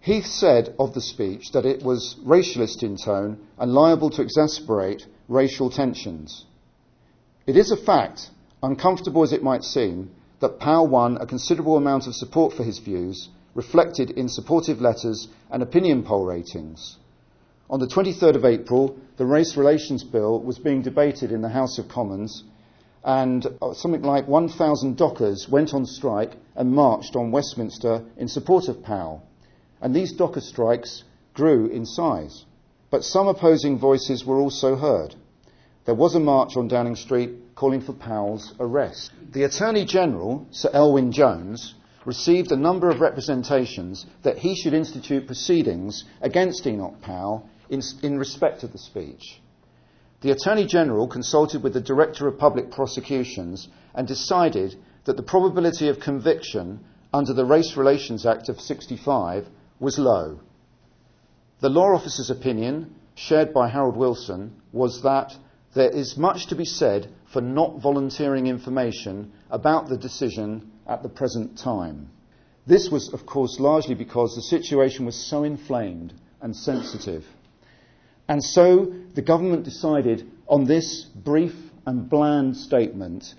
Heath 0.00 0.26
said 0.26 0.74
of 0.78 0.94
the 0.94 1.00
speech 1.00 1.52
that 1.52 1.66
it 1.66 1.82
was 1.82 2.16
racialist 2.24 2.82
in 2.82 2.96
tone 2.96 3.38
and 3.58 3.72
liable 3.72 4.10
to 4.10 4.24
exacerbate 4.24 5.06
racial 5.28 5.70
tensions. 5.70 6.46
It 7.46 7.56
is 7.56 7.70
a 7.70 7.76
fact, 7.76 8.30
uncomfortable 8.62 9.22
as 9.22 9.32
it 9.32 9.42
might 9.42 9.64
seem, 9.64 10.10
that 10.40 10.58
Powell 10.58 10.86
won 10.86 11.16
a 11.18 11.26
considerable 11.26 11.76
amount 11.76 12.06
of 12.06 12.14
support 12.14 12.52
for 12.52 12.64
his 12.64 12.78
views, 12.78 13.28
reflected 13.54 14.10
in 14.10 14.28
supportive 14.28 14.80
letters 14.80 15.28
and 15.50 15.62
opinion 15.62 16.02
poll 16.02 16.24
ratings. 16.24 16.96
On 17.68 17.78
the 17.78 17.86
23rd 17.86 18.36
of 18.36 18.44
April, 18.44 18.96
the 19.16 19.26
Race 19.26 19.56
Relations 19.56 20.02
Bill 20.02 20.40
was 20.40 20.58
being 20.58 20.82
debated 20.82 21.30
in 21.30 21.42
the 21.42 21.48
House 21.48 21.78
of 21.78 21.88
Commons 21.88 22.42
and 23.04 23.46
uh, 23.62 23.72
something 23.72 24.02
like 24.02 24.28
1,000 24.28 24.96
dockers 24.96 25.48
went 25.48 25.72
on 25.72 25.86
strike 25.86 26.32
and 26.54 26.72
marched 26.72 27.16
on 27.16 27.30
Westminster 27.30 28.04
in 28.16 28.28
support 28.28 28.68
of 28.68 28.82
Powell. 28.82 29.22
And 29.80 29.94
these 29.94 30.12
docker 30.12 30.40
strikes 30.40 31.04
grew 31.32 31.66
in 31.66 31.86
size. 31.86 32.44
But 32.90 33.04
some 33.04 33.28
opposing 33.28 33.78
voices 33.78 34.24
were 34.24 34.38
also 34.38 34.76
heard. 34.76 35.14
There 35.86 35.94
was 35.94 36.14
a 36.14 36.20
march 36.20 36.56
on 36.56 36.68
Downing 36.68 36.96
Street 36.96 37.30
calling 37.60 37.82
for 37.82 37.92
Powell's 37.92 38.54
arrest. 38.58 39.10
The 39.32 39.42
Attorney 39.42 39.84
General, 39.84 40.46
Sir 40.50 40.70
Elwyn 40.72 41.12
Jones, 41.12 41.74
received 42.06 42.50
a 42.52 42.56
number 42.56 42.88
of 42.88 43.02
representations 43.02 44.06
that 44.22 44.38
he 44.38 44.56
should 44.56 44.72
institute 44.72 45.26
proceedings 45.26 46.06
against 46.22 46.66
Enoch 46.66 47.02
Powell 47.02 47.46
in, 47.68 47.82
in 48.02 48.18
respect 48.18 48.62
of 48.62 48.72
the 48.72 48.78
speech. 48.78 49.42
The 50.22 50.30
Attorney 50.30 50.64
General 50.66 51.06
consulted 51.06 51.62
with 51.62 51.74
the 51.74 51.82
Director 51.82 52.26
of 52.26 52.38
Public 52.38 52.70
Prosecutions 52.70 53.68
and 53.94 54.08
decided 54.08 54.76
that 55.04 55.18
the 55.18 55.22
probability 55.22 55.88
of 55.88 56.00
conviction 56.00 56.80
under 57.12 57.34
the 57.34 57.44
Race 57.44 57.76
Relations 57.76 58.24
Act 58.24 58.48
of 58.48 58.58
65 58.58 59.46
was 59.78 59.98
low. 59.98 60.40
The 61.60 61.68
law 61.68 61.94
officer's 61.94 62.30
opinion, 62.30 62.94
shared 63.16 63.52
by 63.52 63.68
Harold 63.68 63.98
Wilson, 63.98 64.62
was 64.72 65.02
that 65.02 65.36
there 65.74 65.90
is 65.90 66.16
much 66.16 66.46
to 66.46 66.54
be 66.54 66.64
said 66.64 67.12
for 67.32 67.40
not 67.40 67.80
volunteering 67.80 68.46
information 68.46 69.32
about 69.50 69.88
the 69.88 69.96
decision 69.96 70.70
at 70.86 71.02
the 71.02 71.08
present 71.08 71.56
time. 71.58 72.08
This 72.66 72.90
was, 72.90 73.12
of 73.12 73.26
course, 73.26 73.58
largely 73.58 73.94
because 73.94 74.34
the 74.34 74.42
situation 74.42 75.06
was 75.06 75.16
so 75.16 75.44
inflamed 75.44 76.12
and 76.40 76.54
sensitive. 76.54 77.24
And 78.28 78.42
so 78.42 78.92
the 79.14 79.22
government 79.22 79.64
decided 79.64 80.30
on 80.46 80.64
this 80.64 81.04
brief 81.04 81.54
and 81.86 82.08
bland 82.08 82.56
statement 82.56 83.34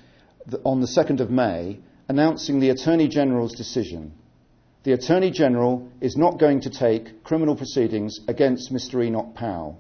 on 0.66 0.82
the 0.82 0.88
2nd 0.88 1.20
of 1.20 1.30
May, 1.30 1.80
announcing 2.08 2.60
the 2.60 2.70
Attorney 2.70 3.08
General's 3.08 3.54
decision. 3.54 4.14
The 4.84 4.94
Attorney 4.94 5.32
General 5.32 5.90
is 6.02 6.18
not 6.18 6.40
going 6.40 6.62
to 6.62 6.70
take 6.70 7.24
criminal 7.24 7.56
proceedings 7.56 8.20
against 8.28 8.74
Mr. 8.74 9.06
Enoch 9.06 9.36
Powell. 9.36 9.80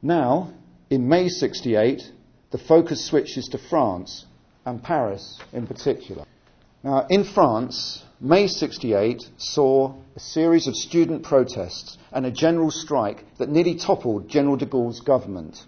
Now, 0.00 0.52
in 0.90 1.08
May 1.08 1.28
68, 1.28 2.12
the 2.50 2.58
focus 2.58 3.04
switches 3.04 3.48
to 3.48 3.58
France 3.58 4.24
and 4.64 4.82
Paris 4.82 5.40
in 5.52 5.66
particular. 5.66 6.24
Now, 6.84 7.06
in 7.08 7.24
France, 7.24 8.04
May 8.20 8.46
68 8.46 9.28
saw 9.36 9.94
a 10.14 10.20
series 10.20 10.68
of 10.68 10.76
student 10.76 11.24
protests 11.24 11.98
and 12.12 12.24
a 12.24 12.30
general 12.30 12.70
strike 12.70 13.24
that 13.38 13.48
nearly 13.48 13.74
toppled 13.74 14.28
General 14.28 14.56
de 14.56 14.66
Gaulle's 14.66 15.00
government. 15.00 15.66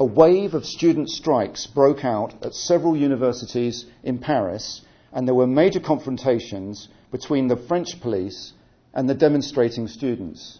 A 0.00 0.04
wave 0.04 0.54
of 0.54 0.64
student 0.64 1.10
strikes 1.10 1.66
broke 1.66 2.04
out 2.04 2.34
at 2.42 2.54
several 2.54 2.96
universities 2.96 3.84
in 4.02 4.18
Paris, 4.18 4.80
and 5.12 5.28
there 5.28 5.34
were 5.34 5.46
major 5.46 5.80
confrontations 5.80 6.88
between 7.10 7.48
the 7.48 7.56
French 7.56 8.00
police 8.00 8.54
and 8.94 9.08
the 9.08 9.14
demonstrating 9.14 9.86
students. 9.86 10.58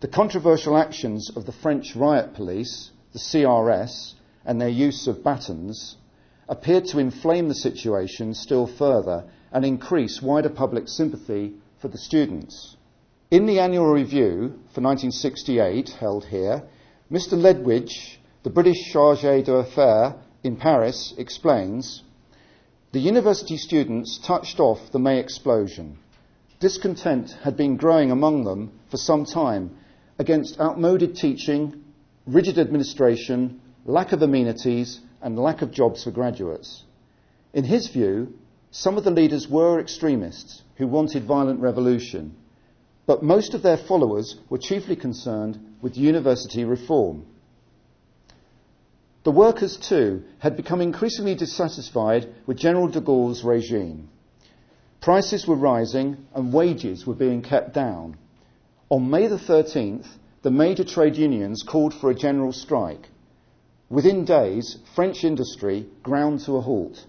The 0.00 0.06
controversial 0.06 0.76
actions 0.76 1.28
of 1.34 1.44
the 1.44 1.50
French 1.50 1.96
riot 1.96 2.32
police, 2.32 2.92
the 3.12 3.18
CRS, 3.18 4.14
and 4.44 4.60
their 4.60 4.68
use 4.68 5.08
of 5.08 5.24
batons 5.24 5.96
appeared 6.48 6.84
to 6.86 7.00
inflame 7.00 7.48
the 7.48 7.54
situation 7.56 8.32
still 8.32 8.68
further 8.68 9.24
and 9.50 9.64
increase 9.64 10.22
wider 10.22 10.50
public 10.50 10.86
sympathy 10.86 11.54
for 11.80 11.88
the 11.88 11.98
students. 11.98 12.76
In 13.32 13.46
the 13.46 13.58
annual 13.58 13.92
review 13.92 14.60
for 14.72 14.80
1968 14.82 15.88
held 15.88 16.26
here, 16.26 16.62
Mr. 17.10 17.32
Ledwidge, 17.32 18.18
the 18.44 18.50
British 18.50 18.94
Chargé 18.94 19.44
d'Affaires 19.44 20.14
in 20.44 20.54
Paris, 20.54 21.12
explains 21.18 22.04
the 22.92 23.00
university 23.00 23.56
students 23.56 24.16
touched 24.18 24.60
off 24.60 24.92
the 24.92 25.00
May 25.00 25.18
explosion. 25.18 25.98
Discontent 26.60 27.32
had 27.42 27.56
been 27.56 27.76
growing 27.76 28.12
among 28.12 28.44
them 28.44 28.70
for 28.88 28.96
some 28.96 29.24
time 29.24 29.76
against 30.18 30.60
outmoded 30.60 31.14
teaching, 31.16 31.84
rigid 32.26 32.58
administration, 32.58 33.60
lack 33.84 34.12
of 34.12 34.22
amenities, 34.22 35.00
and 35.22 35.38
lack 35.38 35.62
of 35.62 35.72
jobs 35.72 36.04
for 36.04 36.10
graduates. 36.10 36.84
In 37.52 37.64
his 37.64 37.88
view, 37.88 38.34
some 38.70 38.98
of 38.98 39.04
the 39.04 39.10
leaders 39.10 39.48
were 39.48 39.80
extremists 39.80 40.62
who 40.76 40.86
wanted 40.86 41.24
violent 41.24 41.60
revolution, 41.60 42.36
but 43.06 43.22
most 43.22 43.54
of 43.54 43.62
their 43.62 43.78
followers 43.78 44.36
were 44.50 44.58
chiefly 44.58 44.96
concerned 44.96 45.58
with 45.80 45.96
university 45.96 46.64
reform. 46.64 47.24
The 49.24 49.30
workers, 49.32 49.76
too, 49.76 50.24
had 50.38 50.56
become 50.56 50.80
increasingly 50.80 51.34
dissatisfied 51.34 52.32
with 52.46 52.58
General 52.58 52.88
de 52.88 53.00
Gaulle's 53.00 53.42
regime. 53.42 54.08
Prices 55.00 55.46
were 55.46 55.56
rising 55.56 56.26
and 56.34 56.52
wages 56.52 57.06
were 57.06 57.14
being 57.14 57.42
kept 57.42 57.72
down. 57.72 58.16
On 58.90 59.10
May 59.10 59.26
the 59.26 59.36
13th, 59.36 60.06
the 60.40 60.50
major 60.50 60.82
trade 60.82 61.14
unions 61.14 61.62
called 61.62 61.92
for 61.92 62.08
a 62.08 62.14
general 62.14 62.54
strike. 62.54 63.10
Within 63.90 64.24
days, 64.24 64.78
French 64.94 65.24
industry 65.24 65.86
ground 66.02 66.40
to 66.46 66.56
a 66.56 66.62
halt. 66.62 67.04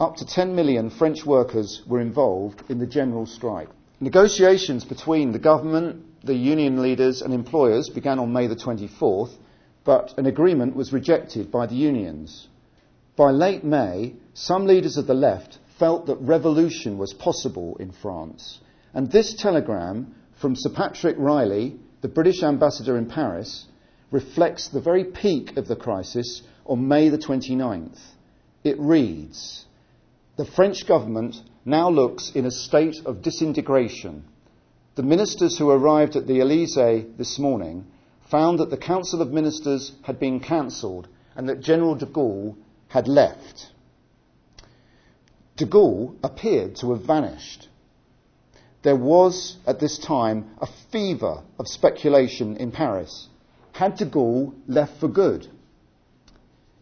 Up 0.00 0.16
to 0.16 0.24
10 0.24 0.54
million 0.54 0.88
French 0.88 1.26
workers 1.26 1.82
were 1.86 2.00
involved 2.00 2.62
in 2.70 2.78
the 2.78 2.86
general 2.86 3.26
strike. 3.26 3.68
Negotiations 4.00 4.86
between 4.86 5.32
the 5.32 5.38
government, 5.38 6.02
the 6.24 6.34
union 6.34 6.80
leaders, 6.80 7.20
and 7.20 7.34
employers 7.34 7.90
began 7.90 8.18
on 8.18 8.32
May 8.32 8.46
the 8.46 8.56
24th, 8.56 9.34
but 9.84 10.14
an 10.16 10.24
agreement 10.24 10.74
was 10.74 10.94
rejected 10.94 11.50
by 11.50 11.66
the 11.66 11.74
unions. 11.74 12.48
By 13.16 13.32
late 13.32 13.64
May, 13.64 14.14
some 14.32 14.66
leaders 14.66 14.96
of 14.96 15.06
the 15.06 15.14
left 15.14 15.58
felt 15.78 16.06
that 16.06 16.16
revolution 16.16 16.96
was 16.96 17.12
possible 17.12 17.76
in 17.76 17.92
France, 17.92 18.60
And 18.94 19.10
this 19.10 19.34
telegram 19.34 20.14
from 20.42 20.56
Sir 20.56 20.70
Patrick 20.70 21.14
Reilly, 21.20 21.76
the 22.00 22.08
British 22.08 22.42
ambassador 22.42 22.98
in 22.98 23.06
Paris, 23.06 23.66
reflects 24.10 24.66
the 24.66 24.80
very 24.80 25.04
peak 25.04 25.56
of 25.56 25.68
the 25.68 25.76
crisis 25.76 26.42
on 26.66 26.88
May 26.88 27.10
the 27.10 27.16
29th. 27.16 28.00
It 28.64 28.76
reads 28.80 29.66
The 30.36 30.44
French 30.44 30.88
government 30.88 31.36
now 31.64 31.88
looks 31.88 32.32
in 32.34 32.44
a 32.44 32.50
state 32.50 32.96
of 33.06 33.22
disintegration. 33.22 34.24
The 34.96 35.04
ministers 35.04 35.58
who 35.58 35.70
arrived 35.70 36.16
at 36.16 36.26
the 36.26 36.40
Elysee 36.40 37.06
this 37.16 37.38
morning 37.38 37.86
found 38.28 38.58
that 38.58 38.70
the 38.70 38.76
Council 38.76 39.22
of 39.22 39.30
Ministers 39.30 39.92
had 40.02 40.18
been 40.18 40.40
cancelled 40.40 41.06
and 41.36 41.48
that 41.48 41.60
General 41.60 41.94
de 41.94 42.06
Gaulle 42.06 42.56
had 42.88 43.06
left. 43.06 43.70
De 45.56 45.66
Gaulle 45.66 46.16
appeared 46.24 46.74
to 46.76 46.90
have 46.90 47.02
vanished. 47.02 47.68
There 48.82 48.96
was, 48.96 49.56
at 49.66 49.78
this 49.78 49.98
time, 49.98 50.50
a 50.60 50.66
fever 50.90 51.42
of 51.58 51.68
speculation 51.68 52.56
in 52.56 52.72
Paris. 52.72 53.28
Had 53.72 53.96
de 53.96 54.04
Gaulle 54.04 54.54
left 54.66 54.98
for 54.98 55.08
good? 55.08 55.46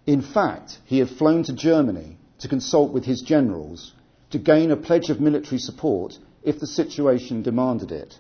In 0.06 0.22
fact, 0.22 0.78
he 0.86 0.98
had 0.98 1.10
flown 1.10 1.42
to 1.44 1.52
Germany 1.52 2.16
to 2.38 2.48
consult 2.48 2.92
with 2.92 3.04
his 3.04 3.20
generals 3.20 3.92
to 4.30 4.38
gain 4.38 4.70
a 4.70 4.76
pledge 4.76 5.10
of 5.10 5.20
military 5.20 5.58
support 5.58 6.18
if 6.42 6.58
the 6.58 6.66
situation 6.66 7.42
demanded 7.42 7.92
it. 7.92 8.18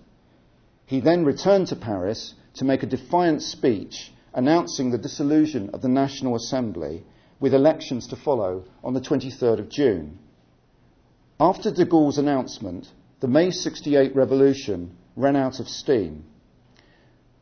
He 0.84 1.00
then 1.00 1.24
returned 1.24 1.68
to 1.68 1.76
Paris 1.76 2.34
to 2.54 2.64
make 2.64 2.82
a 2.82 2.86
defiant 2.86 3.42
speech 3.42 4.12
announcing 4.34 4.90
the 4.90 4.98
dissolution 4.98 5.70
of 5.70 5.80
the 5.80 5.88
National 5.88 6.36
Assembly 6.36 7.04
with 7.40 7.54
elections 7.54 8.06
to 8.08 8.16
follow 8.16 8.64
on 8.84 8.92
the 8.92 9.00
23rd 9.00 9.60
of 9.60 9.68
June. 9.70 10.18
After 11.38 11.70
de 11.70 11.86
Gaulle's 11.86 12.18
announcement, 12.18 12.88
the 13.20 13.28
May 13.28 13.50
68 13.50 14.16
revolution 14.16 14.96
ran 15.14 15.36
out 15.36 15.60
of 15.60 15.68
steam. 15.68 16.24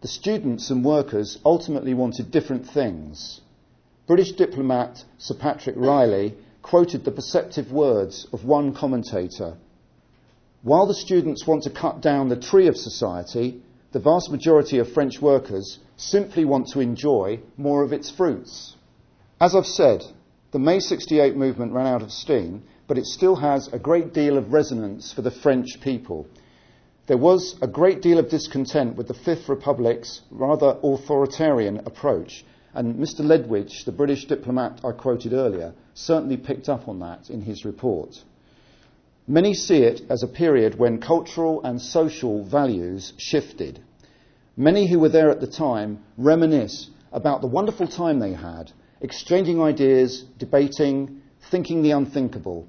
The 0.01 0.09
students 0.09 0.71
and 0.71 0.85
workers 0.85 1.38
ultimately 1.45 1.95
wanted 1.95 2.33
different 2.33 2.69
things. 2.69 3.41
British 4.09 4.33
diplomat 4.33 5.05
Sir 5.19 5.35
Patrick 5.35 5.77
Reilly 5.77 6.35
quoted 6.62 7.05
the 7.05 7.12
perceptive 7.12 7.71
words 7.71 8.27
of 8.33 8.45
one 8.45 8.75
commentator 8.75 9.57
While 10.62 10.87
the 10.87 10.95
students 10.95 11.47
want 11.47 11.62
to 11.62 11.71
cut 11.71 12.01
down 12.01 12.29
the 12.29 12.37
tree 12.37 12.67
of 12.67 12.77
society, 12.77 13.62
the 13.93 14.01
vast 14.01 14.33
majority 14.33 14.79
of 14.79 14.93
French 14.93 15.23
workers 15.23 15.79
simply 15.97 16.45
want 16.45 16.69
to 16.69 16.81
enjoy 16.81 17.38
more 17.57 17.85
of 17.85 17.93
its 17.93 18.11
fruits. 18.11 18.75
As 19.41 19.55
I've 19.55 19.67
said, 19.67 20.03
the 20.51 20.59
May 20.59 20.81
68 20.81 21.37
movement 21.37 21.73
ran 21.73 21.87
out 21.87 22.03
of 22.03 22.11
steam, 22.11 22.64
but 22.88 22.98
it 22.98 23.07
still 23.07 23.37
has 23.37 23.68
a 23.68 23.79
great 23.79 24.12
deal 24.12 24.37
of 24.37 24.53
resonance 24.53 25.12
for 25.12 25.22
the 25.22 25.31
French 25.31 25.81
people. 25.81 26.27
There 27.07 27.18
was 27.18 27.57
a 27.62 27.68
great 27.68 28.03
deal 28.03 28.18
of 28.18 28.31
discontent 28.31 28.96
with 28.96 29.09
the 29.09 29.14
Fifth 29.14 29.48
Republic's 29.48 30.22
rather 30.31 30.79
authoritarian 30.83 31.79
approach, 31.87 32.44
and 32.74 32.96
Mr. 32.96 33.20
Ledwidge, 33.20 33.85
the 33.85 33.92
British 33.92 34.27
diplomat 34.27 34.81
I 34.85 34.92
quoted 34.92 35.33
earlier, 35.33 35.74
certainly 35.94 36.37
picked 36.37 36.68
up 36.68 36.88
on 36.88 36.98
that 37.01 37.31
in 37.31 37.42
his 37.42 37.64
report. 37.64 38.16
Many 39.27 39.53
see 39.53 39.83
it 39.83 40.03
as 40.09 40.22
a 40.22 40.29
period 40.29 40.79
when 40.79 40.98
cultural 40.98 41.62
and 41.62 41.81
social 41.81 42.42
values 42.42 43.12
shifted. 43.18 43.81
Many 44.57 44.90
who 44.90 44.98
were 44.98 45.11
there 45.11 45.31
at 45.31 45.40
the 45.40 45.46
time 45.46 45.98
reminisce 46.16 46.88
about 47.12 47.42
the 47.42 47.46
wonderful 47.46 47.87
time 47.87 48.18
they 48.18 48.33
had 48.33 48.72
exchanging 49.01 49.61
ideas, 49.61 50.24
debating, 50.38 51.20
thinking 51.51 51.83
the 51.83 51.92
unthinkable. 51.92 52.66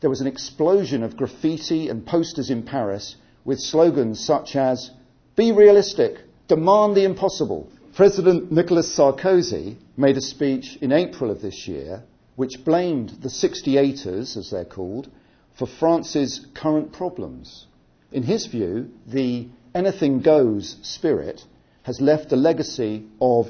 There 0.00 0.10
was 0.10 0.20
an 0.20 0.26
explosion 0.28 1.02
of 1.02 1.16
graffiti 1.16 1.88
and 1.88 2.06
posters 2.06 2.50
in 2.50 2.62
Paris 2.62 3.16
with 3.44 3.58
slogans 3.58 4.20
such 4.20 4.54
as, 4.54 4.90
Be 5.34 5.50
realistic, 5.50 6.20
demand 6.46 6.96
the 6.96 7.04
impossible. 7.04 7.68
President 7.94 8.52
Nicolas 8.52 8.96
Sarkozy 8.96 9.76
made 9.96 10.16
a 10.16 10.20
speech 10.20 10.78
in 10.80 10.92
April 10.92 11.32
of 11.32 11.42
this 11.42 11.66
year 11.66 12.04
which 12.36 12.64
blamed 12.64 13.08
the 13.22 13.28
68ers, 13.28 14.36
as 14.36 14.50
they're 14.52 14.64
called, 14.64 15.10
for 15.58 15.66
France's 15.66 16.46
current 16.54 16.92
problems. 16.92 17.66
In 18.12 18.22
his 18.22 18.46
view, 18.46 18.90
the 19.08 19.48
anything 19.74 20.20
goes 20.20 20.76
spirit 20.82 21.44
has 21.82 22.00
left 22.00 22.30
a 22.30 22.36
legacy 22.36 23.04
of 23.20 23.48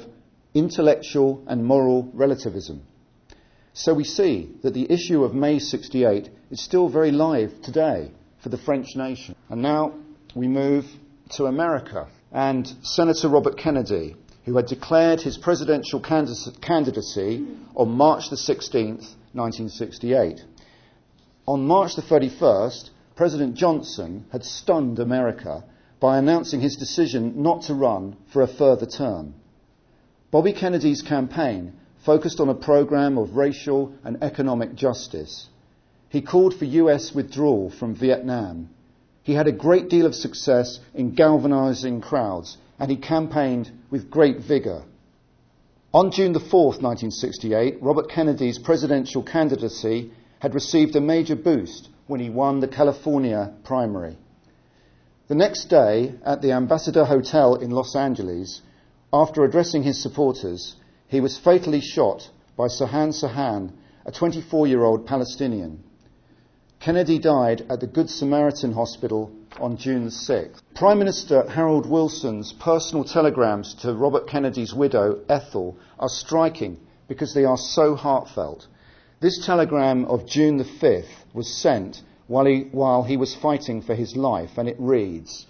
intellectual 0.55 1.43
and 1.45 1.63
moral 1.63 2.09
relativism. 2.15 2.81
So 3.73 3.93
we 3.93 4.03
see 4.03 4.49
that 4.63 4.73
the 4.73 4.91
issue 4.91 5.23
of 5.23 5.35
May 5.35 5.59
68 5.59 6.29
is 6.49 6.61
still 6.61 6.89
very 6.89 7.11
live 7.11 7.61
today 7.61 8.11
for 8.41 8.49
the 8.49 8.57
French 8.57 8.95
nation. 8.95 9.35
And 9.49 9.61
now 9.61 9.93
we 10.35 10.47
move 10.47 10.85
to 11.31 11.45
America 11.45 12.07
and 12.31 12.67
Senator 12.81 13.29
Robert 13.29 13.57
Kennedy, 13.57 14.15
who 14.45 14.55
had 14.55 14.65
declared 14.65 15.21
his 15.21 15.37
presidential 15.37 15.99
candidacy 15.99 17.47
on 17.75 17.91
March 17.91 18.29
the 18.29 18.35
16th, 18.35 19.15
1968. 19.33 20.41
On 21.47 21.67
March 21.67 21.95
the 21.95 22.01
31st, 22.01 22.89
President 23.15 23.55
Johnson 23.55 24.25
had 24.31 24.43
stunned 24.43 24.99
America 24.99 25.63
by 25.99 26.17
announcing 26.17 26.61
his 26.61 26.77
decision 26.77 27.43
not 27.43 27.63
to 27.63 27.73
run 27.73 28.15
for 28.31 28.41
a 28.41 28.47
further 28.47 28.85
term. 28.85 29.33
Bobby 30.31 30.53
Kennedy's 30.53 31.01
campaign 31.01 31.73
focused 32.05 32.39
on 32.39 32.49
a 32.49 32.55
program 32.55 33.17
of 33.17 33.35
racial 33.35 33.93
and 34.03 34.23
economic 34.23 34.73
justice. 34.75 35.49
He 36.09 36.21
called 36.21 36.55
for 36.55 36.65
US 36.65 37.13
withdrawal 37.13 37.69
from 37.69 37.93
Vietnam. 37.93 38.69
He 39.21 39.33
had 39.33 39.47
a 39.47 39.51
great 39.51 39.89
deal 39.89 40.07
of 40.07 40.15
success 40.15 40.79
in 40.95 41.13
galvanizing 41.13 42.01
crowds, 42.01 42.57
and 42.79 42.89
he 42.89 42.97
campaigned 42.97 43.69
with 43.91 44.09
great 44.09 44.39
vigor. 44.39 44.83
On 45.93 46.09
June 46.11 46.33
4, 46.33 46.41
1968, 46.41 47.81
Robert 47.81 48.09
Kennedy's 48.09 48.57
presidential 48.57 49.21
candidacy 49.21 50.11
had 50.39 50.55
received 50.55 50.95
a 50.95 51.01
major 51.01 51.35
boost 51.35 51.89
when 52.07 52.19
he 52.19 52.29
won 52.31 52.59
the 52.59 52.67
California 52.67 53.53
primary. 53.63 54.17
The 55.27 55.35
next 55.35 55.65
day, 55.65 56.15
at 56.25 56.41
the 56.41 56.53
Ambassador 56.53 57.05
Hotel 57.05 57.53
in 57.53 57.69
Los 57.69 57.95
Angeles, 57.95 58.61
after 59.13 59.43
addressing 59.43 59.83
his 59.83 60.01
supporters, 60.01 60.75
he 61.07 61.21
was 61.21 61.37
fatally 61.37 61.81
shot 61.81 62.27
by 62.57 62.67
Sirhan 62.67 63.13
Sirhan, 63.13 63.73
a 64.05 64.11
24 64.11 64.65
year 64.65 64.83
old 64.83 65.05
Palestinian. 65.05 65.83
Kennedy 66.79 67.19
died 67.19 67.65
at 67.69 67.81
the 67.81 67.87
Good 67.87 68.09
Samaritan 68.09 68.71
Hospital 68.71 69.29
on 69.59 69.75
June 69.75 70.09
6. 70.09 70.61
Prime 70.75 70.97
Minister 70.97 71.43
Harold 71.49 71.85
Wilson's 71.85 72.53
personal 72.53 73.03
telegrams 73.03 73.73
to 73.81 73.93
Robert 73.93 74.29
Kennedy's 74.29 74.73
widow, 74.73 75.19
Ethel, 75.27 75.75
are 75.99 76.07
striking 76.07 76.77
because 77.09 77.33
they 77.33 77.43
are 77.43 77.57
so 77.57 77.95
heartfelt. 77.95 78.67
This 79.19 79.45
telegram 79.45 80.05
of 80.05 80.25
June 80.25 80.55
the 80.55 80.63
5th 80.63 81.25
was 81.33 81.53
sent 81.61 82.01
while 82.27 82.45
he, 82.45 82.69
while 82.71 83.03
he 83.03 83.17
was 83.17 83.35
fighting 83.35 83.81
for 83.81 83.93
his 83.93 84.15
life, 84.15 84.57
and 84.57 84.69
it 84.69 84.77
reads 84.79 85.47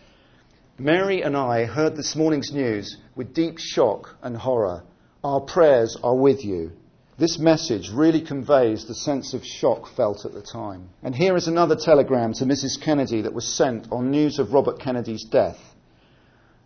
Mary 0.80 1.22
and 1.22 1.38
I 1.38 1.66
heard 1.66 1.96
this 1.96 2.16
morning's 2.16 2.52
news 2.52 2.98
with 3.16 3.36
deep 3.36 3.60
shock 3.60 4.16
and 4.24 4.36
horror. 4.36 4.82
Our 5.24 5.42
prayers 5.42 5.96
are 6.02 6.16
with 6.16 6.44
you. 6.44 6.72
This 7.20 7.38
message 7.38 7.92
really 7.92 8.22
conveys 8.22 8.86
the 8.86 8.96
sense 8.96 9.34
of 9.34 9.46
shock 9.46 9.88
felt 9.96 10.26
at 10.26 10.34
the 10.34 10.42
time. 10.42 10.90
And 11.04 11.14
here 11.14 11.36
is 11.36 11.48
another 11.48 11.76
telegram 11.76 12.34
to 12.34 12.46
Mrs. 12.46 12.82
Kennedy 12.82 13.22
that 13.22 13.34
was 13.34 13.46
sent 13.46 13.92
on 13.92 14.10
news 14.10 14.40
of 14.40 14.54
Robert 14.54 14.80
Kennedy's 14.80 15.26
death. 15.26 15.60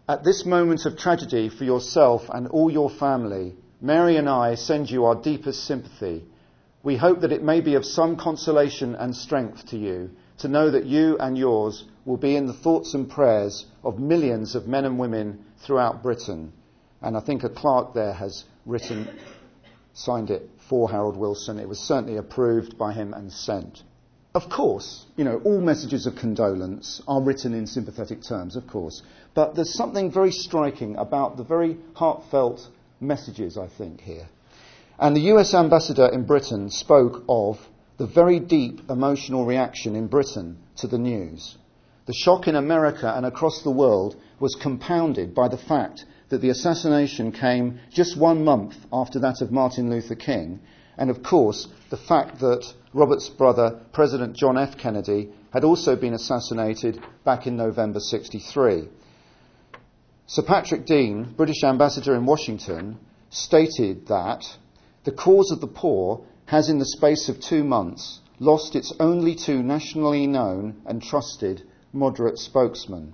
At 0.08 0.24
this 0.24 0.46
moment 0.46 0.86
of 0.86 0.98
tragedy 0.98 1.50
for 1.50 1.63
yourself 1.63 2.30
and 2.30 2.48
all 2.48 2.72
your 2.72 2.89
family, 2.89 3.56
Mary 3.82 4.16
and 4.18 4.30
I 4.30 4.56
send 4.56 4.89
you 4.89 5.06
our 5.06 5.16
deepest 5.16 5.66
sympathy 5.66 6.24
we 6.84 6.98
hope 6.98 7.22
that 7.22 7.32
it 7.32 7.42
may 7.42 7.62
be 7.62 7.76
of 7.76 7.86
some 7.86 8.18
consolation 8.18 8.93
and 8.95 9.16
strength 9.16 9.66
to 9.68 9.78
you 9.78 10.12
to 10.39 10.49
know 10.49 10.70
that 10.70 10.86
you 10.86 11.18
and 11.18 11.38
yours 11.38 11.86
will 12.04 12.18
be 12.18 12.36
in 12.36 12.45
the 12.45 12.54
thoughts 12.54 12.93
and 12.93 13.10
prayers 13.10 13.66
of 13.86 13.99
millions 13.99 14.54
of 14.54 14.68
men 14.68 14.84
and 14.84 14.99
women 14.99 15.45
throughout 15.66 16.04
Britain. 16.04 16.51
And 17.01 17.16
I 17.16 17.22
think 17.22 17.43
a 17.43 17.49
clerk 17.49 17.93
there 17.93 18.12
has 18.12 18.43
written, 18.66 19.08
signed 19.94 20.32
it 20.32 20.50
for 20.70 20.89
Harold 20.89 21.18
Wilson. 21.18 21.60
It 21.60 21.70
was 21.70 21.80
certainly 21.80 22.18
approved 22.18 22.78
by 22.78 22.94
him 22.94 23.14
and 23.14 23.32
sent. 23.32 23.84
Of 24.36 24.50
course, 24.50 25.06
you 25.16 25.24
know, 25.24 25.39
all 25.46 25.62
messages 25.62 26.08
of 26.08 26.16
condolence 26.16 27.02
are 27.08 27.22
written 27.22 27.54
in 27.54 27.68
sympathetic 27.68 28.24
terms, 28.24 28.56
of 28.56 28.66
course. 28.66 29.04
But 29.36 29.54
there's 29.54 29.76
something 29.76 30.12
very 30.12 30.32
striking 30.32 30.96
about 30.96 31.38
the 31.38 31.44
very 31.44 31.78
heartfelt 31.94 32.68
messages, 33.00 33.58
I 33.58 33.68
think, 33.68 34.02
here. 34.02 34.28
And 34.98 35.16
the 35.16 35.32
US 35.34 35.54
ambassador 35.54 36.08
in 36.08 36.26
Britain 36.26 36.72
spoke 36.72 37.24
of 37.30 37.60
the 37.98 38.08
very 38.08 38.39
deep 38.39 38.89
emotional 38.89 39.46
reaction 39.46 39.96
in 39.96 40.08
Britain 40.08 40.58
to 40.78 40.88
the 40.88 40.98
news. 40.98 41.58
The 42.06 42.14
shock 42.14 42.48
in 42.48 42.56
America 42.56 43.14
and 43.16 43.26
across 43.26 43.62
the 43.62 43.72
world 43.72 44.16
was 44.39 44.56
compounded 44.56 45.36
by 45.36 45.48
the 45.48 45.58
fact 45.58 46.06
that 46.34 46.42
the 46.42 46.50
assassination 46.50 47.32
came 47.32 47.80
just 47.92 48.18
one 48.18 48.44
month 48.44 48.76
after 48.92 49.20
that 49.20 49.40
of 49.40 49.52
Martin 49.52 49.92
Luther 49.92 50.16
King, 50.16 50.60
and 50.98 51.12
of 51.12 51.22
course, 51.22 51.68
the 51.92 51.98
fact 51.98 52.40
that 52.40 52.66
Robert's 52.92 53.30
brother, 53.30 53.80
President 53.92 54.36
John 54.36 54.58
F. 54.58 54.76
Kennedy, 54.76 55.30
had 55.52 55.64
also 55.64 55.96
been 55.96 56.16
assassinated 56.16 57.00
back 57.24 57.46
in 57.46 57.56
November 57.56 58.00
63. 58.00 58.90
Sir 60.26 60.42
Patrick 60.42 60.88
Dean, 60.88 61.36
British 61.38 61.64
ambassador 61.64 62.16
in 62.16 62.26
Washington, 62.26 62.98
stated 63.30 64.08
that 64.08 64.44
the 65.04 65.12
cause 65.12 65.52
of 65.52 65.62
the 65.62 65.68
poor 65.68 66.26
has, 66.46 66.68
in 66.68 66.80
the 66.80 66.86
space 66.98 67.30
of 67.30 67.40
two 67.40 67.64
months, 67.64 68.22
lost 68.40 68.76
its 68.76 68.92
only 69.00 69.36
two 69.36 69.62
nationally 69.62 70.26
known 70.26 70.82
and 70.88 71.04
trusted 71.04 71.62
moderate 71.94 72.40
spokesmen. 72.40 73.14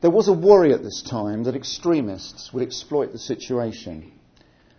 There 0.00 0.10
was 0.10 0.28
a 0.28 0.32
worry 0.32 0.72
at 0.72 0.82
this 0.82 1.02
time 1.02 1.42
that 1.44 1.54
extremists 1.54 2.54
would 2.54 2.62
exploit 2.62 3.12
the 3.12 3.18
situation. 3.18 4.12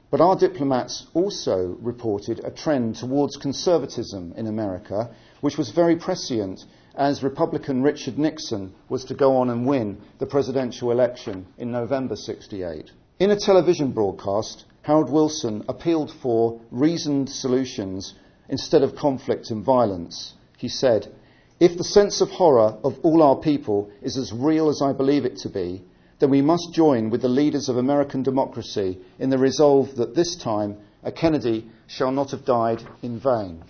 But 0.10 0.20
our 0.20 0.36
diplomats 0.36 1.06
also 1.14 1.78
reported 1.80 2.42
a 2.44 2.50
trend 2.50 2.96
towards 2.96 3.38
conservatism 3.38 4.34
in 4.36 4.48
America, 4.48 5.12
which 5.42 5.60
was 5.60 5.70
very 5.70 5.96
prescient 5.96 6.66
as 6.96 7.22
Republican 7.22 7.84
Richard 7.84 8.18
Nixon 8.18 8.74
was 8.90 9.06
to 9.06 9.14
go 9.14 9.38
on 9.38 9.52
and 9.52 9.68
win 9.68 10.02
the 10.18 10.26
presidential 10.26 10.90
election 10.90 11.46
in 11.60 11.72
November 11.72 12.16
68. 12.16 12.90
In 13.20 13.30
a 13.30 13.40
television 13.40 13.92
broadcast, 13.92 14.66
Harold 14.82 15.12
Wilson 15.12 15.64
appealed 15.70 16.12
for 16.12 16.60
reasoned 16.72 17.30
solutions 17.30 18.16
instead 18.50 18.82
of 18.82 18.96
conflict 18.96 19.52
and 19.52 19.64
violence. 19.64 20.34
He 20.58 20.68
said, 20.68 21.14
If 21.62 21.78
the 21.78 21.84
sense 21.84 22.22
of 22.22 22.32
horror 22.32 22.76
of 22.84 22.98
all 23.04 23.22
our 23.22 23.36
people 23.36 23.92
is 24.02 24.18
as 24.18 24.34
real 24.34 24.70
as 24.70 24.82
I 24.82 24.94
believe 24.94 25.26
it 25.26 25.38
to 25.44 25.50
be, 25.50 25.84
then 26.18 26.32
we 26.32 26.42
must 26.42 26.74
join 26.74 27.12
with 27.12 27.22
the 27.22 27.30
leaders 27.30 27.70
of 27.70 27.78
American 27.78 28.24
democracy 28.24 28.98
in 29.20 29.30
the 29.30 29.38
resolve 29.38 29.96
that 29.98 30.16
this 30.16 30.36
time 30.36 30.78
a 31.04 31.12
Kennedy 31.12 31.70
shall 31.86 32.12
not 32.12 32.32
have 32.32 32.46
died 32.46 32.82
in 33.04 33.20
vain. 33.20 33.64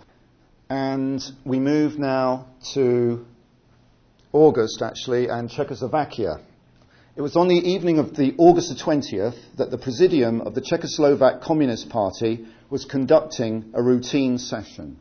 And 0.70 1.22
we 1.44 1.60
move 1.60 2.00
now 2.00 2.46
to 2.76 3.26
August, 4.32 4.82
actually, 4.82 5.28
and 5.28 5.50
Czechoslovakia. 5.50 6.40
It 7.18 7.22
was 7.22 7.36
on 7.36 7.50
the 7.50 7.56
evening 7.56 8.00
of 8.00 8.16
the 8.16 8.34
August 8.38 8.70
the 8.70 8.82
20th 8.82 9.36
that 9.58 9.70
the 9.70 9.78
Presidium 9.78 10.40
of 10.40 10.56
the 10.56 10.62
Czechoslovak 10.62 11.42
Communist 11.42 11.90
Party 11.90 12.48
was 12.70 12.86
conducting 12.86 13.72
a 13.74 13.84
routine 13.84 14.38
session. 14.38 14.98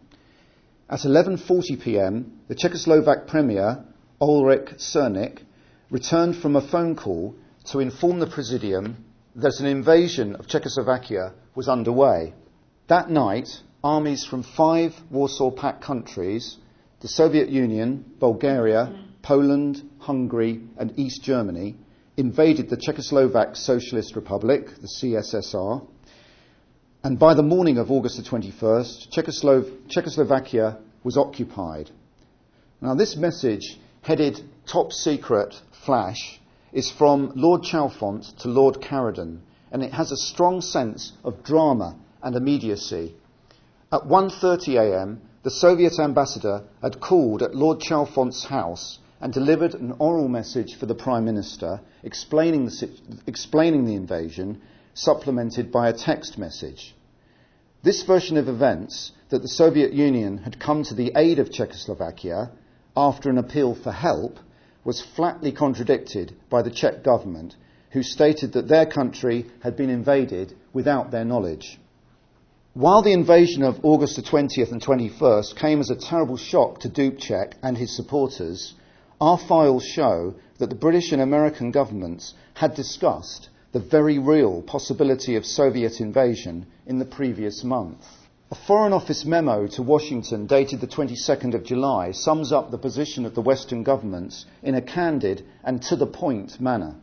At 0.90 1.02
11:40 1.02 1.80
p.m., 1.80 2.32
the 2.48 2.56
Czechoslovak 2.56 3.28
Premier 3.28 3.84
Oldřich 4.20 4.80
Cernik 4.80 5.38
returned 5.88 6.34
from 6.34 6.56
a 6.56 6.60
phone 6.60 6.96
call 6.96 7.36
to 7.66 7.78
inform 7.78 8.18
the 8.18 8.26
Presidium 8.26 8.96
that 9.36 9.60
an 9.60 9.66
invasion 9.66 10.34
of 10.34 10.48
Czechoslovakia 10.48 11.32
was 11.54 11.68
underway. 11.68 12.34
That 12.88 13.08
night, 13.08 13.62
armies 13.84 14.24
from 14.24 14.42
five 14.42 15.00
Warsaw 15.12 15.52
Pact 15.52 15.80
countries, 15.80 16.56
the 16.98 17.06
Soviet 17.06 17.50
Union, 17.50 18.04
Bulgaria, 18.18 18.92
Poland, 19.22 19.88
Hungary, 20.00 20.60
and 20.76 20.98
East 20.98 21.22
Germany, 21.22 21.76
invaded 22.16 22.68
the 22.68 22.76
Czechoslovak 22.76 23.56
Socialist 23.56 24.16
Republic, 24.16 24.66
the 24.80 24.88
CSSR, 24.88 25.86
and 27.02 27.18
by 27.18 27.32
the 27.32 27.42
morning 27.42 27.78
of 27.78 27.90
August 27.90 28.18
the 28.18 28.22
21st, 28.22 29.10
Czechoslov- 29.10 29.88
Czechoslovakia 29.88 30.78
was 31.02 31.16
occupied. 31.16 31.90
Now, 32.82 32.94
this 32.94 33.16
message, 33.16 33.78
headed 34.02 34.42
Top 34.66 34.92
Secret 34.92 35.54
Flash, 35.86 36.40
is 36.72 36.90
from 36.90 37.32
Lord 37.34 37.62
Chalfont 37.62 38.36
to 38.40 38.48
Lord 38.48 38.82
Caradon, 38.82 39.40
and 39.72 39.82
it 39.82 39.94
has 39.94 40.12
a 40.12 40.16
strong 40.16 40.60
sense 40.60 41.12
of 41.24 41.42
drama 41.42 41.96
and 42.22 42.36
immediacy. 42.36 43.14
At 43.90 44.02
1:30 44.02 44.76
a.m., 44.76 45.22
the 45.42 45.50
Soviet 45.50 45.98
ambassador 45.98 46.64
had 46.82 47.00
called 47.00 47.42
at 47.42 47.54
Lord 47.54 47.80
Chalfont's 47.80 48.44
house 48.44 48.98
and 49.22 49.32
delivered 49.32 49.74
an 49.74 49.94
oral 49.98 50.28
message 50.28 50.76
for 50.78 50.84
the 50.84 50.94
Prime 50.94 51.24
Minister 51.24 51.80
explaining 52.02 52.66
the, 52.66 52.90
explaining 53.26 53.86
the 53.86 53.94
invasion, 53.94 54.60
supplemented 55.00 55.72
by 55.72 55.88
a 55.88 55.92
text 55.92 56.38
message. 56.38 56.94
This 57.82 58.02
version 58.02 58.36
of 58.36 58.48
events 58.48 59.12
that 59.30 59.40
the 59.40 59.48
Soviet 59.48 59.92
Union 59.92 60.38
had 60.38 60.60
come 60.60 60.82
to 60.84 60.94
the 60.94 61.12
aid 61.16 61.38
of 61.38 61.50
Czechoslovakia 61.50 62.50
after 62.96 63.30
an 63.30 63.38
appeal 63.38 63.74
for 63.74 63.92
help 63.92 64.38
was 64.84 65.00
flatly 65.00 65.52
contradicted 65.52 66.34
by 66.50 66.62
the 66.62 66.70
Czech 66.70 67.02
government, 67.02 67.56
who 67.90 68.02
stated 68.02 68.52
that 68.52 68.68
their 68.68 68.86
country 68.86 69.46
had 69.62 69.76
been 69.76 69.90
invaded 69.90 70.54
without 70.72 71.10
their 71.10 71.24
knowledge. 71.24 71.80
While 72.74 73.02
the 73.02 73.12
invasion 73.12 73.62
of 73.62 73.84
August 73.84 74.16
the 74.16 74.22
20th 74.22 74.70
and 74.70 74.82
21st 74.82 75.56
came 75.56 75.80
as 75.80 75.90
a 75.90 75.96
terrible 75.96 76.36
shock 76.36 76.80
to 76.80 76.88
Dubček 76.88 77.54
and 77.62 77.76
his 77.76 77.96
supporters, 77.96 78.74
our 79.20 79.38
files 79.38 79.84
show 79.84 80.34
that 80.58 80.68
the 80.68 80.76
British 80.76 81.12
and 81.12 81.20
American 81.20 81.70
governments 81.70 82.34
had 82.54 82.74
discussed 82.74 83.48
the 83.72 83.78
very 83.78 84.18
real 84.18 84.62
possibility 84.62 85.36
of 85.36 85.46
Soviet 85.46 86.00
invasion 86.00 86.66
in 86.86 86.98
the 86.98 87.04
previous 87.04 87.62
month. 87.62 88.04
A 88.50 88.56
Foreign 88.56 88.92
Office 88.92 89.24
memo 89.24 89.68
to 89.68 89.82
Washington 89.82 90.46
dated 90.46 90.80
the 90.80 90.88
22nd 90.88 91.54
of 91.54 91.62
July 91.62 92.10
sums 92.10 92.50
up 92.50 92.72
the 92.72 92.78
position 92.78 93.24
of 93.24 93.36
the 93.36 93.40
Western 93.40 93.84
governments 93.84 94.44
in 94.64 94.74
a 94.74 94.82
candid 94.82 95.44
and 95.62 95.80
to 95.82 95.94
the 95.94 96.06
point 96.06 96.60
manner. 96.60 96.96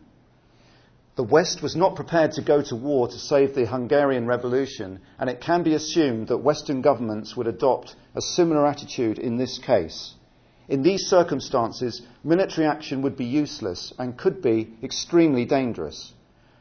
The 1.16 1.24
West 1.24 1.62
was 1.62 1.74
not 1.74 1.96
prepared 1.96 2.34
to 2.34 2.42
go 2.42 2.62
to 2.64 2.76
war 2.76 3.08
to 3.08 3.18
save 3.18 3.56
the 3.56 3.66
Hungarian 3.66 4.28
Revolution, 4.28 5.00
and 5.18 5.30
it 5.30 5.40
can 5.40 5.64
be 5.64 5.74
assumed 5.74 6.28
that 6.28 6.40
Western 6.40 6.82
governments 6.82 7.38
would 7.38 7.48
adopt 7.48 7.96
a 8.14 8.22
similar 8.22 8.68
attitude 8.68 9.20
in 9.20 9.38
this 9.38 9.58
case. 9.58 10.16
In 10.68 10.84
these 10.84 11.08
circumstances, 11.08 12.02
military 12.26 12.68
action 12.68 13.04
would 13.04 13.16
be 13.16 13.26
useless 13.26 13.94
and 13.98 14.18
could 14.18 14.42
be 14.42 14.74
extremely 14.84 15.46
dangerous. 15.46 16.12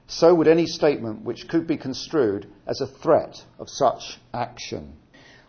So 0.09 0.35
would 0.35 0.47
any 0.47 0.67
statement 0.67 1.25
which 1.25 1.49
could 1.49 1.67
be 1.67 1.77
construed 1.77 2.47
as 2.67 2.81
a 2.81 2.87
threat 2.87 3.45
of 3.59 3.69
such 3.69 4.21
action. 4.33 4.93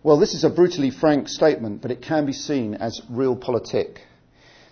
Well, 0.02 0.18
this 0.18 0.34
is 0.34 0.44
a 0.44 0.50
brutally 0.50 0.90
frank 0.90 1.30
statement, 1.30 1.82
but 1.82 1.92
it 1.92 2.02
can 2.02 2.26
be 2.26 2.34
seen 2.34 2.74
as 2.74 3.02
real 3.10 3.36
realpolitik. 3.36 3.98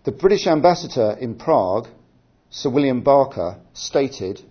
The 0.03 0.11
British 0.11 0.47
ambassador 0.47 1.17
in 1.19 1.35
Prague, 1.35 1.87
Sir 2.49 2.69
William 2.69 3.01
Barker, 3.01 3.57
stated 3.73 4.41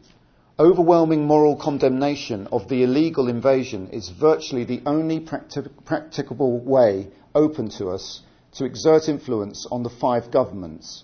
Overwhelming 0.56 1.26
moral 1.26 1.56
condemnation 1.56 2.46
of 2.52 2.68
the 2.68 2.84
illegal 2.84 3.28
invasion 3.28 3.88
is 3.88 4.10
virtually 4.10 4.62
the 4.62 4.82
only 4.86 5.18
practi- 5.18 5.68
practicable 5.84 6.60
way 6.60 7.08
open 7.34 7.70
to 7.70 7.88
us 7.88 8.20
to 8.52 8.64
exert 8.64 9.08
influence 9.08 9.66
on 9.72 9.82
the 9.82 9.90
five 9.90 10.30
governments. 10.30 11.02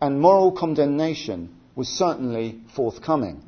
And 0.00 0.20
moral 0.20 0.50
condemnation 0.50 1.54
was 1.76 1.88
certainly 1.88 2.60
forthcoming. 2.74 3.44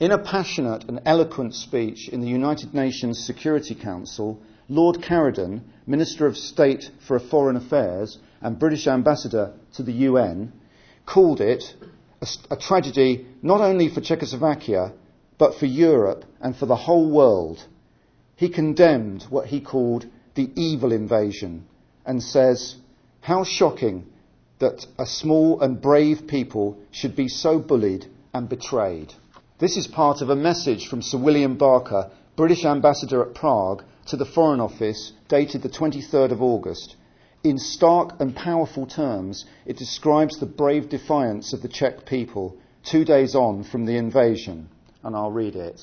In 0.00 0.12
a 0.12 0.18
passionate 0.18 0.84
and 0.84 1.00
eloquent 1.04 1.56
speech 1.56 2.08
in 2.08 2.20
the 2.20 2.28
United 2.28 2.72
Nations 2.72 3.18
Security 3.18 3.74
Council, 3.74 4.38
Lord 4.68 5.02
Caradon, 5.02 5.62
Minister 5.88 6.24
of 6.26 6.36
State 6.38 6.88
for 7.00 7.18
Foreign 7.18 7.56
Affairs 7.56 8.18
and 8.40 8.60
British 8.60 8.86
Ambassador 8.86 9.54
to 9.72 9.82
the 9.82 10.06
UN, 10.06 10.52
called 11.04 11.40
it 11.40 11.74
a, 12.22 12.28
a, 12.52 12.56
tragedy 12.56 13.26
not 13.42 13.60
only 13.60 13.88
for 13.88 14.00
Czechoslovakia, 14.00 14.92
but 15.36 15.56
for 15.56 15.66
Europe 15.66 16.24
and 16.40 16.54
for 16.54 16.66
the 16.66 16.76
whole 16.76 17.10
world. 17.10 17.66
He 18.36 18.50
condemned 18.50 19.24
what 19.24 19.46
he 19.46 19.60
called 19.60 20.06
the 20.36 20.48
evil 20.54 20.92
invasion 20.92 21.66
and 22.06 22.22
says, 22.22 22.76
How 23.20 23.42
shocking 23.42 24.06
that 24.60 24.86
a 24.96 25.06
small 25.06 25.60
and 25.60 25.80
brave 25.80 26.28
people 26.28 26.78
should 26.92 27.16
be 27.16 27.26
so 27.26 27.58
bullied 27.58 28.06
and 28.32 28.48
betrayed. 28.48 29.12
This 29.58 29.76
is 29.76 29.88
part 29.88 30.22
of 30.22 30.30
a 30.30 30.36
message 30.36 30.86
from 30.86 31.02
Sir 31.02 31.18
William 31.18 31.56
Barker, 31.56 32.12
British 32.36 32.64
Ambassador 32.64 33.22
at 33.22 33.34
Prague, 33.34 33.82
to 34.06 34.16
the 34.16 34.24
Foreign 34.24 34.60
Office, 34.60 35.12
dated 35.26 35.62
the 35.62 35.68
23rd 35.68 36.30
of 36.30 36.40
August. 36.40 36.94
In 37.42 37.58
stark 37.58 38.20
and 38.20 38.36
powerful 38.36 38.86
terms, 38.86 39.46
it 39.66 39.76
describes 39.76 40.38
the 40.38 40.46
brave 40.46 40.88
defiance 40.88 41.52
of 41.52 41.60
the 41.60 41.66
Czech 41.66 42.06
people 42.06 42.56
two 42.84 43.04
days 43.04 43.34
on 43.34 43.64
from 43.64 43.84
the 43.84 43.96
invasion. 43.96 44.68
And 45.02 45.16
I'll 45.16 45.32
read 45.32 45.56
it. 45.56 45.80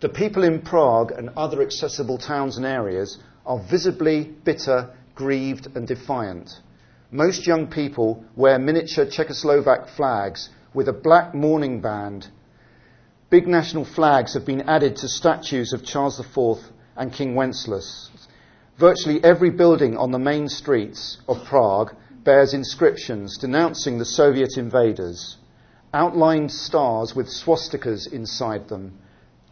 The 0.00 0.08
people 0.08 0.42
in 0.42 0.62
Prague 0.62 1.12
and 1.12 1.30
other 1.36 1.62
accessible 1.62 2.18
towns 2.18 2.56
and 2.56 2.66
areas 2.66 3.18
are 3.46 3.62
visibly 3.70 4.24
bitter, 4.42 4.90
grieved, 5.14 5.68
and 5.76 5.86
defiant. 5.86 6.50
Most 7.12 7.46
young 7.46 7.68
people 7.68 8.24
wear 8.34 8.58
miniature 8.58 9.06
Czechoslovak 9.06 9.88
flags 9.90 10.48
with 10.74 10.88
a 10.88 10.92
black 10.92 11.32
mourning 11.32 11.80
band 11.80 12.26
Big 13.34 13.48
national 13.48 13.84
flags 13.84 14.34
have 14.34 14.46
been 14.46 14.60
added 14.68 14.94
to 14.94 15.08
statues 15.08 15.72
of 15.72 15.84
Charles 15.84 16.20
IV 16.20 16.70
and 16.96 17.12
King 17.12 17.34
Wenceslas. 17.34 18.08
Virtually 18.78 19.18
every 19.24 19.50
building 19.50 19.96
on 19.96 20.12
the 20.12 20.20
main 20.20 20.48
streets 20.48 21.18
of 21.26 21.44
Prague 21.44 21.96
bears 22.22 22.54
inscriptions 22.54 23.36
denouncing 23.36 23.98
the 23.98 24.04
Soviet 24.04 24.56
invaders, 24.56 25.36
outlined 25.92 26.52
stars 26.52 27.16
with 27.16 27.26
swastikas 27.26 28.06
inside 28.12 28.68
them, 28.68 28.96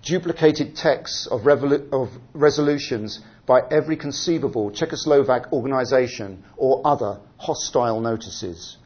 duplicated 0.04 0.76
texts 0.76 1.26
of, 1.26 1.40
revolu- 1.40 1.92
of 1.92 2.08
resolutions 2.34 3.18
by 3.46 3.62
every 3.72 3.96
conceivable 3.96 4.70
Czechoslovak 4.70 5.52
organization 5.52 6.44
or 6.56 6.82
other 6.84 7.18
hostile 7.36 8.00
notices. 8.00 8.76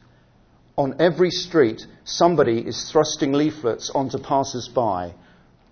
On 0.77 0.93
every 0.99 1.31
street, 1.31 1.87
somebody 2.03 2.59
is 2.59 2.91
thrusting 2.91 3.33
leaflets 3.33 3.89
onto 3.89 4.19
passers 4.19 4.67
by. 4.67 5.15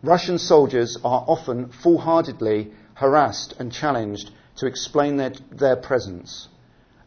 Russian 0.02 0.40
soldiers 0.40 0.98
are 1.04 1.24
often 1.28 1.70
foolhardily 1.70 2.72
harassed 2.96 3.54
and 3.60 3.72
challenged 3.72 4.32
to 4.56 4.66
explain 4.66 5.18
their, 5.18 5.34
their 5.52 5.76
presence. 5.76 6.48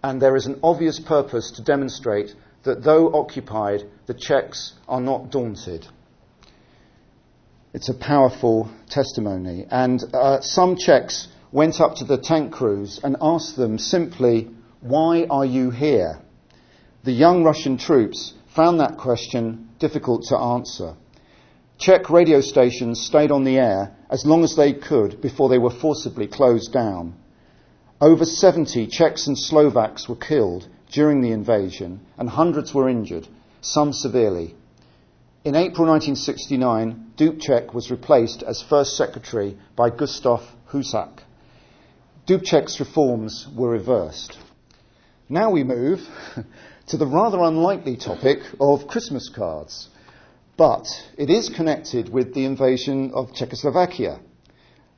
And 0.01 0.22
there 0.22 0.36
is 0.36 0.46
an 0.46 0.61
obvious 0.62 1.01
purpose 1.01 1.51
to 1.53 1.62
demonstrate 1.62 2.36
that 2.62 2.84
though 2.84 3.12
occupied, 3.12 3.82
the 4.07 4.14
Czechs 4.14 4.74
are 4.86 5.01
not 5.01 5.30
daunted. 5.30 5.88
It's 7.74 7.88
a 7.88 7.94
powerful 7.94 8.70
testimony. 8.88 9.66
And 9.68 10.05
uh, 10.14 10.40
some 10.40 10.76
Czechs 10.76 11.26
went 11.51 11.80
up 11.80 11.96
to 11.96 12.05
the 12.05 12.18
tank 12.18 12.53
crews 12.53 13.01
and 13.03 13.16
asked 13.20 13.57
them 13.57 13.76
simply, 13.76 14.51
Why 14.82 15.26
are 15.28 15.44
you 15.44 15.70
here? 15.70 16.20
The 17.09 17.14
young 17.14 17.42
Russian 17.42 17.78
troops 17.78 18.34
found 18.54 18.80
that 18.80 18.98
question 18.98 19.70
difficult 19.78 20.24
to 20.24 20.36
answer. 20.36 20.94
Czech 21.78 22.11
radio 22.11 22.42
stations 22.42 23.00
stayed 23.00 23.30
on 23.30 23.44
the 23.44 23.56
air 23.56 23.96
as 24.11 24.26
long 24.26 24.44
as 24.44 24.56
they 24.56 24.74
could 24.74 25.22
before 25.22 25.48
they 25.48 25.56
were 25.56 25.70
forcibly 25.70 26.26
closed 26.26 26.70
down. 26.70 27.14
Over 27.98 28.26
70 28.26 28.88
Czechs 28.88 29.26
and 29.26 29.38
Slovaks 29.38 30.06
were 30.06 30.16
killed 30.16 30.68
during 30.92 31.22
the 31.22 31.30
invasion 31.32 32.00
and 32.18 32.28
hundreds 32.28 32.74
were 32.74 32.90
injured, 32.90 33.26
some 33.62 33.94
severely. 33.94 34.54
In 35.46 35.54
April 35.54 35.88
1969, 35.88 37.12
Dubček 37.16 37.72
was 37.72 37.90
replaced 37.90 38.42
as 38.42 38.61
First 38.61 38.98
Secretary 38.98 39.56
by 39.74 39.88
Gustav 39.88 40.42
Husak. 40.72 41.20
Dubček's 42.26 42.78
reforms 42.78 43.48
were 43.56 43.70
reversed. 43.70 44.36
Now 45.30 45.50
we 45.50 45.64
move 45.64 46.06
to 46.89 46.97
the 46.97 47.07
rather 47.07 47.41
unlikely 47.41 47.97
topic 47.97 48.39
of 48.59 48.89
Christmas 48.89 49.28
cards, 49.28 49.91
but 50.57 50.86
it 51.18 51.28
is 51.28 51.51
connected 51.51 52.09
with 52.09 52.32
the 52.32 52.47
invasion 52.47 53.11
of 53.12 53.34
Czechoslovakia. 53.34 54.20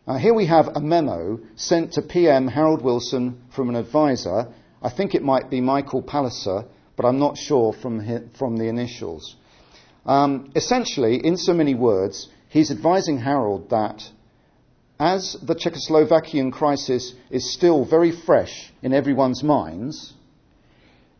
Uh, 0.07 0.17
here 0.17 0.33
we 0.33 0.47
have 0.47 0.69
a 0.69 0.81
memo 0.81 1.41
sent 1.57 1.93
to 1.93 2.03
PM 2.03 2.47
Harold 2.47 2.83
Wilson 2.83 3.43
from 3.55 3.69
an 3.69 3.75
advisor. 3.75 4.47
I 4.81 4.91
think 4.91 5.17
it 5.17 5.25
might 5.25 5.51
be 5.51 5.61
Michael 5.61 6.01
Palliser, 6.01 6.65
but 6.97 7.07
I'm 7.07 7.19
not 7.19 7.37
sure 7.37 7.73
from, 7.73 8.31
from 8.39 8.57
the 8.57 8.69
initials. 8.69 9.35
Um, 10.07 10.53
essentially, 10.55 11.17
in 11.17 11.37
so 11.37 11.53
many 11.53 11.75
words, 11.75 12.29
he's 12.51 12.71
advising 12.71 13.19
Harold 13.19 13.71
that 13.71 14.09
as 15.01 15.37
the 15.43 15.57
Czechoslovakian 15.57 16.53
crisis 16.53 17.15
is 17.31 17.53
still 17.53 17.85
very 17.85 18.13
fresh 18.13 18.73
in 18.81 18.93
everyone's 18.93 19.43
minds, 19.43 20.15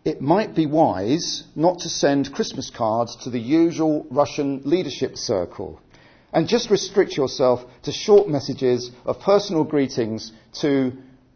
it 0.05 0.21
might 0.21 0.55
be 0.55 0.65
wise 0.65 1.45
not 1.55 1.81
to 1.81 1.89
send 1.89 2.33
Christmas 2.33 2.71
cards 2.71 3.17
to 3.17 3.31
the 3.31 3.41
usual 3.41 4.07
Russian 4.11 4.63
leadership 4.65 5.17
circle 5.17 5.79
and 6.33 6.49
just 6.49 6.71
restrict 6.71 7.17
yourself 7.17 7.65
to 7.83 7.93
short 7.93 8.29
messages 8.29 8.91
of 9.05 9.21
personal 9.21 9.65
greetings 9.65 10.33
to 10.61 10.93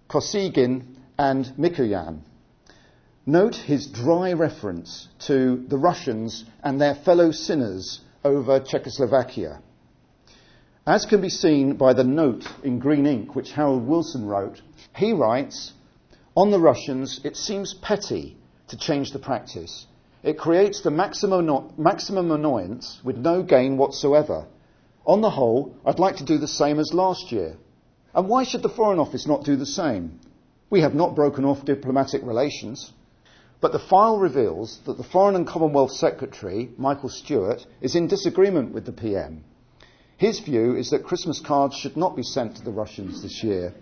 Kosygin 0.09 0.97
and 1.19 1.45
Mikoyan. 1.59 2.21
Note 3.27 3.57
his 3.57 3.87
dry 3.87 4.33
reference 4.33 5.09
to 5.27 5.65
the 5.69 5.79
Russians 5.79 6.45
and 6.63 6.81
their 6.81 6.95
fellow 6.95 7.33
sinners 7.33 8.01
over 8.25 8.61
Czechoslovakia. 8.61 9.61
As 10.87 11.05
can 11.05 11.21
be 11.21 11.31
seen 11.31 11.77
by 11.77 11.93
the 11.93 12.05
note 12.05 12.47
in 12.63 12.79
green 12.79 13.07
ink 13.07 13.35
which 13.35 13.53
Harold 13.53 13.87
Wilson 13.87 14.27
wrote, 14.27 14.63
he 14.97 15.13
writes, 15.13 15.73
On 16.35 16.51
the 16.51 16.61
Russians, 16.61 17.21
it 17.25 17.37
seems 17.37 17.75
petty 17.75 18.37
to 18.69 18.77
change 18.77 19.13
the 19.13 19.19
practice. 19.19 19.87
It 20.23 20.39
creates 20.39 20.81
the 20.81 20.91
maximum, 20.91 21.73
maximum 21.77 22.31
annoyance 22.31 23.01
with 23.05 23.17
no 23.17 23.43
gain 23.43 23.77
whatsoever. 23.77 24.47
On 25.07 25.21
the 25.21 25.31
whole, 25.31 25.77
I'd 25.85 25.99
like 25.99 26.17
to 26.17 26.25
do 26.25 26.39
the 26.39 26.49
same 26.49 26.79
as 26.79 26.95
last 26.95 27.31
year. 27.31 27.57
And 28.15 28.29
why 28.29 28.45
should 28.45 28.63
the 28.63 28.69
Foreign 28.69 28.99
Office 28.99 29.27
not 29.27 29.45
do 29.45 29.57
the 29.57 29.67
same? 29.67 30.21
We 30.71 30.81
have 30.81 30.95
not 30.95 31.15
broken 31.15 31.45
off 31.45 31.65
diplomatic 31.65 32.23
relations. 32.25 32.93
But 33.61 33.73
the 33.73 33.79
file 33.79 34.19
reveals 34.19 34.81
that 34.87 34.97
the 34.97 35.05
Foreign 35.05 35.37
and 35.37 35.47
Commonwealth 35.47 35.93
Secretary, 35.93 36.71
Michael 36.77 37.09
Stewart, 37.09 37.67
is 37.81 37.95
in 37.95 38.09
disagreement 38.09 38.73
with 38.73 38.87
the 38.87 38.93
PM. 38.93 39.45
His 40.17 40.41
view 40.41 40.77
is 40.77 40.91
that 40.91 41.05
Christmas 41.05 41.41
cards 41.41 41.77
should 41.77 41.97
not 41.97 42.17
be 42.17 42.23
sent 42.23 42.57
to 42.57 42.63
the 42.63 42.71
Russians 42.71 43.23
this 43.23 43.43
year. 43.43 43.75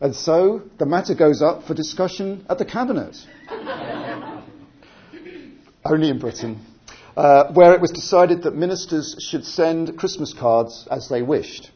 And 0.00 0.16
so 0.16 0.62
the 0.78 0.86
matter 0.86 1.14
goes 1.14 1.42
up 1.42 1.64
for 1.64 1.74
discussion 1.74 2.46
at 2.48 2.58
the 2.58 2.64
Cabinet. 2.64 3.16
Only 5.84 6.08
in 6.08 6.18
Britain. 6.18 6.64
Uh, 7.16 7.52
where 7.52 7.74
it 7.74 7.80
was 7.80 7.90
decided 7.90 8.44
that 8.44 8.54
ministers 8.54 9.16
should 9.20 9.44
send 9.44 9.98
Christmas 9.98 10.32
cards 10.32 10.88
as 10.90 11.08
they 11.08 11.20
wished. 11.22 11.70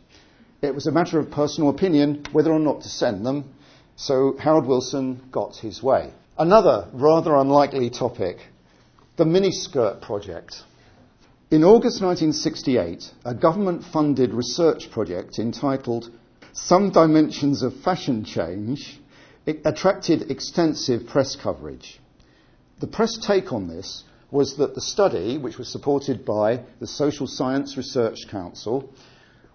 It 0.63 0.75
was 0.75 0.87
a 0.87 0.93
matter 0.93 1.19
of 1.19 1.31
personal 1.31 1.69
opinion 1.69 2.25
whether 2.33 2.51
or 2.51 2.61
not 2.61 2.83
to 2.83 2.89
send 2.89 3.27
them, 3.27 3.53
so 3.97 4.37
Harold 4.39 4.67
Wilson 4.67 5.21
got 5.31 5.57
his 5.57 5.83
way. 5.83 6.13
Another 6.39 6.89
rather 6.93 7.35
unlikely 7.35 7.91
topic 7.91 8.39
the 9.17 9.25
miniskirt 9.25 10.01
project. 10.01 10.63
In 11.51 11.63
August 11.63 12.03
1968, 12.03 13.13
a 13.25 13.35
government 13.35 13.85
funded 13.85 14.33
research 14.33 14.91
project 14.91 15.39
entitled 15.39 16.11
Some 16.57 16.91
Dimensions 16.91 17.65
of 17.65 17.75
Fashion 17.81 18.25
Change 18.25 19.01
attracted 19.45 20.31
extensive 20.31 21.05
press 21.09 21.35
coverage. 21.35 21.99
The 22.79 22.87
press 22.87 23.19
take 23.19 23.53
on 23.53 23.67
this 23.67 24.05
was 24.31 24.57
that 24.59 24.77
the 24.77 24.81
study, 24.81 25.37
which 25.37 25.59
was 25.59 25.69
supported 25.69 26.25
by 26.25 26.61
the 26.79 26.87
Social 26.87 27.27
Science 27.27 27.77
Research 27.77 28.29
Council, 28.29 28.89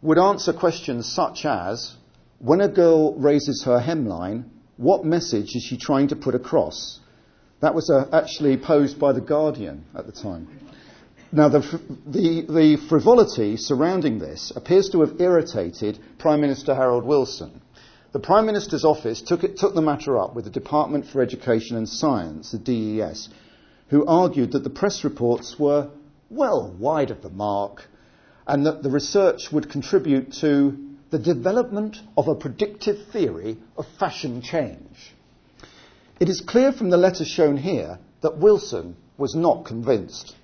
would 0.01 0.17
answer 0.17 0.51
questions 0.51 1.09
such 1.09 1.45
as 1.45 1.95
when 2.39 2.59
a 2.59 2.67
girl 2.67 3.15
raises 3.15 3.63
her 3.63 3.79
hemline, 3.79 4.49
what 4.75 5.05
message 5.05 5.55
is 5.55 5.63
she 5.63 5.77
trying 5.77 6.09
to 6.09 6.17
put 6.17 6.35
across? 6.35 6.99
That 7.61 7.75
was 7.75 7.89
uh, 7.89 8.09
actually 8.11 8.57
posed 8.57 8.99
by 8.99 9.13
The 9.13 9.21
Guardian 9.21 9.85
at 9.95 10.05
the 10.05 10.11
time. 10.11 10.68
Now, 11.32 11.47
the, 11.47 11.59
the, 12.07 12.41
the, 12.49 12.77
frivolity 12.89 13.55
surrounding 13.55 14.17
this 14.17 14.51
appears 14.55 14.89
to 14.89 15.01
have 15.01 15.21
irritated 15.21 15.99
Prime 16.17 16.41
Minister 16.41 16.73
Harold 16.73 17.05
Wilson. 17.05 17.61
The 18.13 18.19
Prime 18.19 18.47
Minister's 18.47 18.84
office 18.84 19.21
took, 19.21 19.43
it, 19.43 19.55
took 19.55 19.75
the 19.75 19.82
matter 19.82 20.17
up 20.17 20.34
with 20.34 20.45
the 20.45 20.49
Department 20.49 21.05
for 21.05 21.21
Education 21.21 21.77
and 21.77 21.88
Science, 21.88 22.51
the 22.51 22.57
DES, 22.57 23.30
who 23.89 24.07
argued 24.07 24.53
that 24.53 24.63
the 24.63 24.71
press 24.71 25.03
reports 25.03 25.59
were 25.59 25.91
well 26.32 26.75
wide 26.80 27.11
of 27.11 27.21
the 27.21 27.30
mark 27.30 27.86
and 28.47 28.65
that 28.65 28.82
the 28.82 28.89
research 28.89 29.51
would 29.51 29.69
contribute 29.69 30.34
to 30.41 30.95
the 31.11 31.19
development 31.19 31.97
of 32.17 32.27
a 32.27 32.34
predictive 32.34 33.05
theory 33.11 33.57
of 33.77 33.86
fashion 33.99 34.41
change. 34.41 35.13
It 36.19 36.27
is 36.27 36.41
clear 36.41 36.71
from 36.71 36.89
the 36.89 36.97
letter 36.97 37.23
shown 37.23 37.57
here 37.57 37.99
that 38.21 38.39
Wilson 38.39 38.95
was 39.15 39.36
not 39.36 39.65
convinced. 39.65 40.36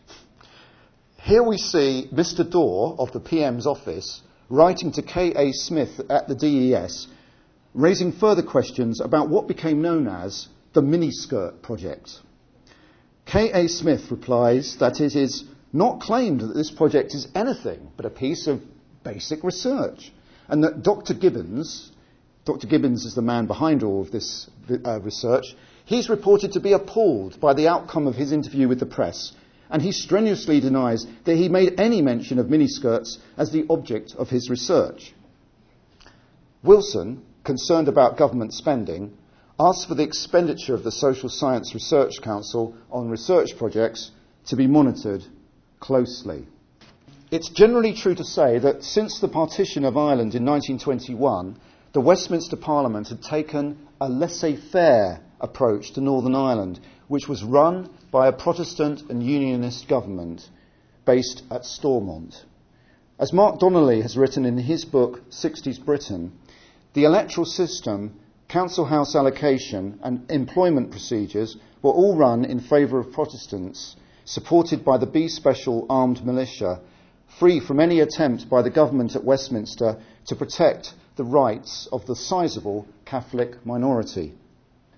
Here 1.26 1.42
we 1.42 1.58
see 1.58 2.08
Mr. 2.14 2.48
Daw 2.48 2.98
of 3.00 3.12
the 3.12 3.20
PM's 3.20 3.66
office 3.66 4.22
writing 4.48 4.92
to 4.92 5.02
K.A. 5.02 5.54
Smith 5.54 6.00
at 6.08 6.28
the 6.28 6.36
DES, 6.36 7.08
raising 7.74 8.12
further 8.12 8.44
questions 8.44 9.02
about 9.02 9.30
what 9.30 9.48
became 9.48 9.82
known 9.82 10.08
as 10.08 10.48
the 10.74 10.84
miniskirt 10.84 11.64
project. 11.64 12.20
K.A. 13.26 13.68
Smith 13.68 14.12
replies 14.12 14.78
that 14.80 15.02
it 15.02 15.16
is 15.16 15.46
not 15.74 16.00
claimed 16.00 16.42
that 16.42 16.54
this 16.54 16.70
project 16.70 17.16
is 17.16 17.28
anything 17.34 17.90
but 17.98 18.06
a 18.06 18.12
piece 18.12 18.46
of 18.46 18.62
basic 19.04 19.44
research 19.44 20.14
and 20.48 20.64
that 20.64 20.84
Dr. 20.84 21.16
Gibbons, 21.16 21.92
Dr. 22.46 22.68
Gibbons 22.68 23.04
is 23.04 23.16
the 23.16 23.24
man 23.24 23.48
behind 23.48 23.82
all 23.82 24.04
of 24.04 24.12
this 24.12 24.48
uh, 24.70 25.02
research, 25.02 25.56
he's 25.86 26.08
reported 26.08 26.52
to 26.52 26.60
be 26.60 26.74
appalled 26.74 27.40
by 27.40 27.56
the 27.56 27.68
outcome 27.68 28.06
of 28.06 28.14
his 28.14 28.32
interview 28.32 28.68
with 28.68 28.80
the 28.80 28.86
press, 28.86 29.32
and 29.70 29.82
he 29.82 29.92
strenuously 29.92 30.60
denies 30.60 31.06
that 31.26 31.36
he 31.36 31.50
made 31.50 31.80
any 31.80 32.02
mention 32.02 32.40
of 32.40 32.48
miniskirts 32.48 33.18
as 33.38 33.52
the 33.52 33.66
object 33.70 34.16
of 34.18 34.30
his 34.30 34.50
research. 34.50 35.14
Wilson, 36.64 37.24
concerned 37.44 37.88
about 37.88 38.18
government 38.18 38.54
spending, 38.54 39.16
asked 39.60 39.88
for 39.88 39.96
the 39.96 40.04
expenditure 40.04 40.74
of 40.74 40.84
the 40.84 40.92
Social 40.92 41.30
Science 41.30 41.74
Research 41.74 42.22
Council 42.22 42.76
on 42.92 43.10
research 43.10 43.58
projects 43.58 44.12
to 44.48 44.56
be 44.56 44.68
monitored 44.68 45.24
closely. 45.80 46.48
It's 47.32 47.50
generally 47.50 47.94
true 47.94 48.16
to 48.16 48.24
say 48.24 48.60
that 48.60 48.84
since 48.84 49.20
the 49.20 49.28
partition 49.28 49.86
of 49.86 49.98
Ireland 49.98 50.36
in 50.36 50.46
1921, 50.46 51.58
the 51.94 52.02
Westminster 52.02 52.56
Parliament 52.56 53.08
had 53.08 53.22
taken 53.22 53.88
a 54.02 54.10
laissez 54.10 54.58
faire 54.58 55.22
approach 55.40 55.94
to 55.94 56.02
Northern 56.02 56.36
Ireland, 56.36 56.80
which 57.08 57.28
was 57.28 57.44
run 57.44 57.90
by 58.12 58.28
a 58.28 58.34
Protestant 58.34 59.04
and 59.10 59.24
Unionist 59.24 59.88
government 59.88 60.50
based 61.06 61.44
at 61.52 61.66
Stormont. 61.66 62.46
As 63.20 63.32
Mark 63.32 63.60
Donnelly 63.60 64.02
has 64.02 64.18
written 64.18 64.46
in 64.46 64.58
his 64.58 64.84
book, 64.86 65.22
60s 65.30 65.84
Britain, 65.84 66.34
the 66.94 67.06
electoral 67.06 67.46
system, 67.46 68.20
council 68.48 68.86
house 68.86 69.16
allocation, 69.16 70.00
and 70.04 70.30
employment 70.30 70.92
procedures 70.92 71.58
were 71.82 71.92
all 71.92 72.16
run 72.18 72.44
in 72.44 72.60
favour 72.60 73.00
of 73.00 73.12
Protestants, 73.12 73.96
supported 74.26 74.84
by 74.84 74.98
the 74.98 75.06
B 75.06 75.28
Special 75.28 75.86
armed 75.90 76.26
militia, 76.26 76.82
free 77.40 77.60
from 77.60 77.80
any 77.80 78.00
attempt 78.00 78.50
by 78.50 78.62
the 78.62 78.70
government 78.70 79.16
at 79.16 79.24
Westminster 79.24 80.02
to 80.28 80.36
protect 80.36 80.94
the 81.16 81.24
rights 81.24 81.88
of 81.92 82.06
the 82.06 82.16
sizable 82.16 82.88
Catholic 83.06 83.66
minority. 83.66 84.34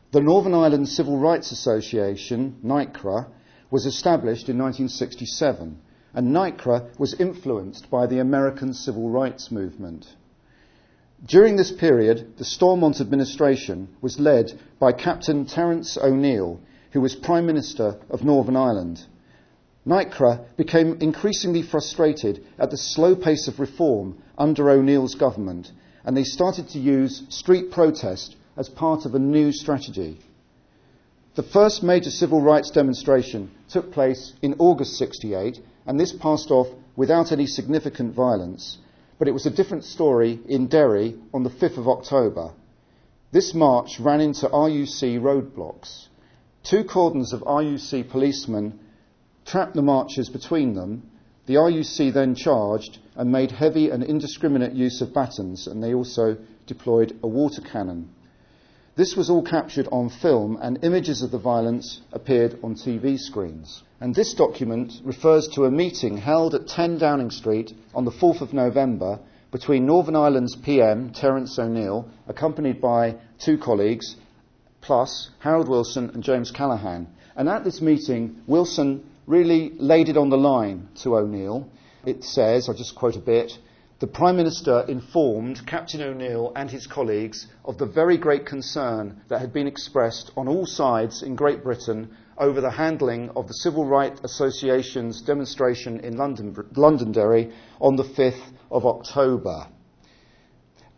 The 0.10 0.22
Northern 0.22 0.54
Ireland 0.54 0.88
Civil 0.88 1.18
Rights 1.18 1.52
Association, 1.52 2.56
NICRA, 2.64 3.28
was 3.70 3.86
established 3.86 4.48
in 4.48 4.58
1967, 4.58 5.78
and 6.14 6.34
NICRA 6.34 6.98
was 6.98 7.14
influenced 7.16 7.90
by 7.92 8.08
the 8.08 8.20
American 8.20 8.74
Civil 8.74 9.10
Rights 9.10 9.52
Movement. 9.52 10.08
During 11.26 11.58
this 11.58 11.74
period, 11.74 12.38
the 12.38 12.46
Stormont 12.46 13.02
administration 13.02 13.90
was 14.00 14.18
led 14.18 14.58
by 14.80 14.94
Captain 14.94 15.46
Terence 15.46 15.98
O'Neill, 15.98 16.62
who 16.92 17.02
was 17.02 17.14
Prime 17.14 17.46
Minister 17.46 17.98
of 18.10 18.24
Northern 18.24 18.56
Ireland. 18.56 19.04
NICRA 19.86 20.46
became 20.56 21.02
increasingly 21.02 21.64
frustrated 21.64 22.46
at 22.58 22.72
the 22.72 22.78
slow 22.78 23.14
pace 23.14 23.50
of 23.50 23.60
reform 23.60 24.20
under 24.38 24.70
O'Neill's 24.70 25.16
government, 25.16 25.74
and 26.06 26.16
they 26.16 26.24
started 26.24 26.70
to 26.70 26.80
use 26.80 27.24
street 27.28 27.72
protest 27.72 28.38
as 28.58 28.70
part 28.70 29.06
of 29.06 29.16
a 29.16 29.20
new 29.20 29.52
strategy. 29.52 30.20
The 31.36 31.44
first 31.44 31.84
major 31.84 32.10
civil 32.10 32.42
rights 32.42 32.72
demonstration 32.72 33.52
took 33.70 33.92
place 33.92 34.34
in 34.42 34.56
August 34.58 34.98
68, 34.98 35.60
and 35.86 36.00
this 36.00 36.12
passed 36.12 36.52
off 36.52 36.68
without 36.96 37.32
any 37.32 37.46
significant 37.46 38.16
violence 38.16 38.80
but 39.18 39.28
it 39.28 39.34
was 39.34 39.46
a 39.46 39.52
different 39.52 39.84
story 39.84 40.40
in 40.48 40.68
Derry 40.68 41.16
on 41.34 41.44
the 41.44 41.50
5th 41.50 41.78
of 41.78 41.88
October. 41.88 42.52
This 43.32 43.54
march 43.54 44.00
ran 44.00 44.22
into 44.22 44.48
RUC 44.48 45.20
roadblocks. 45.20 46.08
Two 46.64 46.84
cordons 46.84 47.34
of 47.34 47.42
RUC 47.42 48.10
policemen 48.10 48.80
trapped 49.46 49.74
the 49.74 49.82
marchers 49.82 50.30
between 50.30 50.76
them. 50.76 51.10
The 51.46 51.56
RUC 51.56 52.14
then 52.14 52.36
charged 52.36 53.00
and 53.16 53.32
made 53.32 53.52
heavy 53.52 53.90
and 53.90 54.04
indiscriminate 54.04 54.74
use 54.74 55.02
of 55.02 55.14
batons, 55.14 55.68
and 55.68 55.84
they 55.84 55.94
also 55.94 56.38
deployed 56.68 57.18
a 57.24 57.28
water 57.28 57.62
cannon. 57.62 58.10
This 58.98 59.16
was 59.16 59.30
all 59.30 59.44
captured 59.44 59.88
on 59.92 60.10
film, 60.10 60.58
and 60.60 60.84
images 60.84 61.22
of 61.22 61.30
the 61.30 61.38
violence 61.38 62.02
appeared 62.12 62.58
on 62.64 62.74
TV 62.74 63.20
screens. 63.20 63.84
And 64.02 64.16
this 64.16 64.34
document 64.34 64.92
refers 65.04 65.48
to 65.50 65.66
a 65.66 65.72
meeting 65.72 66.18
held 66.18 66.56
at 66.56 66.68
10 66.68 66.98
Downing 66.98 67.30
Street 67.30 67.74
on 67.94 68.06
the 68.06 68.12
4th 68.12 68.42
of 68.42 68.54
November 68.54 69.20
between 69.52 69.86
Northern 69.86 70.16
Ireland's 70.16 70.56
PM, 70.56 71.12
Terence 71.12 71.60
O'Neill, 71.60 72.10
accompanied 72.28 72.82
by 72.82 73.18
two 73.38 73.60
colleagues, 73.60 74.16
plus 74.82 75.30
Harold 75.42 75.70
Wilson 75.70 76.10
and 76.16 76.24
James 76.24 76.50
Callaghan. 76.50 77.06
And 77.36 77.48
at 77.48 77.64
this 77.64 77.82
meeting, 77.82 78.42
Wilson 78.48 79.08
really 79.28 79.74
laid 79.78 80.10
it 80.10 80.18
on 80.18 80.32
the 80.32 80.38
line 80.38 80.90
to 81.04 81.18
O'Neill. 81.18 81.70
It 82.04 82.24
says, 82.24 82.68
I'll 82.68 82.74
just 82.74 82.96
quote 82.96 83.16
a 83.16 83.20
bit, 83.20 83.60
the 84.00 84.06
Prime 84.08 84.38
Minister 84.38 84.86
informed 84.88 85.66
Captain 85.66 86.04
O'Neill 86.04 86.52
and 86.56 86.70
his 86.70 86.86
colleagues 86.86 87.48
of 87.66 87.80
the 87.80 87.86
very 87.88 88.16
great 88.16 88.46
concern 88.46 89.20
that 89.28 89.42
had 89.42 89.52
been 89.52 89.66
expressed 89.66 90.32
on 90.38 90.48
all 90.48 90.68
sides 90.68 91.24
in 91.24 91.36
Great 91.36 91.64
Britain 91.64 92.16
over 92.38 92.62
the 92.62 92.70
handling 92.70 93.32
of 93.36 93.48
the 93.48 93.56
Civil 93.56 93.86
Rights 93.86 94.22
Association's 94.24 95.22
demonstration 95.22 96.00
in 96.02 96.16
London, 96.16 96.56
Londonderry 96.76 97.52
on 97.82 97.96
the 97.96 98.04
5th 98.04 98.54
of 98.70 98.86
October, 98.86 99.68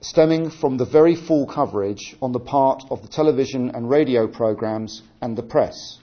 stemming 0.02 0.50
from 0.50 0.76
the 0.76 0.86
very 0.86 1.16
full 1.16 1.48
coverage 1.48 2.18
on 2.22 2.34
the 2.34 2.40
part 2.40 2.84
of 2.90 3.02
the 3.02 3.08
television 3.08 3.70
and 3.70 3.90
radio 3.90 4.28
programmes 4.28 5.04
and 5.22 5.38
the 5.38 5.44
press. 5.44 6.00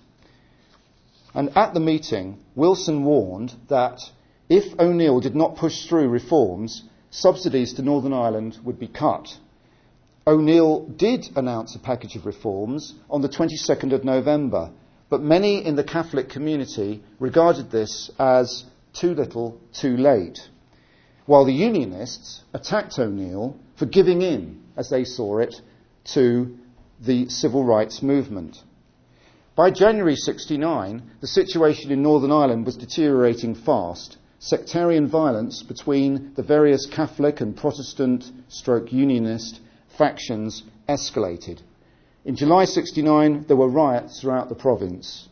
And 1.35 1.55
at 1.59 1.75
the 1.75 1.81
meeting, 1.81 2.39
Wilson 2.55 3.05
warned 3.05 3.53
that 3.69 4.01
if 4.49 4.79
O'Neill 4.79 5.21
did 5.21 5.35
not 5.35 5.57
push 5.57 5.87
through 5.87 6.09
reforms, 6.09 6.85
subsidies 7.11 7.75
to 7.75 7.83
Northern 7.83 8.13
Ireland 8.13 8.59
would 8.65 8.79
be 8.79 8.87
cut. 8.89 9.39
O'Neill 10.27 10.87
did 10.87 11.29
announce 11.37 11.75
a 11.75 11.81
package 11.81 12.17
of 12.17 12.27
reforms 12.27 12.95
on 13.11 13.23
the 13.23 13.29
22nd 13.29 13.93
of 13.93 14.05
November, 14.05 14.71
but 15.09 15.21
many 15.21 15.65
in 15.65 15.77
the 15.77 15.85
Catholic 15.85 16.29
community 16.29 17.03
regarded 17.19 17.71
this 17.71 18.11
as 18.19 18.65
too 18.93 19.15
little, 19.15 19.61
too 19.73 19.97
late, 19.97 20.39
while 21.27 21.45
the 21.45 21.53
Unionists 21.53 22.43
attacked 22.55 22.99
O'Neill 22.99 23.57
for 23.77 23.87
giving 23.87 24.23
in, 24.23 24.63
as 24.77 24.91
they 24.91 25.05
saw 25.05 25.39
it, 25.39 25.55
to 26.05 26.57
the 27.01 27.29
civil 27.29 27.65
rights 27.65 28.03
movement. 28.03 28.57
By 29.55 29.71
January 29.71 30.17
69, 30.17 31.03
the 31.21 31.27
situation 31.27 31.91
in 31.91 32.03
Northern 32.03 32.31
Ireland 32.31 32.67
was 32.67 32.77
deteriorating 32.77 33.55
fast, 33.55 34.19
sectarian 34.47 35.09
violence 35.09 35.65
between 35.65 36.33
the 36.37 36.43
various 36.43 36.87
Catholic 36.87 37.41
and 37.41 37.57
Protestant 37.57 38.31
stroke 38.47 38.93
unionist 38.93 39.59
factions 39.99 40.63
escalated. 40.89 41.61
In 42.25 42.37
July 42.37 42.65
69, 42.65 43.47
there 43.49 43.57
were 43.57 43.69
riots 43.69 44.21
throughout 44.21 44.49
the 44.49 44.55
province. 44.55 45.29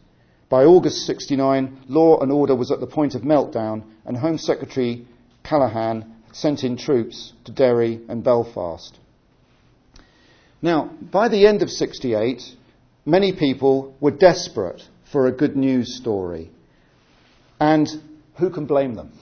By 0.49 0.65
August 0.65 1.07
69, 1.07 1.85
law 1.87 2.21
and 2.21 2.33
order 2.33 2.57
was 2.57 2.73
at 2.73 2.81
the 2.81 2.89
point 2.89 3.15
of 3.15 3.23
meltdown, 3.23 3.85
and 4.05 4.17
Home 4.17 4.37
Secretary 4.37 5.07
Callaghan 5.45 6.13
sent 6.33 6.65
in 6.65 6.77
troops 6.77 7.35
to 7.45 7.53
Derry 7.53 8.01
and 8.09 8.25
Belfast. 8.25 8.99
Now, 10.61 10.91
by 11.01 11.29
the 11.29 11.47
end 11.47 11.63
of 11.63 11.71
68, 11.71 12.43
many 13.07 13.33
people 13.33 13.95
were 14.01 14.11
desperate 14.11 14.83
for 15.13 15.29
a 15.29 15.33
good 15.33 15.57
news 15.57 15.97
story. 15.97 16.51
And 17.61 17.89
who 18.37 18.51
can 18.51 18.67
blame 18.67 18.95
them? 18.95 19.13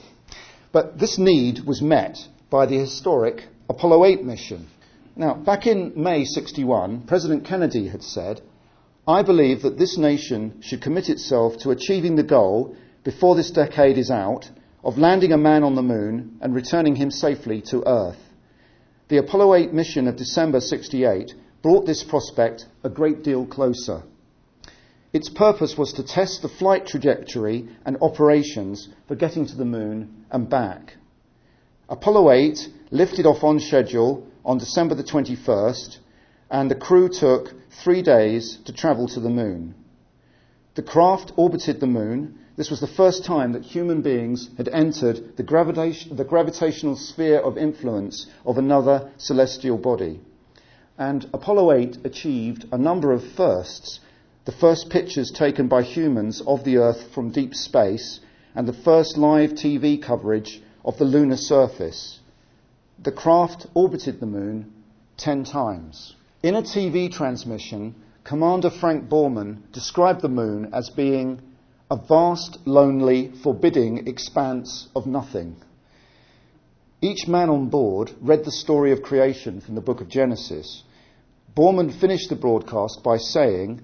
But 0.72 0.98
this 0.98 1.18
need 1.18 1.60
was 1.60 1.82
met 1.82 2.18
by 2.50 2.66
the 2.66 2.78
historic 2.78 3.44
Apollo 3.68 4.04
8 4.06 4.24
mission. 4.24 4.68
Now, 5.16 5.34
back 5.34 5.66
in 5.66 5.92
May 5.96 6.24
61, 6.24 7.02
President 7.02 7.44
Kennedy 7.44 7.88
had 7.88 8.02
said, 8.02 8.40
I 9.06 9.22
believe 9.22 9.62
that 9.62 9.78
this 9.78 9.98
nation 9.98 10.62
should 10.62 10.80
commit 10.80 11.08
itself 11.08 11.58
to 11.58 11.70
achieving 11.70 12.16
the 12.16 12.22
goal 12.22 12.76
before 13.04 13.34
this 13.34 13.50
decade 13.50 13.98
is 13.98 14.10
out 14.10 14.48
of 14.84 14.98
landing 14.98 15.32
a 15.32 15.38
man 15.38 15.62
on 15.62 15.74
the 15.74 15.82
moon 15.82 16.38
and 16.40 16.54
returning 16.54 16.96
him 16.96 17.10
safely 17.10 17.60
to 17.62 17.86
Earth. 17.86 18.18
The 19.08 19.18
Apollo 19.18 19.54
8 19.54 19.72
mission 19.72 20.08
of 20.08 20.16
December 20.16 20.60
68 20.60 21.34
brought 21.62 21.84
this 21.84 22.02
prospect 22.02 22.66
a 22.82 22.88
great 22.88 23.22
deal 23.22 23.44
closer. 23.44 24.02
Its 25.12 25.28
purpose 25.28 25.76
was 25.76 25.92
to 25.92 26.02
test 26.02 26.40
the 26.40 26.48
flight 26.48 26.86
trajectory 26.86 27.68
and 27.84 27.98
operations 28.00 28.88
for 29.06 29.14
getting 29.14 29.44
to 29.44 29.56
the 29.56 29.64
moon 29.64 30.24
and 30.30 30.48
back. 30.48 30.96
Apollo 31.88 32.30
8 32.30 32.68
lifted 32.90 33.26
off 33.26 33.44
on 33.44 33.60
schedule 33.60 34.26
on 34.42 34.56
December 34.56 34.94
the 34.94 35.04
21st, 35.04 35.98
and 36.50 36.70
the 36.70 36.74
crew 36.74 37.10
took 37.10 37.52
three 37.84 38.00
days 38.00 38.58
to 38.64 38.72
travel 38.72 39.06
to 39.06 39.20
the 39.20 39.28
moon. 39.28 39.74
The 40.76 40.82
craft 40.82 41.32
orbited 41.36 41.80
the 41.80 41.86
moon. 41.86 42.38
This 42.56 42.70
was 42.70 42.80
the 42.80 42.86
first 42.86 43.24
time 43.26 43.52
that 43.52 43.62
human 43.62 44.00
beings 44.00 44.48
had 44.56 44.68
entered 44.68 45.36
the, 45.36 45.42
the 45.42 46.24
gravitational 46.24 46.96
sphere 46.96 47.40
of 47.40 47.58
influence 47.58 48.26
of 48.46 48.56
another 48.56 49.10
celestial 49.18 49.76
body. 49.76 50.20
And 50.96 51.28
Apollo 51.34 51.72
8 51.72 51.98
achieved 52.04 52.64
a 52.72 52.78
number 52.78 53.12
of 53.12 53.22
firsts 53.34 54.00
the 54.44 54.52
first 54.52 54.90
pictures 54.90 55.30
taken 55.30 55.68
by 55.68 55.82
humans 55.82 56.42
of 56.46 56.64
the 56.64 56.78
Earth 56.78 57.12
from 57.14 57.30
deep 57.30 57.54
space, 57.54 58.20
and 58.54 58.66
the 58.66 58.72
first 58.72 59.16
live 59.16 59.50
TV 59.52 60.02
coverage 60.02 60.60
of 60.84 60.98
the 60.98 61.04
lunar 61.04 61.36
surface. 61.36 62.20
The 63.02 63.12
craft 63.12 63.66
orbited 63.74 64.20
the 64.20 64.26
moon 64.26 64.72
ten 65.16 65.44
times. 65.44 66.16
In 66.42 66.56
a 66.56 66.62
TV 66.62 67.10
transmission, 67.10 67.94
Commander 68.24 68.70
Frank 68.70 69.08
Borman 69.08 69.70
described 69.72 70.22
the 70.22 70.28
moon 70.28 70.70
as 70.72 70.90
being 70.90 71.40
a 71.90 71.96
vast, 71.96 72.58
lonely, 72.64 73.32
forbidding 73.42 74.08
expanse 74.08 74.88
of 74.96 75.06
nothing. 75.06 75.56
Each 77.00 77.28
man 77.28 77.48
on 77.48 77.68
board 77.68 78.12
read 78.20 78.44
the 78.44 78.52
story 78.52 78.92
of 78.92 79.02
creation 79.02 79.60
from 79.60 79.74
the 79.74 79.80
book 79.80 80.00
of 80.00 80.08
Genesis. 80.08 80.82
Borman 81.56 81.92
finished 82.00 82.28
the 82.28 82.36
broadcast 82.36 83.02
by 83.04 83.18
saying, 83.18 83.82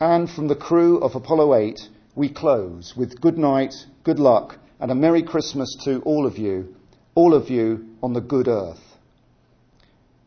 and 0.00 0.28
from 0.28 0.48
the 0.48 0.56
crew 0.56 0.98
of 0.98 1.14
Apollo 1.14 1.54
8, 1.54 1.88
we 2.14 2.28
close 2.28 2.94
with 2.96 3.20
good 3.20 3.38
night, 3.38 3.74
good 4.02 4.18
luck, 4.18 4.58
and 4.80 4.90
a 4.90 4.94
Merry 4.94 5.22
Christmas 5.22 5.76
to 5.84 6.00
all 6.00 6.26
of 6.26 6.36
you, 6.36 6.74
all 7.14 7.34
of 7.34 7.48
you 7.48 7.96
on 8.02 8.12
the 8.12 8.20
good 8.20 8.48
earth. 8.48 8.80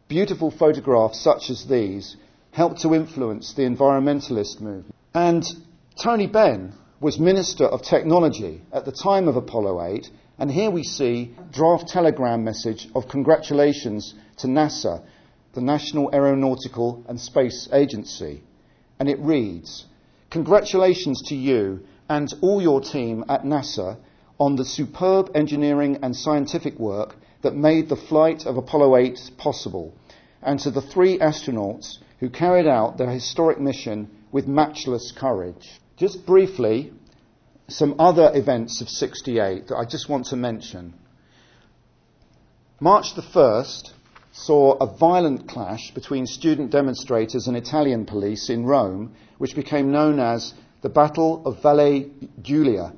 Beautiful 0.08 0.52
photographs 0.52 1.20
such 1.20 1.50
as 1.50 1.66
these 1.66 2.16
helped 2.52 2.82
to 2.82 2.94
influence 2.94 3.54
the 3.54 3.64
environmentalist 3.64 4.62
movement. 4.62 4.96
And 5.14 5.44
Tony 6.02 6.28
Benn 6.28 6.74
was 7.00 7.20
Minister 7.20 7.66
of 7.66 7.84
Technology 7.84 8.62
at 8.72 8.86
the 8.86 8.92
time 8.92 9.28
of 9.28 9.36
Apollo 9.36 9.84
8, 9.84 10.10
and 10.40 10.50
here 10.50 10.72
we 10.72 10.84
see 10.84 11.36
draft 11.52 11.88
telegram 11.88 12.44
message 12.44 12.88
of 12.96 13.10
congratulations 13.10 14.14
to 14.38 14.48
NASA 14.48 15.04
the 15.54 15.62
National 15.62 16.10
Aeronautical 16.14 17.04
and 17.08 17.20
Space 17.20 17.68
Agency. 17.74 18.44
And 19.00 19.10
it 19.10 19.20
reads 19.20 19.86
Congratulations 20.30 21.22
to 21.28 21.36
you 21.36 21.82
and 22.10 22.34
all 22.42 22.62
your 22.62 22.82
team 22.82 23.24
at 23.30 23.44
NASA 23.44 23.98
on 24.40 24.56
the 24.56 24.66
superb 24.66 25.32
engineering 25.36 26.00
and 26.02 26.16
scientific 26.16 26.78
work 26.78 27.16
that 27.42 27.56
made 27.56 27.90
the 27.90 27.96
flight 27.96 28.46
of 28.46 28.58
Apollo 28.58 28.98
8 28.98 29.32
possible, 29.38 29.94
and 30.42 30.60
to 30.60 30.72
the 30.72 30.82
three 30.82 31.18
astronauts 31.20 31.98
who 32.20 32.30
carried 32.30 32.68
out 32.68 32.98
their 32.98 33.10
historic 33.10 33.60
mission 33.60 34.10
with 34.32 34.48
matchless 34.48 35.12
courage. 35.12 35.80
Just 35.98 36.26
briefly, 36.26 36.92
some 37.68 37.96
other 38.00 38.32
events 38.34 38.82
of 38.82 38.90
68 38.90 39.68
that 39.68 39.76
I 39.76 39.86
just 39.86 40.10
want 40.10 40.28
to 40.28 40.36
mention. 40.36 40.94
March 42.80 43.16
the 43.16 43.22
1st 43.22 43.92
saw 44.38 44.74
a 44.74 44.98
violent 44.98 45.48
clash 45.48 45.92
between 45.96 46.28
student 46.28 46.70
demonstrators 46.70 47.48
and 47.48 47.58
Italian 47.58 48.06
police 48.06 48.50
in 48.50 48.66
Rome, 48.66 49.12
which 49.40 49.56
became 49.56 49.92
known 49.92 50.20
as 50.20 50.54
the 50.82 50.90
Battle 50.90 51.42
of 51.44 51.62
Valle 51.64 52.06
Giulia. 52.44 52.94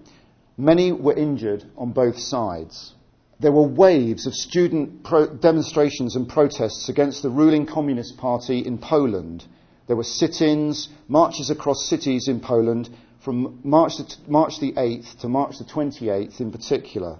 Many 0.57 0.91
were 0.91 1.13
injured 1.13 1.63
on 1.77 1.91
both 1.91 2.19
sides. 2.19 2.93
There 3.39 3.53
were 3.53 3.63
waves 3.67 4.27
of 4.27 4.33
student 4.33 5.03
pro- 5.03 5.33
demonstrations 5.33 6.17
and 6.17 6.27
protests 6.27 6.89
against 6.89 7.23
the 7.23 7.29
ruling 7.29 7.65
Communist 7.65 8.17
Party 8.17 8.59
in 8.59 8.77
Poland. 8.77 9.45
There 9.87 9.95
were 9.95 10.03
sit 10.03 10.41
ins, 10.41 10.89
marches 11.07 11.49
across 11.49 11.87
cities 11.87 12.27
in 12.27 12.41
Poland 12.41 12.89
from 13.23 13.61
March 13.63 13.95
the, 13.95 14.13
March 14.27 14.59
the 14.59 14.73
8th 14.73 15.19
to 15.19 15.29
March 15.29 15.57
the 15.57 15.63
28th 15.63 16.41
in 16.41 16.51
particular. 16.51 17.17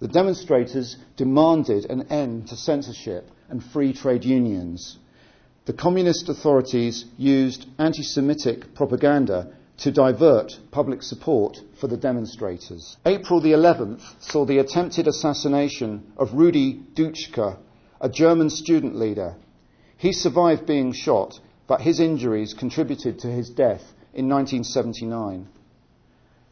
The 0.00 0.08
demonstrators 0.08 0.96
demanded 1.16 1.84
an 1.90 2.08
end 2.10 2.48
to 2.48 2.56
censorship 2.56 3.30
and 3.48 3.62
free 3.62 3.92
trade 3.92 4.24
unions. 4.24 4.98
The 5.66 5.72
communist 5.72 6.28
authorities 6.28 7.06
used 7.16 7.66
anti 7.78 8.02
Semitic 8.02 8.74
propaganda 8.74 9.48
to 9.78 9.90
divert 9.90 10.58
public 10.70 11.02
support 11.02 11.60
for 11.80 11.88
the 11.88 11.96
demonstrators. 11.96 12.96
April 13.04 13.40
the 13.40 13.52
11th 13.52 14.02
saw 14.20 14.44
the 14.44 14.58
attempted 14.58 15.08
assassination 15.08 16.12
of 16.16 16.34
Rudi 16.34 16.80
Dutschke, 16.94 17.56
a 18.00 18.08
German 18.08 18.50
student 18.50 18.94
leader. 18.96 19.34
He 19.96 20.12
survived 20.12 20.66
being 20.66 20.92
shot, 20.92 21.40
but 21.66 21.80
his 21.80 21.98
injuries 21.98 22.54
contributed 22.54 23.18
to 23.20 23.28
his 23.28 23.48
death 23.50 23.82
in 24.12 24.28
1979. 24.28 25.48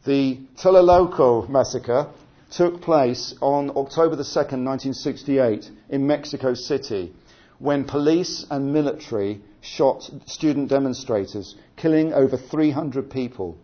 The 0.05 0.39
Tlatelolco 0.57 1.47
massacre 1.47 2.09
took 2.55 2.81
place 2.81 3.33
on 3.41 3.71
October 3.71 4.15
the 4.15 4.23
2nd, 4.23 4.63
1968, 4.63 5.71
in 5.89 6.05
Mexico 6.05 6.53
City, 6.53 7.11
when 7.57 7.83
police 7.83 8.45
and 8.51 8.71
military 8.71 9.41
shot 9.61 10.03
student 10.27 10.69
demonstrators, 10.69 11.55
killing 11.77 12.13
over 12.13 12.37
300 12.37 13.09
people. 13.09 13.57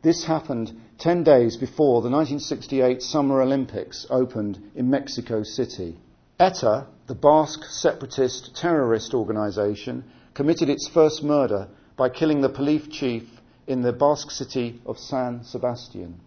This 0.00 0.24
happened 0.24 0.72
10 0.98 1.22
days 1.22 1.58
before 1.58 2.00
the 2.00 2.08
1968 2.08 3.02
Summer 3.02 3.42
Olympics 3.42 4.06
opened 4.08 4.58
in 4.74 4.88
Mexico 4.88 5.42
City. 5.42 5.98
ETA, 6.40 6.86
the 7.08 7.14
Basque 7.14 7.64
separatist 7.64 8.56
terrorist 8.56 9.12
organization, 9.12 10.04
committed 10.32 10.70
its 10.70 10.88
first 10.88 11.22
murder 11.22 11.68
by 11.96 12.08
killing 12.08 12.40
the 12.40 12.48
police 12.48 12.86
chief 12.88 13.24
in 13.66 13.82
the 13.82 13.92
Basque 13.92 14.30
city 14.30 14.80
of 14.86 14.98
San 14.98 15.44
Sebastian. 15.44 16.18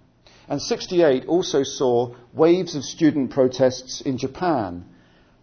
And 0.48 0.62
68 0.62 1.26
also 1.28 1.64
saw 1.64 2.14
waves 2.34 2.76
of 2.76 2.84
student 2.84 3.32
protests 3.32 4.02
in 4.02 4.18
Japan. 4.18 4.86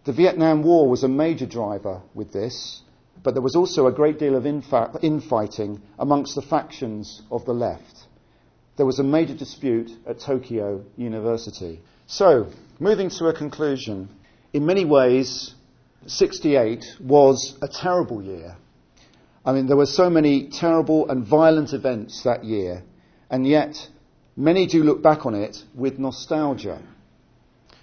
The 0.05 0.13
Vietnam 0.13 0.63
War 0.63 0.87
was 0.89 1.03
a 1.03 1.09
major 1.09 1.45
driver 1.45 2.01
with 2.13 2.31
this, 2.31 2.81
but 3.21 3.33
there 3.33 3.41
was 3.41 3.55
also 3.55 3.87
a 3.87 3.91
great 3.91 4.19
deal 4.19 4.35
of 4.35 4.45
infighting 4.45 5.81
amongst 5.99 6.35
the 6.35 6.41
factions 6.41 7.21
of 7.31 7.45
the 7.45 7.53
left. 7.53 8.05
There 8.75 8.85
was 8.85 8.99
a 8.99 9.03
major 9.03 9.35
dispute 9.35 9.91
at 10.07 10.19
Tokyo 10.19 10.83
University. 10.97 11.81
So, 12.07 12.47
moving 12.79 13.09
to 13.11 13.27
a 13.27 13.33
conclusion, 13.33 14.09
in 14.51 14.65
many 14.65 14.83
ways, 14.83 15.53
68 16.07 16.83
was 16.99 17.57
a 17.61 17.67
terrible 17.67 18.21
year. 18.21 18.57
I 19.45 19.51
mean, 19.53 19.67
there 19.67 19.77
were 19.77 19.85
so 19.85 20.09
many 20.09 20.49
terrible 20.49 21.09
and 21.09 21.25
violent 21.25 21.73
events 21.73 22.23
that 22.23 22.43
year, 22.43 22.83
and 23.29 23.45
yet 23.45 23.89
Many 24.35 24.65
do 24.65 24.81
look 24.81 25.03
back 25.03 25.27
on 25.27 25.35
it 25.35 25.63
with 25.75 25.99
nostalgia. 25.99 26.81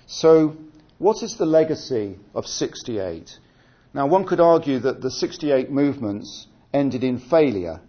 So, 0.07 0.57
what 0.99 1.23
is 1.23 1.37
the 1.37 1.47
legacy 1.47 2.19
of 2.35 2.45
68? 2.45 3.39
Now, 3.95 4.09
one 4.09 4.25
could 4.25 4.41
argue 4.41 4.81
that 4.81 5.01
the 5.01 5.13
68 5.13 5.71
movements 5.71 6.49
ended 6.75 7.05
in 7.05 7.19
failure. 7.19 7.81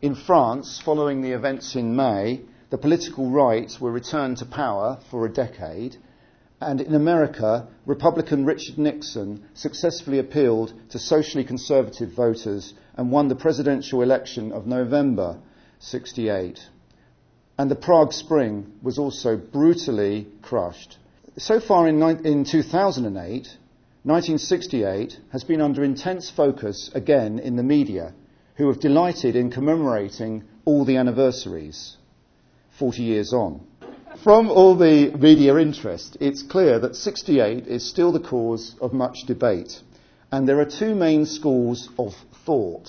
In 0.00 0.14
France, 0.14 0.80
following 0.82 1.20
the 1.20 1.32
events 1.32 1.76
in 1.76 1.94
May, 1.94 2.40
the 2.70 2.78
political 2.78 3.28
right 3.28 3.70
were 3.78 3.92
returned 3.92 4.38
to 4.38 4.46
power 4.46 4.98
for 5.10 5.26
a 5.26 5.32
decade, 5.32 5.98
and 6.58 6.80
in 6.80 6.94
America, 6.94 7.68
Republican 7.84 8.46
Richard 8.46 8.78
Nixon 8.78 9.44
successfully 9.52 10.18
appealed 10.18 10.72
to 10.88 10.98
socially 10.98 11.44
conservative 11.44 12.12
voters 12.12 12.72
and 12.96 13.12
won 13.12 13.28
the 13.28 13.36
presidential 13.36 14.00
election 14.00 14.52
of 14.52 14.66
November 14.66 15.38
68 15.80 16.60
and 17.60 17.70
the 17.70 17.76
Prague 17.76 18.14
Spring 18.14 18.72
was 18.82 18.98
also 18.98 19.36
brutally 19.36 20.26
crushed. 20.40 20.96
So 21.36 21.60
far 21.60 21.86
in, 21.88 22.00
in 22.24 22.46
2008, 22.46 23.12
1968 23.12 25.18
has 25.30 25.44
been 25.44 25.60
under 25.60 25.84
intense 25.84 26.30
focus 26.30 26.90
again 26.94 27.38
in 27.38 27.56
the 27.56 27.62
media, 27.62 28.14
who 28.54 28.68
have 28.68 28.80
delighted 28.80 29.36
in 29.36 29.50
commemorating 29.50 30.44
all 30.64 30.86
the 30.86 30.96
anniversaries 30.96 31.98
40 32.78 33.02
years 33.02 33.34
on. 33.34 33.60
From 34.24 34.48
all 34.48 34.74
the 34.74 35.14
media 35.18 35.54
interest, 35.58 36.16
it's 36.18 36.42
clear 36.42 36.78
that 36.78 36.96
68 36.96 37.66
is 37.66 37.86
still 37.86 38.10
the 38.10 38.20
cause 38.20 38.74
of 38.80 38.94
much 38.94 39.26
debate. 39.26 39.82
And 40.32 40.48
there 40.48 40.60
are 40.60 40.64
two 40.64 40.94
main 40.94 41.26
schools 41.26 41.90
of 41.98 42.14
thought. 42.46 42.88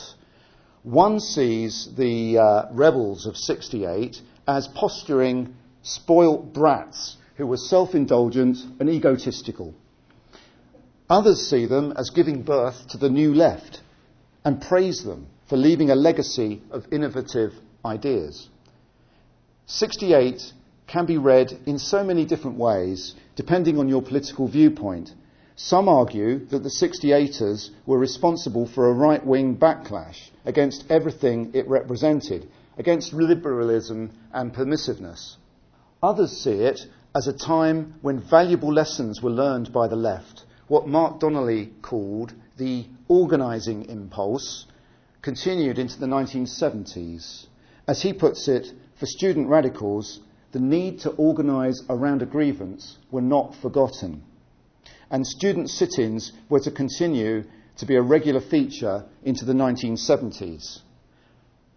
One 0.83 1.19
sees 1.19 1.89
the 1.97 2.37
uh, 2.37 2.67
rebels 2.71 3.25
of 3.25 3.35
68 3.35 4.21
as 4.57 4.67
posturing, 4.67 5.55
spoilt 5.81 6.53
brats 6.53 7.17
who 7.35 7.47
were 7.47 7.57
self 7.57 7.95
indulgent 7.95 8.57
and 8.79 8.89
egotistical. 8.89 9.73
Others 11.09 11.49
see 11.49 11.65
them 11.65 11.93
as 11.97 12.09
giving 12.09 12.41
birth 12.41 12.87
to 12.89 12.97
the 12.97 13.09
new 13.09 13.33
left 13.33 13.81
and 14.45 14.61
praise 14.61 15.03
them 15.03 15.27
for 15.47 15.57
leaving 15.57 15.89
a 15.89 15.95
legacy 15.95 16.61
of 16.71 16.85
innovative 16.91 17.53
ideas. 17.83 18.47
68 19.65 20.53
can 20.87 21.05
be 21.05 21.17
read 21.17 21.57
in 21.65 21.79
so 21.79 22.03
many 22.03 22.25
different 22.25 22.57
ways, 22.57 23.15
depending 23.35 23.77
on 23.79 23.87
your 23.87 24.01
political 24.01 24.47
viewpoint. 24.47 25.13
Some 25.55 25.87
argue 25.87 26.45
that 26.47 26.63
the 26.63 26.69
68ers 26.69 27.69
were 27.85 27.97
responsible 27.97 28.67
for 28.67 28.89
a 28.89 28.93
right 28.93 29.25
wing 29.25 29.55
backlash 29.57 30.29
against 30.45 30.85
everything 30.89 31.51
it 31.53 31.67
represented, 31.67 32.47
against 32.77 33.13
liberalism 33.13 34.11
and 34.33 34.53
permissiveness. 34.53 35.35
Others 36.01 36.31
see 36.31 36.51
it 36.51 36.87
as 37.13 37.27
a 37.27 37.33
time 37.33 37.95
when 38.01 38.19
valuable 38.19 38.73
lessons 38.73 39.21
were 39.21 39.29
learned 39.29 39.71
by 39.73 39.87
the 39.87 39.95
left, 39.95 40.45
what 40.67 40.87
Mark 40.87 41.19
Donnelly 41.19 41.73
called 41.81 42.33
the 42.57 42.85
organising 43.07 43.85
impulse, 43.85 44.65
continued 45.21 45.77
into 45.77 45.99
the 45.99 46.05
1970s. 46.05 47.45
As 47.87 48.01
he 48.01 48.13
puts 48.13 48.47
it, 48.47 48.67
for 48.95 49.05
student 49.05 49.49
radicals, 49.49 50.19
the 50.51 50.59
need 50.59 50.99
to 51.01 51.11
organise 51.11 51.83
around 51.89 52.21
a 52.21 52.25
grievance 52.25 52.97
were 53.09 53.21
not 53.21 53.55
forgotten. 53.55 54.23
And 55.09 55.27
student 55.27 55.69
sit 55.69 55.99
ins 55.99 56.31
were 56.49 56.61
to 56.61 56.71
continue 56.71 57.43
to 57.77 57.85
be 57.85 57.95
a 57.95 58.01
regular 58.01 58.41
feature 58.41 59.05
into 59.23 59.43
the 59.45 59.53
1970s 59.53 60.81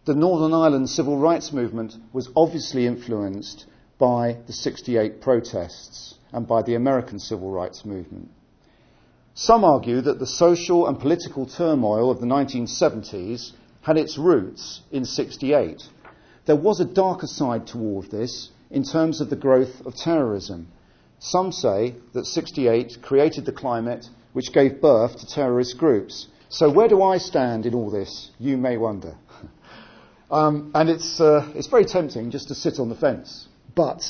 the 0.04 0.14
Northern 0.14 0.52
Ireland 0.52 0.90
civil 0.90 1.16
rights 1.16 1.50
movement 1.52 1.94
was 2.12 2.28
obviously 2.36 2.86
influenced 2.86 3.64
by 3.98 4.36
the 4.46 4.52
68 4.52 5.22
protests 5.22 6.14
and 6.30 6.46
by 6.46 6.60
the 6.60 6.74
American 6.74 7.18
civil 7.18 7.50
rights 7.50 7.86
movement. 7.86 8.28
Some 9.32 9.64
argue 9.64 10.02
that 10.02 10.18
the 10.18 10.26
social 10.26 10.86
and 10.86 11.00
political 11.00 11.46
turmoil 11.46 12.10
of 12.10 12.20
the 12.20 12.26
1970s 12.26 13.52
had 13.80 13.96
its 13.96 14.18
roots 14.18 14.82
in 14.92 15.06
68. 15.06 15.82
There 16.44 16.54
was 16.56 16.80
a 16.80 16.84
darker 16.84 17.26
side 17.26 17.66
to 17.68 17.72
toward 17.72 18.10
this 18.10 18.50
in 18.70 18.84
terms 18.84 19.22
of 19.22 19.30
the 19.30 19.36
growth 19.36 19.86
of 19.86 19.96
terrorism. 19.96 20.68
Some 21.18 21.50
say 21.50 21.94
that 22.12 22.26
68 22.26 22.98
created 23.00 23.46
the 23.46 23.52
climate 23.52 24.06
which 24.34 24.52
gave 24.52 24.82
birth 24.82 25.18
to 25.18 25.26
terrorist 25.26 25.78
groups. 25.78 26.26
So, 26.50 26.70
where 26.70 26.88
do 26.88 27.02
I 27.02 27.18
stand 27.18 27.64
in 27.66 27.74
all 27.74 27.90
this? 27.90 28.30
You 28.38 28.56
may 28.56 28.76
wonder. 28.76 29.16
Um, 30.30 30.70
and 30.74 30.88
it's, 30.88 31.20
uh, 31.20 31.50
it's 31.54 31.68
very 31.68 31.84
tempting 31.84 32.30
just 32.30 32.48
to 32.48 32.54
sit 32.54 32.78
on 32.78 32.88
the 32.88 32.94
fence. 32.94 33.46
But 33.74 34.02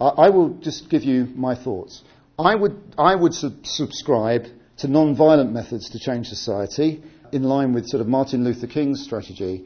uh, 0.00 0.08
I 0.08 0.30
will 0.30 0.50
just 0.60 0.88
give 0.90 1.02
you 1.02 1.26
my 1.34 1.54
thoughts. 1.54 2.02
I 2.38 2.54
would, 2.54 2.80
I 2.98 3.14
would 3.14 3.34
sub- 3.34 3.66
subscribe 3.66 4.46
to 4.78 4.88
non-violent 4.88 5.52
methods 5.52 5.90
to 5.90 5.98
change 5.98 6.28
society, 6.28 7.02
in 7.32 7.42
line 7.42 7.72
with 7.72 7.86
sort 7.86 8.00
of 8.00 8.08
Martin 8.08 8.44
Luther 8.44 8.66
King's 8.66 9.02
strategy. 9.02 9.64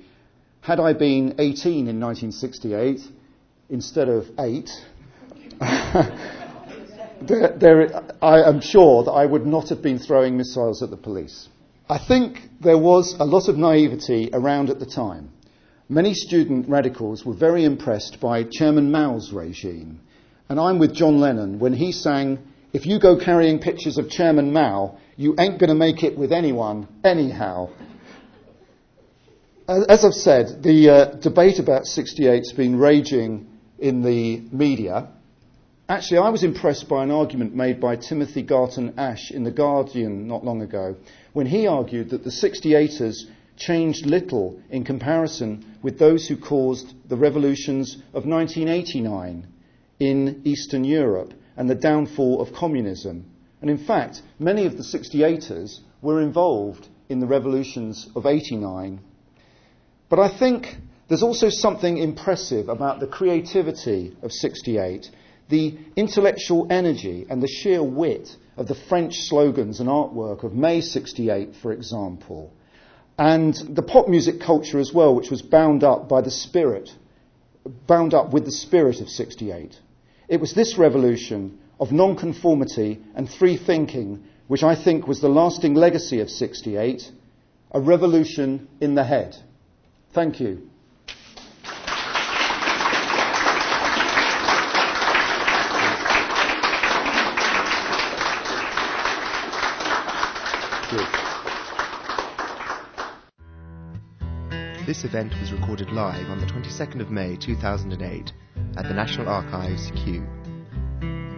Had 0.61 0.80
I 0.80 0.92
been 0.92 1.34
18 1.38 1.88
in 1.88 2.01
1968 2.01 3.01
instead 3.70 4.09
of 4.09 4.28
8, 4.38 4.70
there, 7.22 7.57
there, 7.57 8.03
I 8.22 8.42
am 8.42 8.61
sure 8.61 9.05
that 9.05 9.12
I 9.12 9.26
would 9.26 9.46
not 9.46 9.68
have 9.70 9.82
been 9.82 9.98
throwing 9.98 10.36
missiles 10.36 10.82
at 10.82 10.90
the 10.90 10.96
police. 10.96 11.48
I 11.88 11.98
think 11.98 12.40
there 12.61 12.78
was 12.78 13.16
a 13.18 13.24
lot 13.24 13.48
of 13.48 13.57
naivety 13.57 14.30
around 14.32 14.70
at 14.70 14.78
the 14.78 14.86
time. 14.86 15.30
Many 15.93 16.14
student 16.14 16.68
radicals 16.68 17.26
were 17.26 17.34
very 17.34 17.64
impressed 17.64 18.20
by 18.20 18.45
Chairman 18.45 18.93
Mao's 18.93 19.32
regime. 19.32 19.99
And 20.49 20.61
I'm 20.61 20.78
with 20.78 20.95
John 20.95 21.18
Lennon 21.18 21.59
when 21.59 21.72
he 21.72 21.91
sang, 21.91 22.38
If 22.72 22.86
you 22.86 23.01
go 23.01 23.18
carrying 23.18 23.59
pictures 23.59 23.99
of 23.99 24.09
Chairman 24.09 24.53
Mao, 24.53 24.99
you 25.16 25.34
ain't 25.36 25.59
going 25.59 25.68
to 25.68 25.74
make 25.74 26.05
it 26.05 26.16
with 26.16 26.30
anyone, 26.30 26.86
anyhow. 27.03 27.70
As 29.66 30.05
I've 30.05 30.14
said, 30.14 30.62
the 30.62 30.91
uh, 30.91 31.05
debate 31.16 31.59
about 31.59 31.86
68 31.86 32.38
has 32.38 32.53
been 32.53 32.78
raging 32.78 33.49
in 33.80 34.03
the 34.03 34.43
media. 34.53 35.09
Actually, 35.88 36.18
I 36.18 36.28
was 36.28 36.45
impressed 36.45 36.88
by 36.88 37.03
an 37.03 37.11
argument 37.11 37.53
made 37.53 37.80
by 37.80 37.97
Timothy 37.97 38.43
Garton 38.43 38.95
Ash 38.97 39.32
in 39.32 39.43
The 39.43 39.51
Guardian 39.51 40.28
not 40.28 40.45
long 40.45 40.62
ago, 40.62 40.95
when 41.32 41.47
he 41.47 41.66
argued 41.66 42.11
that 42.11 42.22
the 42.22 42.30
68ers 42.30 43.24
changed 43.61 44.06
little 44.06 44.58
in 44.70 44.82
comparison 44.82 45.64
with 45.82 45.98
those 45.98 46.26
who 46.26 46.36
caused 46.36 46.92
the 47.08 47.16
revolutions 47.16 47.94
of 48.14 48.26
1989 48.26 49.46
in 50.00 50.40
Eastern 50.44 50.82
Europe 50.82 51.32
and 51.56 51.70
the 51.70 51.74
downfall 51.74 52.40
of 52.40 52.52
communism. 52.52 53.24
And 53.61 53.70
in 53.70 53.78
fact, 53.78 54.22
many 54.38 54.66
of 54.66 54.76
the 54.76 54.82
68ers 54.82 55.78
were 56.02 56.20
involved 56.20 56.88
in 57.08 57.20
the 57.20 57.26
revolutions 57.26 58.08
of 58.16 58.26
89. 58.26 58.98
But 60.08 60.18
I 60.18 60.28
think 60.38 60.76
there's 61.08 61.22
also 61.22 61.50
something 61.50 61.98
impressive 61.98 62.68
about 62.68 62.98
the 62.98 63.06
creativity 63.06 64.16
of 64.22 64.32
68 64.32 65.11
the 65.50 65.76
intellectual 65.96 66.66
energy 66.70 67.26
and 67.28 67.42
the 67.42 67.48
sheer 67.48 67.82
wit 67.82 68.36
of 68.56 68.68
the 68.68 68.74
French 68.88 69.14
slogans 69.22 69.80
and 69.80 69.88
artwork 69.88 70.44
of 70.44 70.54
May 70.54 70.80
68, 70.80 71.56
for 71.61 71.72
example, 71.72 72.52
and 73.20 73.54
the 73.76 73.82
pop 73.82 74.08
music 74.08 74.40
culture 74.40 74.78
as 74.78 74.94
well, 74.94 75.14
which 75.14 75.30
was 75.30 75.42
bound 75.42 75.84
up 75.84 76.08
by 76.08 76.22
the 76.22 76.30
spirit, 76.30 76.88
bound 77.86 78.14
up 78.14 78.32
with 78.32 78.46
the 78.46 78.50
spirit 78.50 79.02
of 79.02 79.10
68. 79.10 79.78
It 80.26 80.40
was 80.40 80.54
this 80.54 80.78
revolution 80.78 81.58
of 81.78 81.92
nonconformity 81.92 82.98
and 83.14 83.30
free 83.30 83.58
thinking 83.58 84.24
which 84.48 84.62
I 84.62 84.74
think 84.74 85.06
was 85.06 85.20
the 85.20 85.28
lasting 85.28 85.74
legacy 85.74 86.20
of 86.20 86.30
68, 86.30 87.12
a 87.72 87.80
revolution 87.80 88.66
in 88.80 88.94
the 88.94 89.04
head. 89.04 89.36
Thank 90.14 90.40
you. 90.40 90.69
This 104.91 105.05
event 105.05 105.32
was 105.38 105.53
recorded 105.53 105.93
live 105.93 106.28
on 106.30 106.41
the 106.41 106.47
22nd 106.47 107.01
of 107.01 107.12
May 107.12 107.36
2008 107.36 108.32
at 108.76 108.88
the 108.88 108.93
National 108.93 109.28
Archives, 109.28 109.93
Kew. 109.95 110.26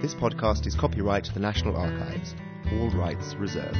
This 0.00 0.14
podcast 0.14 0.66
is 0.66 0.74
copyright 0.74 1.24
to 1.24 1.34
the 1.34 1.40
National 1.40 1.76
Archives, 1.76 2.34
all 2.72 2.88
rights 2.92 3.34
reserved. 3.34 3.76